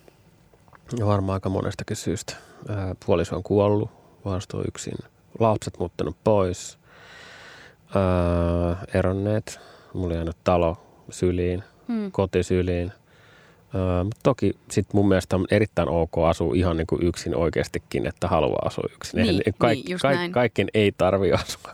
Ja 0.99 1.05
varmaan 1.05 1.33
aika 1.33 1.49
monestakin 1.49 1.97
syystä. 1.97 2.33
Puoliso 3.05 3.35
on 3.35 3.43
kuollut, 3.43 3.89
vastuu 4.25 4.63
yksin. 4.67 4.97
Lapset 5.39 5.79
muuttanut 5.79 6.17
pois. 6.23 6.77
Ää, 7.95 8.85
eronneet. 8.93 9.59
Mulla 9.93 10.13
jäänyt 10.13 10.37
talo 10.43 10.77
syliin, 11.09 11.63
hmm. 11.87 12.11
kotisyliin. 12.11 12.91
Mutta 14.03 14.19
toki 14.23 14.55
sit 14.71 14.93
mun 14.93 15.07
mielestä 15.07 15.35
on 15.35 15.45
erittäin 15.51 15.89
ok 15.89 16.17
asua 16.27 16.55
ihan 16.55 16.77
niin 16.77 16.87
kuin 16.87 17.03
yksin 17.03 17.35
oikeastikin, 17.35 18.07
että 18.07 18.27
haluaa 18.27 18.61
asua 18.65 18.83
yksin. 18.93 19.17
Niin, 19.17 19.29
Eihän, 19.29 19.53
kaik, 19.57 19.85
niin, 19.85 19.97
kaik, 20.01 20.31
kaikkien 20.31 20.67
ei 20.73 20.91
tarvi 20.97 21.33
asua 21.43 21.71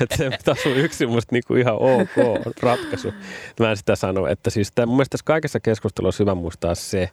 että 0.00 0.16
se, 0.16 0.26
että 0.26 0.50
asuu 0.50 0.72
yksin, 0.72 1.08
musta 1.08 1.34
niin 1.34 1.42
kuin 1.46 1.60
ihan 1.60 1.74
ok 1.74 2.56
ratkaisu. 2.62 3.14
Mä 3.60 3.70
en 3.70 3.76
sitä 3.76 3.96
sano, 3.96 4.26
että 4.26 4.50
siis 4.50 4.72
tämä, 4.74 4.86
mun 4.86 4.96
mielestä 4.96 5.10
tässä 5.10 5.24
kaikessa 5.24 5.60
keskustelussa 5.60 6.22
hyvä 6.22 6.34
muistaa 6.34 6.74
se, 6.74 7.10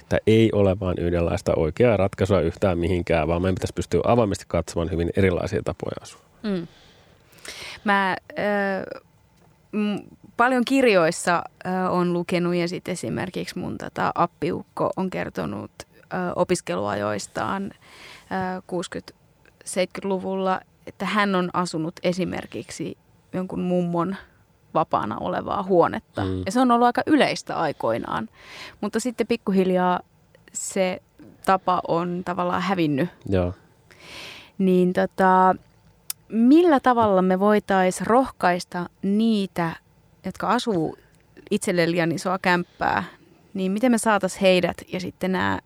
että 0.00 0.18
ei 0.26 0.50
ole 0.52 0.80
vain 0.80 0.98
yhdenlaista 0.98 1.52
oikeaa 1.56 1.96
ratkaisua 1.96 2.40
yhtään 2.40 2.78
mihinkään, 2.78 3.28
vaan 3.28 3.42
meidän 3.42 3.54
pitäisi 3.54 3.74
pystyä 3.74 4.00
avoimesti 4.04 4.44
katsomaan 4.48 4.90
hyvin 4.90 5.10
erilaisia 5.16 5.62
tapoja 5.64 5.96
asua. 6.02 6.20
Mm. 6.42 6.66
Mä... 7.84 8.16
Äh 8.38 8.84
paljon 10.36 10.64
kirjoissa 10.64 11.42
on 11.90 12.12
lukenut 12.12 12.54
ja 12.54 12.68
sitten 12.68 12.92
esimerkiksi 12.92 13.58
mun 13.58 13.78
tota, 13.78 14.12
appiukko 14.14 14.90
on 14.96 15.10
kertonut 15.10 15.70
opiskeluajoistaan 16.36 17.70
60-70-luvulla, 19.64 20.60
että 20.86 21.04
hän 21.04 21.34
on 21.34 21.50
asunut 21.52 21.94
esimerkiksi 22.02 22.98
jonkun 23.32 23.60
mummon 23.60 24.16
vapaana 24.74 25.16
olevaa 25.18 25.62
huonetta. 25.62 26.24
Mm. 26.24 26.42
Ja 26.46 26.52
se 26.52 26.60
on 26.60 26.70
ollut 26.70 26.86
aika 26.86 27.02
yleistä 27.06 27.56
aikoinaan. 27.56 28.28
Mutta 28.80 29.00
sitten 29.00 29.26
pikkuhiljaa 29.26 30.00
se 30.52 31.02
tapa 31.46 31.82
on 31.88 32.22
tavallaan 32.24 32.62
hävinnyt. 32.62 33.08
Joo. 33.28 33.52
Niin 34.58 34.92
tota, 34.92 35.56
millä 36.28 36.80
tavalla 36.80 37.22
me 37.22 37.40
voitaisiin 37.40 38.06
rohkaista 38.06 38.86
niitä, 39.02 39.76
jotka 40.24 40.48
asuu 40.48 40.98
itselleen 41.50 41.90
liian 41.90 42.12
isoa 42.12 42.38
kämppää, 42.42 43.04
niin 43.54 43.72
miten 43.72 43.90
me 43.90 43.98
saataisiin 43.98 44.40
heidät 44.40 44.76
ja 44.92 45.00
sitten 45.00 45.32
nämä 45.32 45.58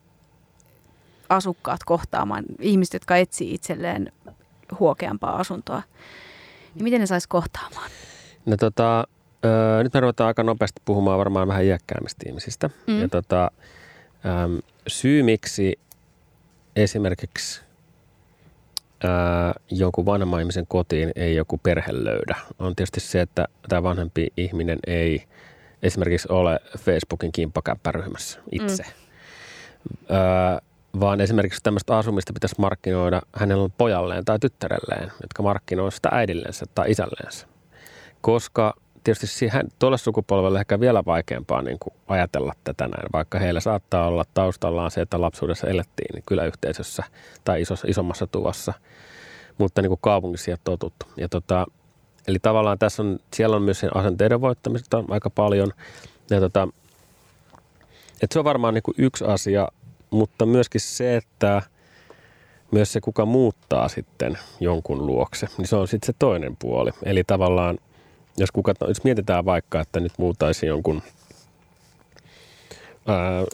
asukkaat 1.29 1.81
kohtaamaan, 1.87 2.45
ihmiset, 2.61 2.95
jotka 2.95 3.17
etsii 3.17 3.55
itselleen 3.55 4.13
huokeampaa 4.81 5.37
asuntoa, 5.37 5.83
niin 6.75 6.85
miten 6.85 7.01
ne 7.01 7.07
saisi 7.07 7.29
kohtaamaan? 7.29 7.91
No 8.47 8.57
tota, 8.57 9.05
ö, 9.45 9.83
nyt 9.83 9.95
me 9.95 10.01
ruvetaan 10.01 10.29
aika 10.29 10.43
nopeasti 10.43 10.83
puhumaan 10.85 11.19
varmaan 11.19 11.49
vähän 11.49 11.65
iäkkäämmistä 11.65 12.25
ihmisistä. 12.27 12.71
Mm. 12.87 13.01
Ja 13.01 13.09
tota, 13.09 13.51
ö, 14.25 14.63
syy 14.87 15.23
miksi 15.23 15.79
esimerkiksi 16.77 17.68
ää, 19.05 19.55
jonkun 19.71 20.07
vanhemman 20.07 20.41
ihmisen 20.41 20.67
kotiin 20.67 21.13
ei 21.17 21.35
joku 21.35 21.59
perhe 21.59 21.93
löydä, 21.93 22.37
on 22.59 22.77
tietysti 22.77 23.01
se, 23.01 23.21
että 23.21 23.49
tämä 23.69 23.83
vanhempi 23.83 24.33
ihminen 24.37 24.79
ei 24.87 25.25
esimerkiksi 25.83 26.29
ole 26.31 26.61
Facebookin 26.79 27.33
kimppakäppäryhmässä 27.33 28.41
itse. 28.53 28.83
Mm. 28.83 30.17
Ää, 30.17 30.61
vaan 31.01 31.21
esimerkiksi 31.21 31.61
tämmöistä 31.63 31.99
asumista 31.99 32.33
pitäisi 32.33 32.55
markkinoida 32.59 33.23
hänellä 33.33 33.69
pojalleen 33.79 34.25
tai 34.25 34.39
tyttärelleen, 34.39 35.13
jotka 35.23 35.43
markkinoivat 35.43 35.95
sitä 35.95 36.09
äidillensä 36.13 36.67
tai 36.75 36.91
isälleensä. 36.91 37.47
Koska 38.21 38.75
tietysti 39.05 39.27
siihen, 39.27 39.69
tuolle 39.79 39.99
sukupolvelle 39.99 40.61
ehkä 40.61 40.81
vielä 40.81 41.05
vaikeampaa 41.07 41.63
niin 41.63 41.79
kuin 41.81 41.95
ajatella 42.09 42.53
tätä 42.65 42.85
näin, 42.85 43.09
vaikka 43.13 43.39
heillä 43.39 43.61
saattaa 43.61 44.07
olla 44.07 44.25
taustallaan 44.35 44.91
se, 44.91 45.01
että 45.01 45.21
lapsuudessa 45.21 45.67
elettiin 45.67 46.15
niin 46.15 46.25
kyläyhteisössä 46.27 47.05
tai 47.45 47.63
isossa, 47.63 47.89
isommassa 47.91 48.27
tuvassa, 48.27 48.73
mutta 49.59 49.83
niin 49.83 49.91
kuin 49.91 50.01
kaupungissa 50.03 50.51
ei 50.51 50.57
totuttu. 50.65 51.07
Ja 51.17 51.29
tota, 51.29 51.67
eli 52.29 52.39
tavallaan 52.39 52.79
tässä 52.79 53.03
on, 53.03 53.19
siellä 53.35 53.57
on 53.57 53.63
myös 53.63 53.81
sen 53.81 53.97
asenteiden 53.97 54.41
voittamista 54.41 55.05
aika 55.09 55.31
paljon. 55.31 55.73
Ja 56.31 56.41
tota, 56.41 56.69
että 58.23 58.33
se 58.33 58.39
on 58.39 58.45
varmaan 58.45 58.75
niin 58.75 58.83
kuin 58.83 58.95
yksi 58.99 59.25
asia, 59.25 59.69
mutta 60.11 60.47
myöskin 60.47 60.81
se, 60.81 61.17
että 61.17 61.63
myös 62.71 62.93
se, 62.93 63.01
kuka 63.01 63.27
muuttaa 63.27 63.89
sitten 63.89 64.39
jonkun 64.61 65.07
luokse, 65.07 65.47
niin 65.59 65.67
se 65.67 65.77
on 65.77 65.89
sitten 65.89 66.07
se 66.07 66.13
toinen 66.19 66.57
puoli. 66.57 66.91
Eli 67.03 67.25
tavallaan 67.27 67.79
jos, 68.39 68.51
kuka, 68.51 68.75
jos 68.89 69.05
mietitään 69.05 69.45
vaikka, 69.45 69.81
että 69.81 70.01
nyt 70.01 70.13
muutaisi 70.19 70.67
jonkun 70.67 71.03
ää, 73.07 73.45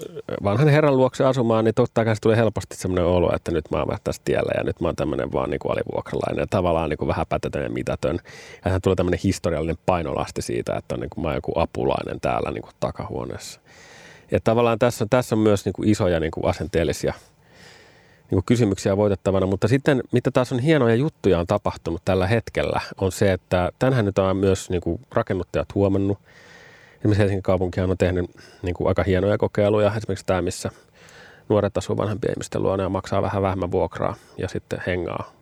vanhan 0.42 0.68
herran 0.68 0.96
luokse 0.96 1.24
asumaan, 1.24 1.64
niin 1.64 1.74
totta 1.74 2.04
kai 2.04 2.16
se 2.16 2.20
tulee 2.20 2.36
helposti 2.36 2.76
sellainen 2.76 3.04
olo, 3.04 3.34
että 3.34 3.50
nyt 3.50 3.64
mä 3.70 3.78
oon 3.78 3.98
tässä 4.04 4.22
tiellä 4.24 4.52
ja 4.56 4.64
nyt 4.64 4.80
mä 4.80 4.88
oon 4.88 4.96
tämmöinen 4.96 5.32
vaan 5.32 5.50
niin 5.50 5.58
kuin 5.58 5.72
alivuokralainen 5.72 6.42
ja 6.42 6.46
tavallaan 6.50 6.90
niin 6.90 6.98
kuin 6.98 7.08
vähän 7.08 7.26
pätetön 7.28 7.62
ja 7.62 7.70
mitätön. 7.70 8.18
Ja 8.64 8.70
hän 8.70 8.80
tulee 8.80 8.96
tämmöinen 8.96 9.20
historiallinen 9.24 9.78
painolasti 9.86 10.42
siitä, 10.42 10.76
että 10.76 10.94
on 10.94 11.00
niin 11.00 11.10
kuin 11.10 11.22
mä 11.22 11.28
oon 11.28 11.36
joku 11.36 11.52
apulainen 11.56 12.20
täällä 12.20 12.50
niin 12.50 12.62
kuin 12.62 12.74
takahuoneessa. 12.80 13.60
Ja 14.30 14.40
tavallaan 14.44 14.78
tässä, 14.78 15.06
tässä 15.10 15.34
on 15.34 15.38
myös 15.38 15.64
niin 15.64 15.72
kuin 15.72 15.88
isoja 15.88 16.20
niin 16.20 16.30
kuin 16.30 16.46
asenteellisia– 16.46 17.14
niin 18.30 18.36
kuin 18.36 18.44
kysymyksiä 18.44 18.96
voitettavana, 18.96 19.46
mutta 19.46 19.68
sitten 19.68 20.02
mitä 20.12 20.30
taas 20.30 20.52
on 20.52 20.58
hienoja 20.58 20.94
juttuja 20.94 21.38
on 21.38 21.46
tapahtunut 21.46 22.02
tällä 22.04 22.26
hetkellä, 22.26 22.80
on 23.00 23.12
se, 23.12 23.32
että 23.32 23.70
tänhän 23.78 24.04
nyt 24.04 24.18
on 24.18 24.36
myös 24.36 24.70
niin 24.70 24.80
kuin 24.80 25.00
rakennuttajat 25.12 25.74
huomannut. 25.74 26.18
Esimerkiksi 26.98 27.18
Helsingin 27.18 27.42
kaupunkihan 27.42 27.90
on 27.90 27.98
tehnyt 27.98 28.30
niin 28.62 28.74
kuin 28.74 28.88
aika 28.88 29.02
hienoja 29.02 29.38
kokeiluja, 29.38 29.94
esimerkiksi 29.96 30.26
tämä, 30.26 30.42
missä 30.42 30.70
nuoret 31.48 31.76
asuu 31.76 31.96
vanhempien 31.96 32.32
ihmisten 32.32 32.62
luona 32.62 32.82
ja 32.82 32.88
maksaa 32.88 33.22
vähän 33.22 33.42
vähemmän 33.42 33.70
vuokraa 33.70 34.14
ja 34.38 34.48
sitten 34.48 34.82
hengaa 34.86 35.32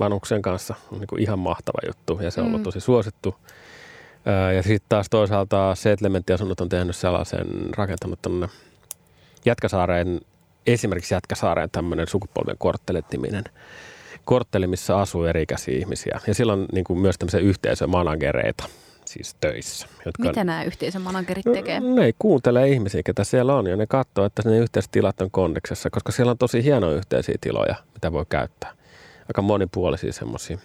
vanhuksen 0.00 0.42
kanssa. 0.42 0.74
On 0.92 0.98
niin 0.98 1.08
kuin 1.08 1.22
ihan 1.22 1.38
mahtava 1.38 1.78
juttu 1.86 2.18
ja 2.22 2.30
se 2.30 2.40
on 2.40 2.46
ollut 2.46 2.60
mm. 2.60 2.64
tosi 2.64 2.80
suosittu. 2.80 3.34
Ja 4.56 4.62
sitten 4.62 4.88
taas 4.88 5.06
toisaalta 5.10 5.74
Settlementti-asunnot 5.74 6.60
on 6.60 6.68
tehnyt 6.68 6.96
sellaisen, 6.96 7.46
rakentanut 7.76 8.22
tuonne 8.22 8.48
Jätkäsaareen 9.44 10.20
esimerkiksi 10.66 11.14
Jätkäsaareen 11.14 11.70
tämmöinen 11.70 12.08
sukupolven 12.08 12.58
korttelit-niminen 12.58 13.44
kortteli, 14.24 14.66
missä 14.66 14.96
asuu 14.96 15.24
erikäisiä 15.24 15.78
ihmisiä. 15.78 16.20
Ja 16.26 16.34
silloin 16.34 16.66
niin 16.72 16.84
kuin 16.84 16.98
myös 16.98 17.18
tämmöisiä 17.18 17.40
yhteisömanagereita 17.40 18.64
siis 19.04 19.36
töissä. 19.40 19.86
Jotka 20.06 20.22
Mitä 20.22 20.44
nämä 20.44 20.62
yhteisömanagerit 20.62 21.46
no, 21.46 21.52
tekee? 21.52 21.80
Ne 21.80 22.04
ei 22.04 22.14
kuuntele 22.18 22.68
ihmisiä, 22.68 23.02
ketä 23.04 23.24
siellä 23.24 23.54
on, 23.54 23.66
ja 23.66 23.76
ne 23.76 23.86
katsoo, 23.86 24.24
että 24.24 24.42
ne 24.44 24.58
yhteiset 24.58 24.90
tilat 24.90 25.20
on 25.20 25.30
kondeksessa, 25.30 25.90
koska 25.90 26.12
siellä 26.12 26.30
on 26.30 26.38
tosi 26.38 26.64
hienoja 26.64 26.96
yhteisiä 26.96 27.34
tiloja, 27.40 27.74
mitä 27.94 28.12
voi 28.12 28.26
käyttää. 28.28 28.72
Aika 29.28 29.42
monipuolisia 29.42 30.12
semmoisia. 30.12 30.58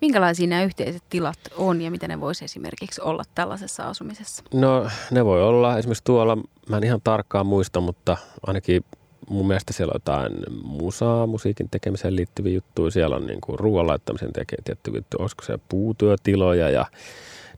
Minkälaisia 0.00 0.46
nämä 0.46 0.62
yhteiset 0.62 1.02
tilat 1.10 1.38
on 1.56 1.82
ja 1.82 1.90
mitä 1.90 2.08
ne 2.08 2.20
voisi 2.20 2.44
esimerkiksi 2.44 3.00
olla 3.00 3.22
tällaisessa 3.34 3.88
asumisessa? 3.88 4.44
No 4.54 4.86
ne 5.10 5.24
voi 5.24 5.42
olla 5.42 5.78
esimerkiksi 5.78 6.04
tuolla, 6.04 6.38
mä 6.68 6.76
en 6.76 6.84
ihan 6.84 7.00
tarkkaan 7.04 7.46
muista, 7.46 7.80
mutta 7.80 8.16
ainakin 8.46 8.84
mun 9.30 9.46
mielestä 9.46 9.72
siellä 9.72 9.90
on 9.90 9.96
jotain 9.96 10.32
musaa, 10.62 11.26
musiikin 11.26 11.70
tekemiseen 11.70 12.16
liittyviä 12.16 12.54
juttuja. 12.54 12.90
Siellä 12.90 13.16
on 13.16 13.26
niin 13.26 13.40
kuin 13.40 13.58
ruoan 13.58 13.86
laittamisen 13.86 14.32
tekee 14.32 14.58
tietty 14.64 14.90
juttu, 14.94 15.16
olisiko 15.20 15.44
se 15.44 15.58
puutyötiloja 15.68 16.70
ja 16.70 16.86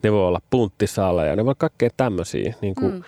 ne 0.02 0.12
voi 0.12 0.26
olla 0.26 0.40
punttisaleja, 0.50 1.36
ne 1.36 1.44
voi 1.44 1.48
olla 1.48 1.54
kaikkea 1.58 1.90
tämmöisiä. 1.96 2.54
Niin 2.60 2.74
kuin, 2.74 2.92
mm. 2.92 3.02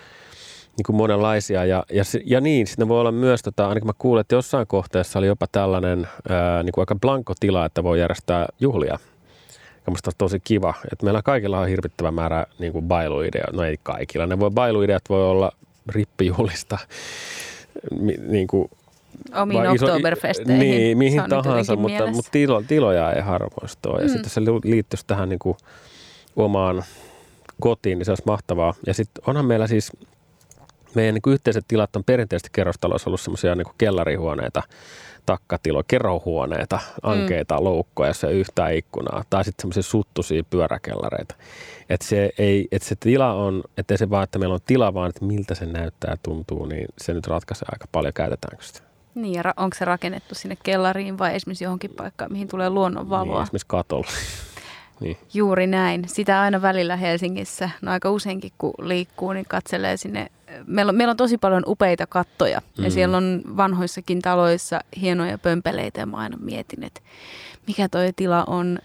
niin 0.77 0.85
kuin 0.85 0.95
monenlaisia. 0.95 1.65
Ja, 1.65 1.83
ja, 1.91 2.03
ja 2.25 2.41
niin, 2.41 2.67
sitten 2.67 2.87
voi 2.87 2.99
olla 2.99 3.11
myös, 3.11 3.41
tota, 3.41 3.67
ainakin 3.67 3.87
mä 3.87 3.93
kuulin, 3.97 4.21
että 4.21 4.35
jossain 4.35 4.67
kohteessa 4.67 5.19
oli 5.19 5.27
jopa 5.27 5.47
tällainen 5.51 6.07
ää, 6.29 6.63
niin 6.63 6.71
kuin 6.71 6.81
aika 6.81 6.95
blanko 6.95 7.33
tila, 7.39 7.65
että 7.65 7.83
voi 7.83 7.99
järjestää 7.99 8.47
juhlia. 8.59 8.99
Ja 9.85 9.91
musta 9.91 10.11
tosi 10.17 10.39
kiva, 10.43 10.73
että 10.91 11.05
meillä 11.05 11.21
kaikilla 11.21 11.59
on 11.59 11.67
hirvittävä 11.67 12.11
määrä 12.11 12.45
niin 12.59 12.71
kuin 12.73 12.85
bailuideoita. 12.85 13.57
No 13.57 13.63
ei 13.63 13.77
kaikilla. 13.83 14.25
Ne 14.25 14.39
voi, 14.39 14.51
bailuideat 14.51 15.03
voi 15.09 15.23
olla 15.23 15.51
rippijuhlista, 15.89 16.77
niin 18.27 18.47
kuin 18.47 18.69
Omiin 19.41 19.67
Oktoberfesteihin. 19.67 20.59
Niin, 20.59 20.97
mihin 20.97 21.23
tahansa, 21.29 21.75
mutta, 21.75 22.07
mutta 22.11 22.31
tilo, 22.31 22.63
tiloja 22.67 23.11
ei 23.11 23.21
harvoista 23.21 23.89
ole. 23.89 24.01
Ja 24.01 24.07
mm. 24.07 24.13
sitten 24.13 24.29
se 24.29 24.41
liittyisi 24.63 25.03
tähän 25.07 25.29
niin 25.29 25.39
kuin 25.39 25.57
omaan 26.35 26.83
kotiin, 27.61 27.97
niin 27.97 28.05
se 28.05 28.11
olisi 28.11 28.23
mahtavaa. 28.25 28.73
Ja 28.87 28.93
sitten 28.93 29.23
onhan 29.27 29.45
meillä 29.45 29.67
siis, 29.67 29.91
meidän 30.95 31.15
niin 31.15 31.33
yhteiset 31.33 31.65
tilat 31.67 31.95
on 31.95 32.03
perinteisesti 32.03 32.49
kerrostaloissa 32.53 33.09
ollut 33.09 33.21
semmoisia 33.21 33.55
niin 33.55 33.67
kellarihuoneita, 33.77 34.63
takkatilo, 35.25 35.83
kerrohuoneita, 35.87 36.79
ankeita, 37.01 37.57
mm. 37.57 37.63
loukkoja, 37.63 38.13
se 38.13 38.31
yhtään 38.31 38.73
ikkunaa, 38.73 39.23
tai 39.29 39.43
sitten 39.43 39.61
semmoisia 39.61 39.83
suttuisia 39.83 40.43
pyöräkellareita. 40.43 41.35
Että 41.89 42.07
se, 42.07 42.29
ei, 42.37 42.67
että 42.71 42.87
se 42.87 42.95
tila 42.99 43.33
on, 43.33 43.63
että 43.77 43.97
se 43.97 44.09
vaan, 44.09 44.23
että 44.23 44.39
meillä 44.39 44.55
on 44.55 44.61
tila, 44.65 44.93
vaan 44.93 45.09
että 45.09 45.25
miltä 45.25 45.55
se 45.55 45.65
näyttää 45.65 46.11
ja 46.11 46.17
tuntuu, 46.23 46.65
niin 46.65 46.87
se 46.97 47.13
nyt 47.13 47.27
ratkaisee 47.27 47.67
aika 47.71 47.85
paljon, 47.91 48.13
käytetäänkö 48.13 48.63
sitä. 48.63 48.81
Niin, 49.15 49.33
ja 49.33 49.53
onko 49.57 49.75
se 49.79 49.85
rakennettu 49.85 50.35
sinne 50.35 50.57
kellariin 50.63 51.17
vai 51.17 51.35
esimerkiksi 51.35 51.63
johonkin 51.63 51.91
paikkaan, 51.91 52.31
mihin 52.31 52.47
tulee 52.47 52.69
luonnonvaloa? 52.69 53.35
Niin, 53.35 53.43
esimerkiksi 53.43 53.67
katolla. 53.67 54.07
niin. 55.01 55.17
Juuri 55.33 55.67
näin. 55.67 56.03
Sitä 56.07 56.41
aina 56.41 56.61
välillä 56.61 56.95
Helsingissä, 56.95 57.69
no 57.81 57.91
aika 57.91 58.11
useinkin 58.11 58.51
kun 58.57 58.73
liikkuu, 58.79 59.33
niin 59.33 59.45
katselee 59.49 59.97
sinne. 59.97 60.27
Meillä 60.67 60.89
on, 60.89 60.95
meillä 60.95 61.11
on 61.11 61.17
tosi 61.17 61.37
paljon 61.37 61.63
upeita 61.67 62.07
kattoja 62.07 62.61
mm. 62.77 62.83
ja 62.83 62.91
siellä 62.91 63.17
on 63.17 63.41
vanhoissakin 63.57 64.21
taloissa 64.21 64.79
hienoja 65.01 65.37
pömpeleitä 65.37 65.99
ja 65.99 66.05
mä 66.05 66.17
aina 66.17 66.37
mietin, 66.37 66.83
että 66.83 67.01
mikä 67.67 67.89
toi 67.89 68.13
tila 68.15 68.43
on, 68.43 68.79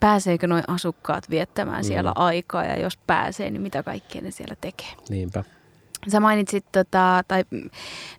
pääseekö 0.00 0.46
noin 0.46 0.64
asukkaat 0.66 1.30
viettämään 1.30 1.84
mm. 1.84 1.86
siellä 1.86 2.12
aikaa 2.14 2.64
ja 2.64 2.80
jos 2.80 2.96
pääsee, 2.96 3.50
niin 3.50 3.62
mitä 3.62 3.82
kaikkea 3.82 4.22
ne 4.22 4.30
siellä 4.30 4.56
tekee. 4.60 4.88
Niinpä. 5.08 5.44
Sä 6.08 6.20
mainitsit 6.20 6.64
tota, 6.72 7.24
tai 7.28 7.44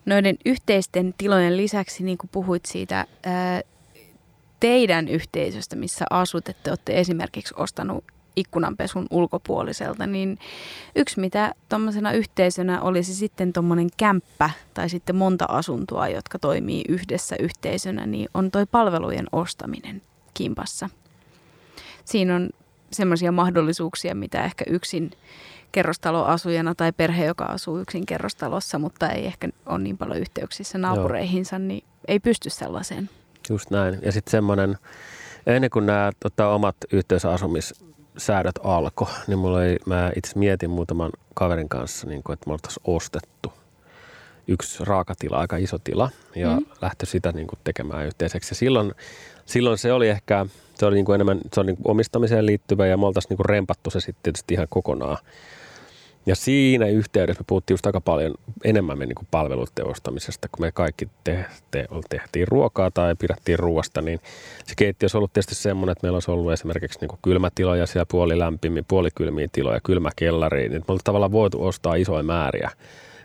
noiden 0.06 0.36
yhteisten 0.44 1.14
tilojen 1.18 1.56
lisäksi, 1.56 2.04
niin 2.04 2.18
kuin 2.18 2.30
puhuit 2.32 2.64
siitä 2.66 3.06
ää, 3.24 3.60
teidän 4.60 5.08
yhteisöstä, 5.08 5.76
missä 5.76 6.04
asut, 6.10 6.48
että 6.48 6.70
olette 6.70 7.00
esimerkiksi 7.00 7.54
ostanut 7.56 8.04
ikkunanpesun 8.36 9.06
ulkopuoliselta, 9.10 10.06
niin 10.06 10.38
yksi 10.96 11.20
mitä 11.20 11.54
tuommoisena 11.68 12.12
yhteisönä 12.12 12.80
olisi 12.80 13.14
sitten 13.14 13.52
tuommoinen 13.52 13.88
kämppä 13.96 14.50
tai 14.74 14.88
sitten 14.88 15.16
monta 15.16 15.44
asuntoa, 15.48 16.08
jotka 16.08 16.38
toimii 16.38 16.84
yhdessä 16.88 17.36
yhteisönä, 17.40 18.06
niin 18.06 18.28
on 18.34 18.50
toi 18.50 18.66
palvelujen 18.66 19.26
ostaminen 19.32 20.02
kimpassa. 20.34 20.88
Siinä 22.04 22.36
on 22.36 22.50
semmoisia 22.92 23.32
mahdollisuuksia, 23.32 24.14
mitä 24.14 24.44
ehkä 24.44 24.64
yksin 24.68 25.10
kerrostaloasujana 25.72 26.74
tai 26.74 26.92
perhe, 26.92 27.24
joka 27.24 27.44
asuu 27.44 27.78
yksin 27.78 28.06
kerrostalossa, 28.06 28.78
mutta 28.78 29.10
ei 29.10 29.26
ehkä 29.26 29.48
ole 29.66 29.78
niin 29.78 29.98
paljon 29.98 30.18
yhteyksissä 30.18 30.78
naapureihinsa, 30.78 31.56
Joo. 31.56 31.66
niin 31.66 31.84
ei 32.08 32.20
pysty 32.20 32.50
sellaiseen. 32.50 33.10
Just 33.50 33.70
näin. 33.70 33.98
Ja 34.02 34.12
sitten 34.12 34.30
semmoinen, 34.30 34.78
ennen 35.46 35.70
kuin 35.70 35.86
nämä 35.86 36.12
tota, 36.20 36.48
omat 36.48 36.76
yhteisöasumissäädöt 38.12 38.58
alkoi, 38.62 39.08
niin 39.26 39.38
mulla 39.38 39.58
oli, 39.58 39.78
mä 39.86 40.12
itse 40.16 40.38
mietin 40.38 40.70
muutaman 40.70 41.10
kaverin 41.34 41.68
kanssa, 41.68 42.06
niin 42.06 42.22
kuin, 42.22 42.34
että 42.34 42.46
me 42.46 42.52
oltaisiin 42.52 42.84
ostettu 42.84 43.52
yksi 44.48 44.84
raakatila, 44.84 45.38
aika 45.38 45.56
iso 45.56 45.78
tila, 45.78 46.10
ja 46.36 46.56
mm. 46.56 46.66
lähtö 46.82 47.06
sitä 47.06 47.32
niin 47.32 47.46
kuin, 47.46 47.58
tekemään 47.64 48.06
yhteiseksi. 48.06 48.52
Ja 48.52 48.56
silloin, 48.56 48.94
silloin 49.46 49.78
se 49.78 49.92
oli 49.92 50.08
ehkä, 50.08 50.46
se 50.74 50.86
oli 50.86 50.94
niin 50.94 51.04
kuin 51.04 51.14
enemmän 51.14 51.40
se 51.52 51.60
oli 51.60 51.66
niin 51.66 51.76
kuin 51.76 51.90
omistamiseen 51.90 52.46
liittyvä, 52.46 52.86
ja 52.86 52.96
me 52.96 53.06
oltaisiin 53.06 53.30
niin 53.30 53.36
kuin 53.36 53.46
rempattu 53.46 53.90
se 53.90 54.00
sitten 54.00 54.22
tietysti 54.22 54.54
ihan 54.54 54.66
kokonaan 54.70 55.18
ja 56.26 56.36
siinä 56.36 56.86
yhteydessä 56.86 57.40
me 57.40 57.44
puhuttiin 57.48 57.74
just 57.74 57.86
aika 57.86 58.00
paljon 58.00 58.34
enemmän 58.64 58.98
me 58.98 59.06
niin 59.06 59.28
palveluiden 59.30 59.86
ostamisesta, 59.86 60.48
kun 60.48 60.66
me 60.66 60.72
kaikki 60.72 61.08
te, 61.24 61.44
te, 61.70 61.86
tehtiin 62.08 62.48
ruokaa 62.48 62.90
tai 62.90 63.14
pidettiin 63.14 63.58
ruoasta, 63.58 64.02
niin 64.02 64.20
se 64.64 64.74
keittiö 64.76 65.04
olisi 65.04 65.16
ollut 65.16 65.32
tietysti 65.32 65.54
semmoinen, 65.54 65.92
että 65.92 66.04
meillä 66.06 66.16
olisi 66.16 66.30
ollut 66.30 66.52
esimerkiksi 66.52 66.98
niin 67.00 67.18
kylmätiloja 67.22 67.86
siellä 67.86 68.06
puoli 68.10 68.38
lämpimiä, 68.38 68.82
puolikylmiä 68.88 69.48
tiloja, 69.52 69.80
kylmäkellariin, 69.80 70.70
niin 70.70 70.80
me 70.80 70.84
ollaan 70.88 71.04
tavallaan 71.04 71.32
voitu 71.32 71.64
ostaa 71.64 71.94
isoja 71.94 72.22
määriä 72.22 72.70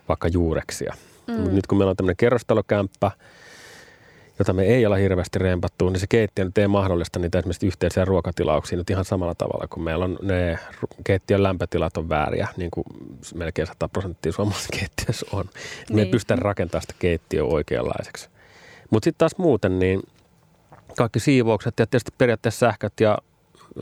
vaikka 0.09 0.27
juureksia. 0.27 0.93
Mm. 1.27 1.33
Mutta 1.33 1.51
nyt 1.51 1.67
kun 1.67 1.77
meillä 1.77 1.89
on 1.89 1.97
tämmöinen 1.97 2.17
kerrostalokämppä, 2.17 3.11
jota 4.39 4.53
me 4.53 4.63
ei 4.63 4.85
ole 4.85 5.01
hirveästi 5.01 5.39
rempattu, 5.39 5.89
niin 5.89 5.99
se 5.99 6.07
keittiö 6.07 6.45
nyt 6.45 6.57
ei 6.57 6.67
mahdollista 6.67 7.19
niitä 7.19 7.39
esimerkiksi 7.39 7.67
yhteisiä 7.67 8.05
ruokatilauksia 8.05 8.77
nyt 8.77 8.89
ihan 8.89 9.05
samalla 9.05 9.35
tavalla, 9.35 9.67
kun 9.67 9.83
meillä 9.83 10.05
on 10.05 10.17
ne 10.21 10.59
keittiön 11.03 11.43
lämpötilat 11.43 11.97
on 11.97 12.09
vääriä, 12.09 12.47
niin 12.57 12.71
kuin 12.71 12.85
melkein 13.35 13.67
100 13.67 13.89
prosenttia 13.89 14.31
suomalaisessa 14.31 14.77
keittiössä 14.79 15.25
on. 15.31 15.45
Niin. 15.45 15.95
Me 15.95 16.01
ei 16.01 16.09
pystytä 16.11 16.35
rakentamaan 16.35 16.81
sitä 16.81 16.93
keittiöä 16.99 17.43
oikeanlaiseksi. 17.43 18.29
Mutta 18.89 19.05
sitten 19.05 19.17
taas 19.17 19.37
muuten, 19.37 19.79
niin 19.79 20.03
kaikki 20.97 21.19
siivoukset 21.19 21.79
ja 21.79 21.87
tietysti 21.87 22.11
periaatteessa 22.17 22.59
sähköt 22.59 22.93
ja 22.99 23.17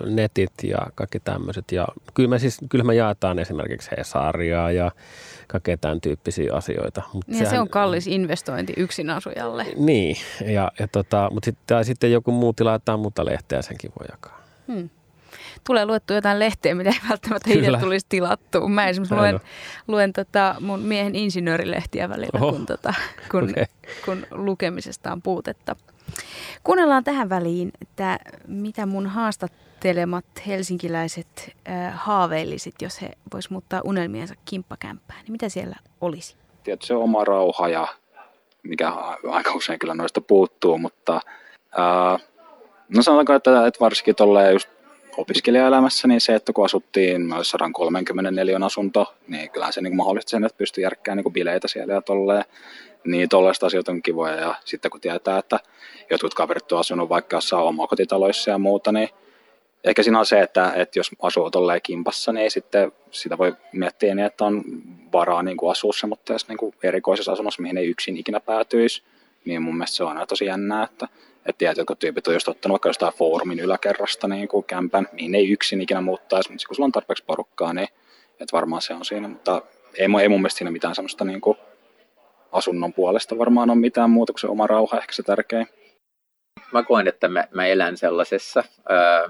netit 0.06 0.52
ja 0.64 0.78
kaikki 0.96 1.20
tämmöiset. 1.20 1.72
Ja 1.72 1.88
kyllä 2.14 2.30
me, 2.30 2.39
siis, 2.39 2.58
kyllä 2.70 2.84
me 2.84 2.96
jaetaan 2.96 3.39
esimerkiksi 3.39 3.89
Hesaria 3.98 4.72
ja 4.72 4.91
kaikkea 5.48 5.78
tämän 5.78 6.02
tyyppisiä 6.02 6.54
asioita. 6.54 7.02
Mut 7.14 7.24
ja 7.28 7.34
sehän, 7.34 7.50
se 7.50 7.60
on 7.60 7.70
kallis 7.70 8.08
investointi 8.08 8.74
yksin 8.78 9.10
asujalle. 9.10 9.66
Niin, 9.78 10.18
ja, 10.46 10.72
ja 10.80 10.88
tota, 10.88 11.30
mutta 11.34 11.46
sitten, 11.46 11.86
sitten 11.86 12.12
joku 12.12 12.32
muu 12.32 12.54
tilaa 12.54 12.76
jotain 12.76 13.00
muuta 13.00 13.26
lehteä, 13.26 13.62
senkin 13.62 13.91
voi 14.00 14.08
jakaa. 14.12 14.41
Hmm. 14.68 14.89
Tulee 15.64 15.86
luettu 15.86 16.14
jotain 16.14 16.39
lehteä, 16.39 16.76
mitä 16.76 16.89
ei 16.89 17.10
välttämättä 17.10 17.50
itse 17.54 17.72
tulisi 17.80 18.06
tilattua. 18.10 18.70
Mä 18.70 18.88
esimerkiksi 18.88 19.16
luen, 19.16 19.39
luen 19.88 20.14
tota 20.14 20.56
mun 20.60 20.80
miehen 20.80 21.16
insinöörilehtiä 21.16 22.10
välillä, 22.10 22.39
Oho. 22.41 22.52
kun, 22.52 22.66
tota, 22.66 22.93
kun, 23.32 23.43
okay. 23.50 23.66
kun 24.06 24.26
lukemisesta 24.32 25.12
on 25.12 25.22
puutetta. 25.22 25.76
Kuunnellaan 26.64 27.04
tähän 27.04 27.30
väliin, 27.30 27.72
että 27.82 28.20
mitä 28.48 28.86
mun 28.86 29.08
haastattelemat 29.86 30.26
helsinkiläiset 30.48 31.56
äh, 31.70 31.94
haaveillisit, 31.96 32.76
jos 32.82 33.02
he 33.02 33.12
vois 33.34 33.50
muuttaa 33.50 33.82
unelmiensa 33.84 34.36
kimppakämppään. 34.46 35.20
Niin 35.24 35.32
mitä 35.32 35.50
siellä 35.50 35.76
olisi? 36.02 36.36
Tietysti 36.64 36.88
se 36.88 36.94
oma 36.94 37.24
rauha 37.24 37.68
ja 37.68 37.88
mikä 38.64 38.92
aika 39.30 39.54
usein 39.54 39.80
kyllä 39.80 39.94
noista 39.94 40.22
puuttuu, 40.22 40.78
mutta 40.78 41.20
ää, 41.78 42.20
no 42.90 43.02
sanotaanko, 43.02 43.34
että, 43.34 43.68
että 43.68 43.80
varsinkin 43.80 44.16
tolleen 44.16 44.54
just 44.54 44.70
opiskelijaelämässä, 45.18 46.08
niin 46.08 46.22
se, 46.22 46.36
että 46.36 46.54
kun 46.54 46.66
asuttiin 46.66 47.22
134 47.42 48.60
asunto, 48.66 49.14
niin 49.28 49.52
kyllä 49.52 49.72
se 49.72 49.82
niin 49.82 49.96
mahdollisti 49.96 50.30
sen, 50.30 50.44
että 50.44 50.58
pystyi 50.58 50.82
järkkään 50.82 51.18
niin 51.18 51.34
bileitä 51.34 51.68
siellä 51.68 51.94
ja 51.94 52.02
tolleen. 52.02 52.46
Niin 53.04 53.30
tollaista 53.30 53.66
asioita 53.66 53.92
on 53.92 54.02
kivoja 54.02 54.36
ja 54.36 54.56
sitten 54.66 54.92
kun 54.92 55.02
tietää, 55.02 55.38
että 55.38 55.60
jotkut 56.10 56.34
kaverit 56.34 56.72
on 56.72 56.80
asunut 56.80 57.10
vaikka 57.10 57.38
jossain 57.38 57.64
omakotitaloissa 57.64 58.52
ja 58.52 58.58
muuta, 58.58 58.92
niin 58.92 59.10
ehkä 59.86 60.04
siinä 60.04 60.20
on 60.20 60.26
se, 60.26 60.40
että, 60.40 60.74
että 60.76 61.00
jos 61.00 61.12
asuu 61.22 61.52
tolleen 61.52 61.82
kimpassa, 61.82 62.34
niin 62.34 62.52
sitten 62.52 62.92
sitä 63.12 63.38
voi 63.38 63.56
miettiä 63.74 64.16
niin, 64.16 64.26
että 64.26 64.46
on 64.46 64.64
varaa 65.14 65.44
niin 65.44 65.58
kuin 65.58 65.72
asua 65.72 65.94
se, 65.94 66.08
mutta 66.08 66.34
jos 66.34 66.48
niin 66.48 66.58
kuin 66.58 66.76
erikoisessa 66.84 67.32
asunnossa, 67.32 67.62
mihin 67.62 67.78
ei 67.78 67.90
yksin 67.90 68.18
ikinä 68.18 68.40
päätyisi, 68.40 69.04
niin 69.46 69.62
mun 69.62 69.78
mielestä 69.78 69.96
se 69.96 70.04
on 70.04 70.10
aina 70.10 70.26
tosi 70.26 70.46
jännää, 70.46 70.84
että, 70.84 71.08
että 71.46 71.58
tiedät, 71.58 71.78
jotkut 71.78 72.00
tyypit 72.00 72.28
on 72.28 72.34
just 72.34 72.48
ottanut 72.48 72.74
vaikka 72.74 72.90
jostain 72.90 73.14
foorumin 73.14 73.60
yläkerrasta 73.60 74.28
niin 74.28 74.48
kuin 74.48 74.64
kämpän, 74.64 75.08
mihin 75.12 75.36
ei 75.36 75.52
yksin 75.52 75.82
ikinä 75.82 76.02
muuttaisi, 76.02 76.52
mutta 76.52 76.68
kun 76.68 76.76
sulla 76.76 76.86
on 76.86 76.92
tarpeeksi 76.92 77.24
porukkaa, 77.28 77.74
niin 77.74 77.88
että 78.30 78.54
varmaan 78.54 78.82
se 78.82 78.94
on 78.94 79.06
siinä, 79.06 79.28
mutta 79.28 79.62
ei, 79.98 80.08
ei 80.22 80.30
mun 80.30 80.40
mielestä 80.40 80.58
siinä 80.58 80.72
mitään 80.72 80.96
semmoista 80.96 81.26
niin 81.26 81.42
kuin 81.42 81.58
asunnon 82.52 82.94
puolesta 82.94 83.38
varmaan 83.38 83.70
ole 83.70 83.78
mitään 83.78 84.10
muuta 84.10 84.34
kuin 84.34 84.40
se 84.40 84.48
oma 84.48 84.68
rauha 84.68 84.98
ehkä 84.98 85.14
se 85.14 85.24
tärkein. 85.24 85.68
Mä 86.72 86.84
koen, 86.84 87.08
että 87.08 87.28
mä, 87.28 87.48
mä 87.52 87.66
elän 87.66 87.98
sellaisessa, 87.98 88.64
ää, 88.90 89.30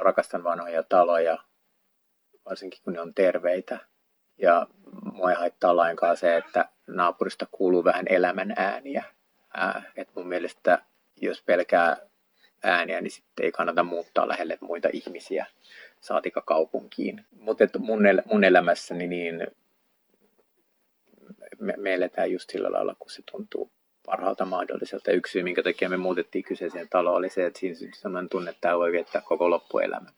rakastan 0.00 0.44
vanhoja 0.44 0.82
taloja, 0.82 1.38
varsinkin 2.44 2.80
kun 2.84 2.92
ne 2.92 3.00
on 3.00 3.14
terveitä. 3.14 3.78
Ja 4.38 4.66
mua 5.12 5.30
ei 5.30 5.36
haittaa 5.36 5.76
lainkaan 5.76 6.16
se, 6.16 6.36
että 6.36 6.68
naapurista 6.86 7.46
kuuluu 7.50 7.84
vähän 7.84 8.06
elämän 8.08 8.52
ääniä. 8.56 9.04
Ää, 9.54 9.82
et 9.96 10.08
mun 10.14 10.28
mielestä 10.28 10.82
jos 11.16 11.42
pelkää 11.42 11.96
ääniä, 12.62 13.00
niin 13.00 13.10
sitten 13.10 13.44
ei 13.44 13.52
kannata 13.52 13.82
muuttaa 13.82 14.28
lähelle 14.28 14.58
muita 14.60 14.88
ihmisiä, 14.92 15.46
saatika 16.00 16.40
kaupunkiin. 16.40 17.26
Mutta 17.30 17.78
mun, 17.78 18.06
el- 18.06 18.22
mun 18.24 18.44
elämässäni 18.44 19.06
niin 19.06 19.46
me, 21.58 21.74
me 21.76 21.94
eletään 21.94 22.32
just 22.32 22.50
sillä 22.50 22.72
lailla, 22.72 22.96
kun 22.98 23.10
se 23.10 23.22
tuntuu 23.30 23.70
parhaalta 24.10 24.44
mahdolliselta. 24.44 25.10
Yksi 25.10 25.32
syy, 25.32 25.42
minkä 25.42 25.62
takia 25.62 25.88
me 25.88 25.96
muutettiin 25.96 26.44
kyseiseen 26.44 26.88
taloon, 26.88 27.16
oli 27.16 27.30
se, 27.30 27.46
että 27.46 27.58
siinä 27.58 27.76
sellainen 27.94 28.28
tunne, 28.28 28.50
että 28.50 28.60
tämä 28.60 28.78
voi 28.78 28.92
viettää 28.92 29.22
koko 29.22 29.50
loppuelämän. 29.50 30.12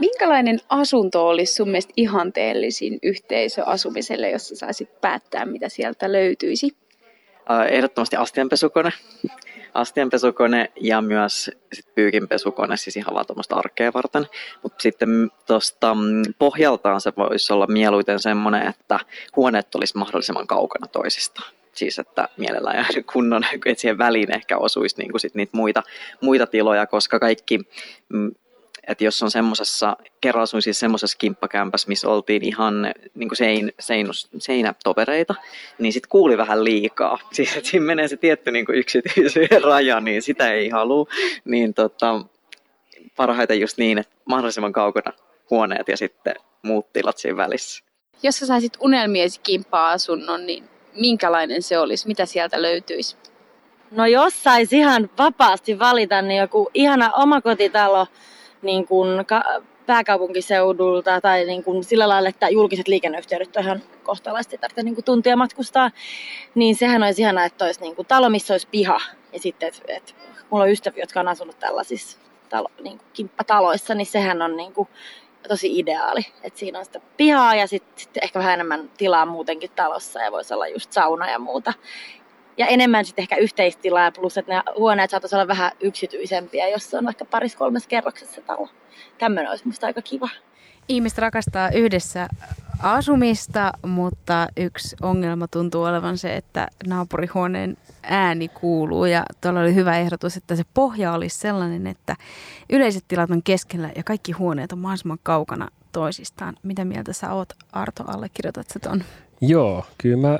Minkälainen 0.00 0.60
asunto 0.68 1.28
olisi 1.28 1.54
sun 1.54 1.68
mielestä 1.68 1.92
ihanteellisin 1.96 2.98
yhteisöasumiselle, 3.02 4.30
jos 4.30 4.48
sä 4.48 4.56
saisit 4.56 5.00
päättää, 5.00 5.46
mitä 5.46 5.68
sieltä 5.68 6.12
löytyisi? 6.12 6.76
Ehdottomasti 7.70 8.16
astianpesukone. 8.16 8.90
Astianpesukone 9.74 10.72
ja 10.80 11.00
myös 11.00 11.50
sit 11.72 11.94
pyykinpesukone, 11.94 12.76
siis 12.76 12.96
ihan 12.96 13.14
vaan 13.14 13.26
tuommoista 13.26 13.56
arkea 13.56 13.92
varten. 13.94 14.26
Mutta 14.62 14.82
sitten 14.82 15.30
tuosta 15.46 15.94
mm, 15.94 16.22
pohjaltaan 16.38 17.00
se 17.00 17.12
voisi 17.16 17.52
olla 17.52 17.66
mieluiten 17.66 18.20
semmoinen, 18.20 18.68
että 18.68 18.98
huoneet 19.36 19.74
olisi 19.74 19.98
mahdollisimman 19.98 20.46
kaukana 20.46 20.86
toisistaan 20.86 21.54
siis 21.78 21.98
että 21.98 22.28
mielellään 22.36 22.86
kunnon, 23.12 23.44
että 23.66 23.80
siihen 23.80 23.98
väliin 23.98 24.34
ehkä 24.34 24.58
osuisi 24.58 24.96
niin 24.98 25.10
kuin 25.10 25.20
sit 25.20 25.34
niitä 25.34 25.56
muita, 25.56 25.82
muita 26.20 26.46
tiloja, 26.46 26.86
koska 26.86 27.18
kaikki 27.18 27.60
mm, 28.08 28.30
että 28.86 29.04
jos 29.04 29.22
on 29.22 29.30
semmoisessa, 29.30 29.96
kerran 30.20 30.42
asuin 30.42 30.62
siis 30.62 30.80
semmoisessa 30.80 31.18
kimppakämpässä, 31.18 31.88
missä 31.88 32.08
oltiin 32.08 32.44
ihan 32.44 32.82
niin 33.14 33.28
kuin 33.28 33.36
sein, 33.36 33.72
seinus, 33.80 34.28
seinätovereita, 34.38 35.34
niin 35.78 35.92
sitten 35.92 36.08
kuuli 36.08 36.38
vähän 36.38 36.64
liikaa. 36.64 37.18
Siis 37.32 37.56
että 37.56 37.70
siinä 37.70 37.86
menee 37.86 38.08
se 38.08 38.16
tietty 38.16 38.50
niin 38.50 38.66
kuin 38.66 38.78
yksityisyyden 38.78 39.62
raja, 39.72 40.00
niin 40.00 40.22
sitä 40.22 40.52
ei 40.52 40.68
halua. 40.68 41.06
Niin 41.44 41.74
tota, 41.74 42.20
parhaiten 43.16 43.60
just 43.60 43.78
niin, 43.78 43.98
että 43.98 44.14
mahdollisimman 44.24 44.72
kaukana 44.72 45.12
huoneet 45.50 45.88
ja 45.88 45.96
sitten 45.96 46.34
muut 46.62 46.92
tilat 46.92 47.18
siinä 47.18 47.36
välissä. 47.36 47.84
Jos 48.22 48.38
sä 48.38 48.46
saisit 48.46 48.72
unelmiesi 48.80 49.40
kimppa-asunnon, 49.40 50.46
niin 50.46 50.64
minkälainen 50.94 51.62
se 51.62 51.78
olisi? 51.78 52.06
Mitä 52.06 52.26
sieltä 52.26 52.62
löytyisi? 52.62 53.16
No 53.90 54.06
jos 54.06 54.42
saisi 54.42 54.78
ihan 54.78 55.10
vapaasti 55.18 55.78
valita, 55.78 56.22
niin 56.22 56.40
joku 56.40 56.70
ihana 56.74 57.10
omakotitalo, 57.10 58.06
niin 58.62 58.86
kuin 58.86 59.26
ka- 59.26 59.62
pääkaupunkiseudulta 59.86 61.20
tai 61.20 61.44
niin 61.44 61.64
kuin 61.64 61.84
sillä 61.84 62.08
lailla, 62.08 62.28
että 62.28 62.48
julkiset 62.48 62.88
liikenneyhteydet 62.88 63.56
on 63.56 63.62
ihan 63.62 63.82
kohtalaisesti 64.02 64.58
tarvitse 64.58 64.82
niin 64.82 64.94
kuin 64.94 65.04
tuntia 65.04 65.36
matkustaa, 65.36 65.90
niin 66.54 66.76
sehän 66.76 67.02
olisi 67.02 67.22
ihana, 67.22 67.44
että 67.44 67.64
olisi 67.64 67.80
niin 67.80 67.96
kuin 67.96 68.06
talo, 68.06 68.28
missä 68.28 68.54
olisi 68.54 68.68
piha. 68.70 69.00
Ja 69.32 69.40
sitten, 69.40 69.68
että 69.68 69.82
et, 69.88 70.14
mulla 70.50 70.64
on 70.64 70.70
ystäviä, 70.70 71.02
jotka 71.02 71.20
on 71.20 71.28
asunut 71.28 71.58
tällaisissa 71.58 72.18
talo, 72.48 72.68
niin 72.82 72.98
kuin 72.98 73.08
kimppataloissa, 73.12 73.94
niin 73.94 74.06
sehän 74.06 74.42
on 74.42 74.56
niin 74.56 74.72
kuin 74.72 74.88
tosi 75.48 75.78
ideaali. 75.78 76.26
Että 76.42 76.58
siinä 76.58 76.78
on 76.78 76.84
sitä 76.84 77.00
pihaa 77.16 77.54
ja 77.54 77.66
sitten 77.66 77.92
sit 77.96 78.16
ehkä 78.22 78.38
vähän 78.38 78.54
enemmän 78.54 78.90
tilaa 78.96 79.26
muutenkin 79.26 79.70
talossa 79.76 80.22
ja 80.22 80.32
voisi 80.32 80.54
olla 80.54 80.68
just 80.68 80.92
sauna 80.92 81.30
ja 81.30 81.38
muuta 81.38 81.72
ja 82.58 82.66
enemmän 82.66 83.04
sitten 83.04 83.22
ehkä 83.22 83.36
yhteistilaa, 83.36 84.12
plus 84.12 84.38
että 84.38 84.54
ne 84.54 84.62
huoneet 84.78 85.10
saattaisi 85.10 85.36
olla 85.36 85.48
vähän 85.48 85.72
yksityisempiä, 85.80 86.68
jos 86.68 86.90
se 86.90 86.98
on 86.98 87.04
vaikka 87.04 87.24
paris 87.24 87.56
kolmes 87.56 87.86
kerroksessa 87.86 88.40
talo. 88.40 88.68
Tämmöinen 89.18 89.50
olisi 89.50 89.66
musta 89.66 89.86
aika 89.86 90.02
kiva. 90.02 90.28
Ihmiset 90.88 91.18
rakastaa 91.18 91.70
yhdessä 91.70 92.28
asumista, 92.82 93.72
mutta 93.86 94.48
yksi 94.56 94.96
ongelma 95.02 95.48
tuntuu 95.48 95.82
olevan 95.82 96.18
se, 96.18 96.36
että 96.36 96.68
naapurihuoneen 96.86 97.76
ääni 98.02 98.48
kuuluu. 98.48 99.04
Ja 99.04 99.24
tuolla 99.40 99.60
oli 99.60 99.74
hyvä 99.74 99.98
ehdotus, 99.98 100.36
että 100.36 100.56
se 100.56 100.62
pohja 100.74 101.12
olisi 101.12 101.38
sellainen, 101.38 101.86
että 101.86 102.16
yleiset 102.70 103.04
tilat 103.08 103.30
on 103.30 103.42
keskellä 103.42 103.90
ja 103.96 104.02
kaikki 104.02 104.32
huoneet 104.32 104.72
on 104.72 104.78
mahdollisimman 104.78 105.18
kaukana 105.22 105.68
toisistaan. 105.92 106.54
Mitä 106.62 106.84
mieltä 106.84 107.12
sä 107.12 107.32
oot, 107.32 107.52
Arto, 107.72 108.04
allekirjoitat 108.06 108.66
sä 108.68 108.78
ton? 108.78 109.04
Joo, 109.40 109.86
kyllä 109.98 110.28
mä 110.28 110.38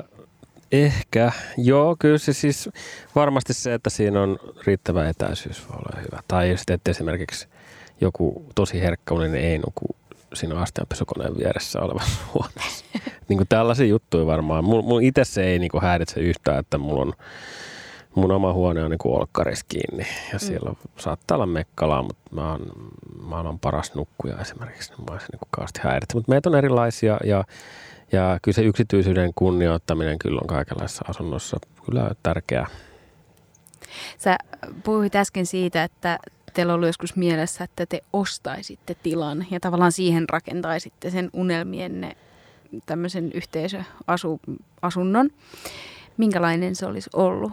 Ehkä. 0.71 1.31
Joo, 1.57 1.95
kyllä 1.99 2.17
se 2.17 2.33
siis 2.33 2.69
varmasti 3.15 3.53
se, 3.53 3.73
että 3.73 3.89
siinä 3.89 4.21
on 4.21 4.39
riittävä 4.65 5.09
etäisyys 5.09 5.69
voi 5.69 5.77
olla 5.77 6.01
hyvä. 6.01 6.19
Tai 6.27 6.53
sitten, 6.57 6.73
että 6.73 6.91
esimerkiksi 6.91 7.47
joku 8.01 8.45
tosi 8.55 8.81
herkkäuninen 8.81 9.41
ei 9.41 9.57
nuku 9.57 9.95
siinä 10.35 10.59
astianpesukoneen 10.59 11.37
vieressä 11.37 11.81
olevassa 11.81 12.19
huoneessa. 12.33 12.85
niin 13.29 13.37
kuin 13.37 13.47
tällaisia 13.47 13.85
juttuja 13.85 14.25
varmaan. 14.25 14.63
Mun, 14.63 14.85
mun 14.85 15.03
itse 15.03 15.23
se 15.23 15.43
ei 15.43 15.59
niin 15.59 15.71
kuin 15.71 15.81
häiritse 15.81 16.19
yhtään, 16.19 16.59
että 16.59 16.77
mulla 16.77 17.01
on 17.01 17.13
mun 18.15 18.31
oma 18.31 18.53
huone 18.53 18.83
on 18.83 18.91
niin 18.91 18.97
kuin 18.97 19.15
olkkaris 19.19 19.63
kiinni 19.63 20.03
ja 20.03 20.33
mm. 20.33 20.39
siellä 20.39 20.73
saattaa 20.97 21.35
olla 21.35 21.45
mekkalaa, 21.45 22.03
mutta 22.03 22.35
mä 22.35 22.51
oon 22.51 22.61
maailman 23.21 23.59
paras 23.59 23.95
nukkuja 23.95 24.37
esimerkiksi, 24.41 24.93
niin 24.93 25.05
mä 25.11 25.19
se 25.19 25.25
niin 25.31 25.39
kaasti 25.49 25.79
häiritse. 25.83 26.17
Mutta 26.17 26.31
meitä 26.31 26.49
on 26.49 26.55
erilaisia 26.55 27.17
ja 27.23 27.43
ja 28.11 28.39
kyllä 28.41 28.55
se 28.55 28.61
yksityisyyden 28.61 29.31
kunnioittaminen 29.35 30.19
kyllä 30.19 30.39
on 30.41 30.47
kaikenlaisessa 30.47 31.05
asunnossa 31.07 31.57
kyllä 31.85 32.11
tärkeää. 32.23 32.67
Sä 34.17 34.37
puhuit 34.83 35.15
äsken 35.15 35.45
siitä, 35.45 35.83
että 35.83 36.19
teillä 36.55 36.73
ollut 36.73 36.87
joskus 36.87 37.15
mielessä, 37.15 37.63
että 37.63 37.85
te 37.85 38.01
ostaisitte 38.13 38.95
tilan 39.03 39.45
ja 39.51 39.59
tavallaan 39.59 39.91
siihen 39.91 40.29
rakentaisitte 40.29 41.09
sen 41.09 41.29
unelmienne 41.33 42.17
tämmöisen 42.85 43.31
yhteisöasunnon. 43.31 45.29
Minkälainen 46.17 46.75
se 46.75 46.85
olisi 46.85 47.09
ollut? 47.13 47.51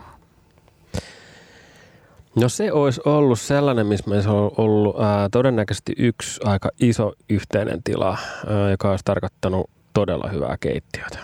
No 2.36 2.48
se 2.48 2.72
olisi 2.72 3.00
ollut 3.05 3.40
sellainen, 3.40 3.86
missä 3.86 4.11
meillä 4.11 4.32
on 4.32 4.50
ollut 4.57 5.00
ää, 5.00 5.28
todennäköisesti 5.28 5.92
yksi 5.98 6.40
aika 6.44 6.70
iso 6.80 7.12
yhteinen 7.28 7.82
tila, 7.82 8.18
ää, 8.46 8.70
joka 8.70 8.90
olisi 8.90 9.05
tarkoittanut 9.05 9.70
todella 9.94 10.28
hyvää 10.28 10.57
keittiötä. 10.61 11.18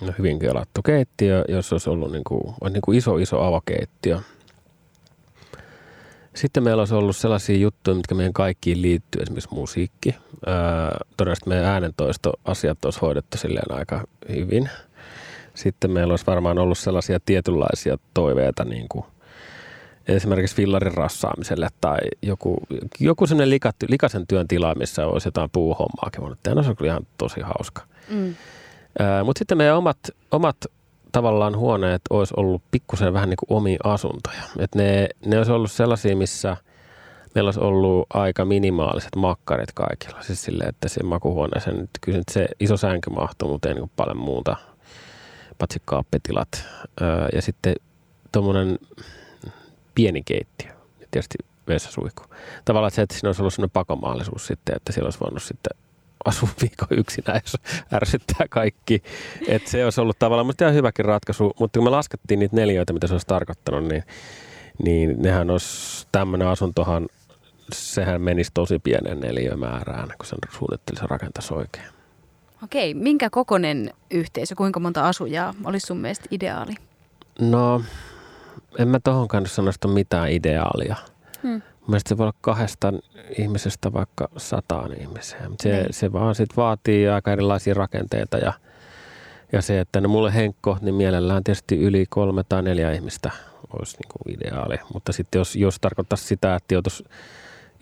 No, 0.00 0.12
hyvin 0.18 0.38
kelattu 0.38 0.82
keittiö, 0.82 1.44
jos 1.48 1.72
olisi 1.72 1.90
ollut 1.90 2.12
niin 2.12 2.24
kuin, 2.24 2.54
niin 2.70 2.82
kuin 2.84 2.98
iso, 2.98 3.16
iso 3.16 3.42
avokeittiö. 3.42 4.20
Sitten 6.38 6.62
meillä 6.62 6.80
olisi 6.80 6.94
ollut 6.94 7.16
sellaisia 7.16 7.56
juttuja, 7.56 7.94
mitkä 7.94 8.14
meidän 8.14 8.32
kaikkiin 8.32 8.82
liittyy, 8.82 9.22
esimerkiksi 9.22 9.54
musiikki. 9.54 10.14
Öö, 10.48 10.54
todennäköisesti 11.16 11.48
meidän 11.48 11.64
äänentoistoasiat 11.64 12.84
olisi 12.84 13.00
hoidettu 13.00 13.38
silleen 13.38 13.74
aika 13.74 14.04
hyvin. 14.28 14.70
Sitten 15.54 15.90
meillä 15.90 16.12
olisi 16.12 16.26
varmaan 16.26 16.58
ollut 16.58 16.78
sellaisia 16.78 17.20
tietynlaisia 17.26 17.98
toiveita, 18.14 18.64
niin 18.64 18.86
kuin 18.88 19.04
esimerkiksi 20.08 20.56
fillarin 20.56 20.94
rassaamiselle 20.94 21.68
tai 21.80 21.98
joku, 22.22 22.56
joku 23.00 23.26
sellainen 23.26 23.60
likaisen 23.88 24.26
työn 24.26 24.48
tila, 24.48 24.74
missä 24.74 25.06
olisi 25.06 25.28
jotain 25.28 25.50
puuhommaakin 25.50 26.20
voinut 26.20 26.38
tehdä. 26.42 26.54
No 26.54 26.62
se 26.62 26.70
on 26.70 26.76
kyllä 26.76 26.92
ihan 26.92 27.06
tosi 27.18 27.40
hauska. 27.40 27.82
Mm. 28.08 28.34
Mutta 29.24 29.38
sitten 29.38 29.58
meidän 29.58 29.76
omat, 29.76 29.98
omat 30.30 30.56
tavallaan 31.12 31.56
huoneet 31.56 32.02
olisi 32.10 32.34
ollut 32.36 32.62
pikkusen 32.70 33.12
vähän 33.12 33.28
niin 33.28 33.36
kuin 33.46 33.58
omia 33.58 33.78
asuntoja. 33.84 34.42
Et 34.58 34.74
ne, 34.74 35.08
ne 35.26 35.38
olisi 35.38 35.52
ollut 35.52 35.72
sellaisia, 35.72 36.16
missä 36.16 36.56
meillä 37.34 37.48
olisi 37.48 37.60
ollut 37.60 38.06
aika 38.14 38.44
minimaaliset 38.44 39.16
makkarit 39.16 39.72
kaikilla. 39.72 40.22
Siis 40.22 40.42
silleen, 40.42 40.68
että 40.68 40.88
se 40.88 41.02
makuhuoneeseen, 41.02 41.88
kyllä 42.00 42.22
se 42.30 42.48
iso 42.60 42.76
sänky 42.76 43.10
mahtuu, 43.10 43.48
mutta 43.48 43.68
ei 43.68 43.74
niin 43.74 43.90
paljon 43.96 44.16
muuta, 44.16 44.56
paitsi 45.58 45.82
kaappetilat. 45.84 46.64
Ja 47.34 47.42
sitten 47.42 47.74
tuommoinen 48.32 48.78
pieni 49.94 50.22
keittiö, 50.22 50.72
tietysti 51.10 51.38
vessasuihku. 51.68 52.22
Tavallaan 52.64 52.90
se, 52.90 53.02
että 53.02 53.14
siinä 53.14 53.28
olisi 53.28 53.42
ollut 53.42 53.54
sellainen 53.54 53.70
pakomahdollisuus 53.72 54.46
sitten, 54.46 54.76
että 54.76 54.92
siellä 54.92 55.06
olisi 55.06 55.20
voinut 55.20 55.42
sitten 55.42 55.87
asua 56.24 56.48
viikon 56.60 56.98
yksinä, 56.98 57.40
jos 57.42 57.56
ärsyttää 57.92 58.46
kaikki. 58.50 59.02
Et 59.48 59.66
se 59.66 59.84
olisi 59.84 60.00
ollut 60.00 60.18
tavallaan 60.18 60.46
mutta 60.46 60.64
ihan 60.64 60.74
hyväkin 60.74 61.04
ratkaisu, 61.04 61.52
mutta 61.60 61.78
kun 61.78 61.86
me 61.86 61.90
laskettiin 61.90 62.40
niitä 62.40 62.56
neljöitä, 62.56 62.92
mitä 62.92 63.06
se 63.06 63.14
olisi 63.14 63.26
tarkoittanut, 63.26 63.84
niin, 63.84 64.02
niin 64.82 65.22
nehän 65.22 65.50
olisi, 65.50 66.06
tämmöinen 66.12 66.48
asuntohan, 66.48 67.08
sehän 67.72 68.22
menisi 68.22 68.50
tosi 68.54 68.78
pienen 68.78 69.20
neliömäärään, 69.20 70.08
kun 70.18 70.26
sen 70.26 70.38
suunnittelisi 70.58 71.06
rakentaisi 71.06 71.54
oikein. 71.54 71.86
Okei, 72.64 72.94
minkä 72.94 73.30
kokonen 73.30 73.90
yhteisö, 74.10 74.54
kuinka 74.54 74.80
monta 74.80 75.08
asujaa 75.08 75.54
olisi 75.64 75.86
sun 75.86 75.98
mielestä 75.98 76.24
ideaali? 76.30 76.74
No, 77.40 77.82
en 78.78 78.88
mä 78.88 79.00
tohon 79.00 79.28
kanssa 79.28 79.54
sanoista 79.54 79.88
mitään 79.88 80.32
ideaalia. 80.32 80.96
Hmm. 81.42 81.62
Mielestäni 81.88 82.08
se 82.08 82.18
voi 82.18 82.24
olla 82.24 82.38
kahdesta 82.40 82.92
ihmisestä 83.38 83.92
vaikka 83.92 84.28
sataan 84.36 85.00
ihmiseen. 85.00 85.52
Se, 85.62 85.72
niin. 85.72 85.86
se 85.90 86.12
vaan 86.12 86.34
sit 86.34 86.56
vaatii 86.56 87.08
aika 87.08 87.32
erilaisia 87.32 87.74
rakenteita 87.74 88.38
ja, 88.38 88.52
ja 89.52 89.62
se, 89.62 89.80
että 89.80 90.00
ne 90.00 90.08
mulle 90.08 90.34
henkko, 90.34 90.78
niin 90.80 90.94
mielellään 90.94 91.44
tietysti 91.44 91.78
yli 91.78 92.06
kolme 92.08 92.44
tai 92.48 92.62
neljä 92.62 92.92
ihmistä 92.92 93.30
olisi 93.72 93.96
niin 93.96 94.08
kuin 94.12 94.34
ideaali. 94.34 94.76
Mutta 94.92 95.12
sitten 95.12 95.38
jos, 95.38 95.56
jos 95.56 95.78
tarkoittaisi 95.80 96.24
sitä, 96.24 96.54
että 96.54 96.74
joutuisi 96.74 97.04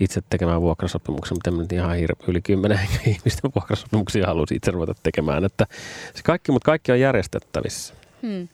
itse 0.00 0.22
tekemään 0.30 0.60
vuokrasopimuksen, 0.60 1.36
mutta 1.36 1.50
en 1.50 1.58
nyt 1.58 1.72
ihan 1.72 1.96
hirve, 1.96 2.24
yli 2.28 2.42
kymmenen 2.42 2.80
ihmisten 3.06 3.50
vuokrasopimuksia 3.54 4.26
haluaisi 4.26 4.54
itse 4.54 4.70
ruveta 4.70 4.94
tekemään. 5.02 5.44
Että 5.44 5.66
se 6.14 6.22
kaikki, 6.22 6.52
mutta 6.52 6.66
kaikki 6.66 6.92
on 6.92 7.00
järjestettävissä. 7.00 7.94
Hmm. 8.22 8.48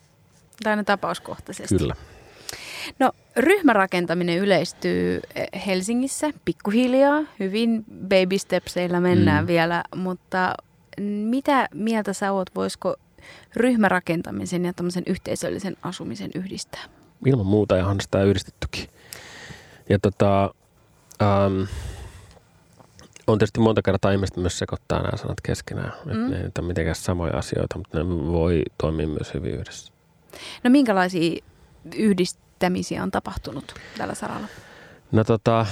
Tai 0.63 0.71
aina 0.71 0.85
tapauskohtaisesti. 0.85 1.79
Kyllä. 1.79 1.95
No 2.99 3.13
ryhmärakentaminen 3.37 4.39
yleistyy 4.39 5.21
eh, 5.35 5.67
Helsingissä 5.67 6.31
pikkuhiljaa, 6.45 7.23
hyvin 7.41 7.85
baby 8.09 8.39
stepseillä 8.39 9.01
mennään 9.01 9.45
mm. 9.45 9.49
vielä, 9.49 9.85
mutta 9.97 10.55
mitä 11.01 11.69
mieltä 11.75 12.13
sä 12.13 12.33
oot, 12.33 12.51
voisiko 12.55 12.97
ryhmärakentamisen 13.57 14.65
ja 14.65 14.73
tämmöisen 14.73 15.03
yhteisöllisen 15.07 15.77
asumisen 15.83 16.31
yhdistää? 16.35 16.85
Ilman 17.27 17.47
muuta 17.47 17.77
ja 17.77 17.87
on 17.87 18.01
sitä 18.01 18.23
yhdistettykin. 18.23 18.89
Ja 19.89 19.99
tota, 19.99 20.55
ähm, 21.23 21.63
on 23.27 23.39
tietysti 23.39 23.61
monta 23.61 23.83
kertaa 23.83 24.13
ihmiset 24.13 24.37
myös 24.37 24.59
sekoittaa 24.59 25.03
nämä 25.03 25.17
sanat 25.17 25.41
keskenään. 25.41 25.93
Mm. 26.05 26.13
Että 26.13 26.29
ne 26.29 26.37
ei 26.37 26.51
ole 26.59 26.67
mitenkään 26.67 26.95
samoja 26.95 27.37
asioita, 27.37 27.79
mutta 27.79 27.99
ne 27.99 28.09
voi 28.09 28.63
toimia 28.79 29.07
myös 29.07 29.35
hyvin 29.35 29.55
yhdessä. 29.55 29.93
No 30.65 30.71
minkälaisia 30.71 31.45
yhdistämisiä 32.67 33.03
on 33.03 33.11
tapahtunut 33.11 33.75
tällä 33.99 34.15
saralla? 34.15 34.47
No 35.13 35.25
tota, 35.25 35.67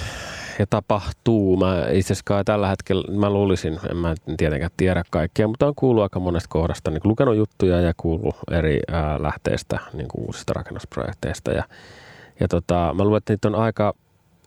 ja 0.58 0.66
tapahtuu. 0.70 1.56
Mä 1.56 1.86
itse 1.92 2.12
asiassa 2.12 2.44
tällä 2.44 2.68
hetkellä, 2.68 3.18
mä 3.18 3.30
luulisin, 3.30 3.78
en 3.90 3.96
mä 3.96 4.14
tietenkään 4.36 4.70
tiedä 4.76 5.04
kaikkea, 5.10 5.48
mutta 5.48 5.66
on 5.66 5.74
kuullut 5.74 6.02
aika 6.02 6.20
monesta 6.20 6.48
kohdasta, 6.48 6.90
niin 6.90 7.00
lukenut 7.04 7.36
juttuja 7.36 7.80
ja 7.80 7.92
kuullut 7.96 8.36
eri 8.50 8.80
ää, 8.92 9.22
lähteistä, 9.22 9.78
niin 9.92 10.08
kuin 10.08 10.24
uusista 10.26 10.52
rakennusprojekteista. 10.52 11.50
Ja, 11.52 11.64
ja 12.40 12.48
tota, 12.48 12.94
mä 12.94 13.04
luulen, 13.04 13.18
että 13.18 13.32
niitä 13.32 13.48
on 13.48 13.54
aika 13.54 13.94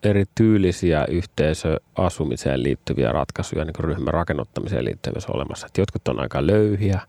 eri 0.04 0.26
tyylisiä 0.36 1.06
yhteisöasumiseen 1.06 2.64
liittyviä 2.64 3.12
ratkaisuja, 3.12 3.66
niin 3.66 3.74
kuin 3.74 3.86
ryhmän 3.86 4.14
rakennuttamiseen 4.14 4.86
liittyviä 4.86 5.22
olemassa. 5.28 5.68
Että 5.68 5.82
jotkut 5.82 6.08
on 6.08 6.20
aika 6.20 6.48
löyhiä, 6.48 7.02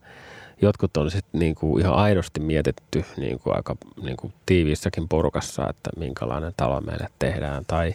jotkut 0.62 0.96
on 0.96 1.10
sitten 1.10 1.38
niin 1.40 1.54
kuin 1.54 1.80
ihan 1.80 1.94
aidosti 1.94 2.40
mietitty 2.40 3.04
niin 3.16 3.38
kuin 3.38 3.56
aika 3.56 3.76
niin 4.02 4.16
kuin 4.16 4.32
tiiviissäkin 4.46 5.08
porukassa, 5.08 5.68
että 5.70 5.90
minkälainen 5.96 6.52
talo 6.56 6.80
meille 6.80 7.08
tehdään. 7.18 7.64
Tai 7.66 7.94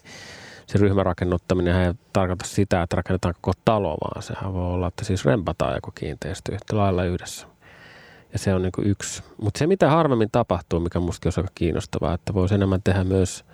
se 0.65 0.77
ryhmärakennuttaminen 0.77 1.75
ei 1.75 1.93
tarkoita 2.13 2.45
sitä, 2.47 2.81
että 2.81 2.95
rakennetaan 2.95 3.33
koko 3.41 3.59
talo, 3.65 3.97
vaan 4.01 4.23
sehän 4.23 4.53
voi 4.53 4.65
olla, 4.65 4.87
että 4.87 5.05
siis 5.05 5.25
rempataan 5.25 5.75
joku 5.75 5.91
kiinteistö 5.95 6.53
yhtä 6.53 6.77
lailla 6.77 7.03
yhdessä. 7.03 7.47
Ja 8.33 8.39
se 8.39 8.53
on 8.53 8.61
niin 8.61 8.71
kuin 8.71 8.87
yksi. 8.87 9.23
Mutta 9.41 9.57
se, 9.57 9.67
mitä 9.67 9.89
harvemmin 9.89 10.31
tapahtuu, 10.31 10.79
mikä 10.79 10.99
musta 10.99 11.29
on 11.29 11.33
aika 11.37 11.51
kiinnostavaa, 11.55 12.13
että 12.13 12.33
voisi 12.33 12.55
enemmän 12.55 12.81
tehdä 12.83 13.03
myös 13.03 13.45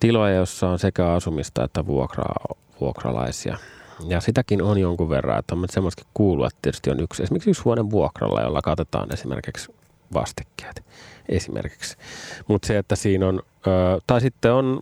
tiloja, 0.00 0.34
jossa 0.34 0.68
on 0.68 0.78
sekä 0.78 1.12
asumista 1.12 1.64
että 1.64 1.86
vuokraa, 1.86 2.54
vuokralaisia. 2.80 3.58
Ja 4.06 4.20
sitäkin 4.20 4.62
on 4.62 4.78
jonkun 4.78 5.08
verran, 5.08 5.38
että 5.38 5.54
on 5.54 5.64
semmoista 5.70 6.02
kuuluu, 6.14 6.44
että 6.44 6.58
tietysti 6.62 6.90
on 6.90 7.00
yksi, 7.00 7.22
esimerkiksi 7.22 7.50
yksi 7.50 7.62
huoneen 7.62 7.90
vuokralla, 7.90 8.42
jolla 8.42 8.62
katetaan 8.62 9.12
esimerkiksi 9.12 9.72
vastikkeet 10.14 10.82
esimerkiksi. 11.28 11.96
Mutta 12.48 12.66
se, 12.66 12.78
että 12.78 12.96
siinä 12.96 13.28
on, 13.28 13.42
tai 14.06 14.20
sitten 14.20 14.52
on, 14.52 14.80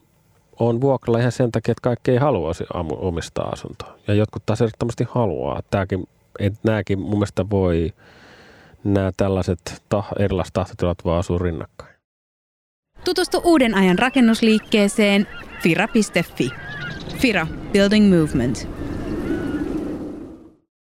on 0.59 0.81
vuokralla 0.81 1.19
ihan 1.19 1.33
sen 1.33 1.53
takia, 1.53 1.73
että 1.73 1.83
kaikki 1.83 2.11
ei 2.11 2.17
halua 2.17 2.53
omistaa 2.97 3.49
asuntoa. 3.49 3.99
Ja 4.09 4.15
jotkut 4.15 4.47
taas 4.47 4.61
ehdottomasti 4.61 5.07
haluaa. 5.11 5.63
Tämäkin, 5.71 6.09
että 6.39 6.59
nämäkin 6.63 6.99
mun 6.99 7.11
mielestä 7.11 7.51
voi, 7.51 7.93
nämä 8.85 9.13
tällaiset 9.17 9.83
tah, 9.89 10.09
erilaiset 10.19 10.55
tahtotilat 10.55 11.05
vaan 11.05 11.19
asua 11.19 11.39
rinnakkain. 11.39 11.97
Tutustu 13.05 13.41
uuden 13.45 13.75
ajan 13.75 13.99
rakennusliikkeeseen 13.99 15.27
fira.fi. 15.63 16.51
Fira 17.19 17.47
Building 17.73 18.21
Movement. 18.21 18.69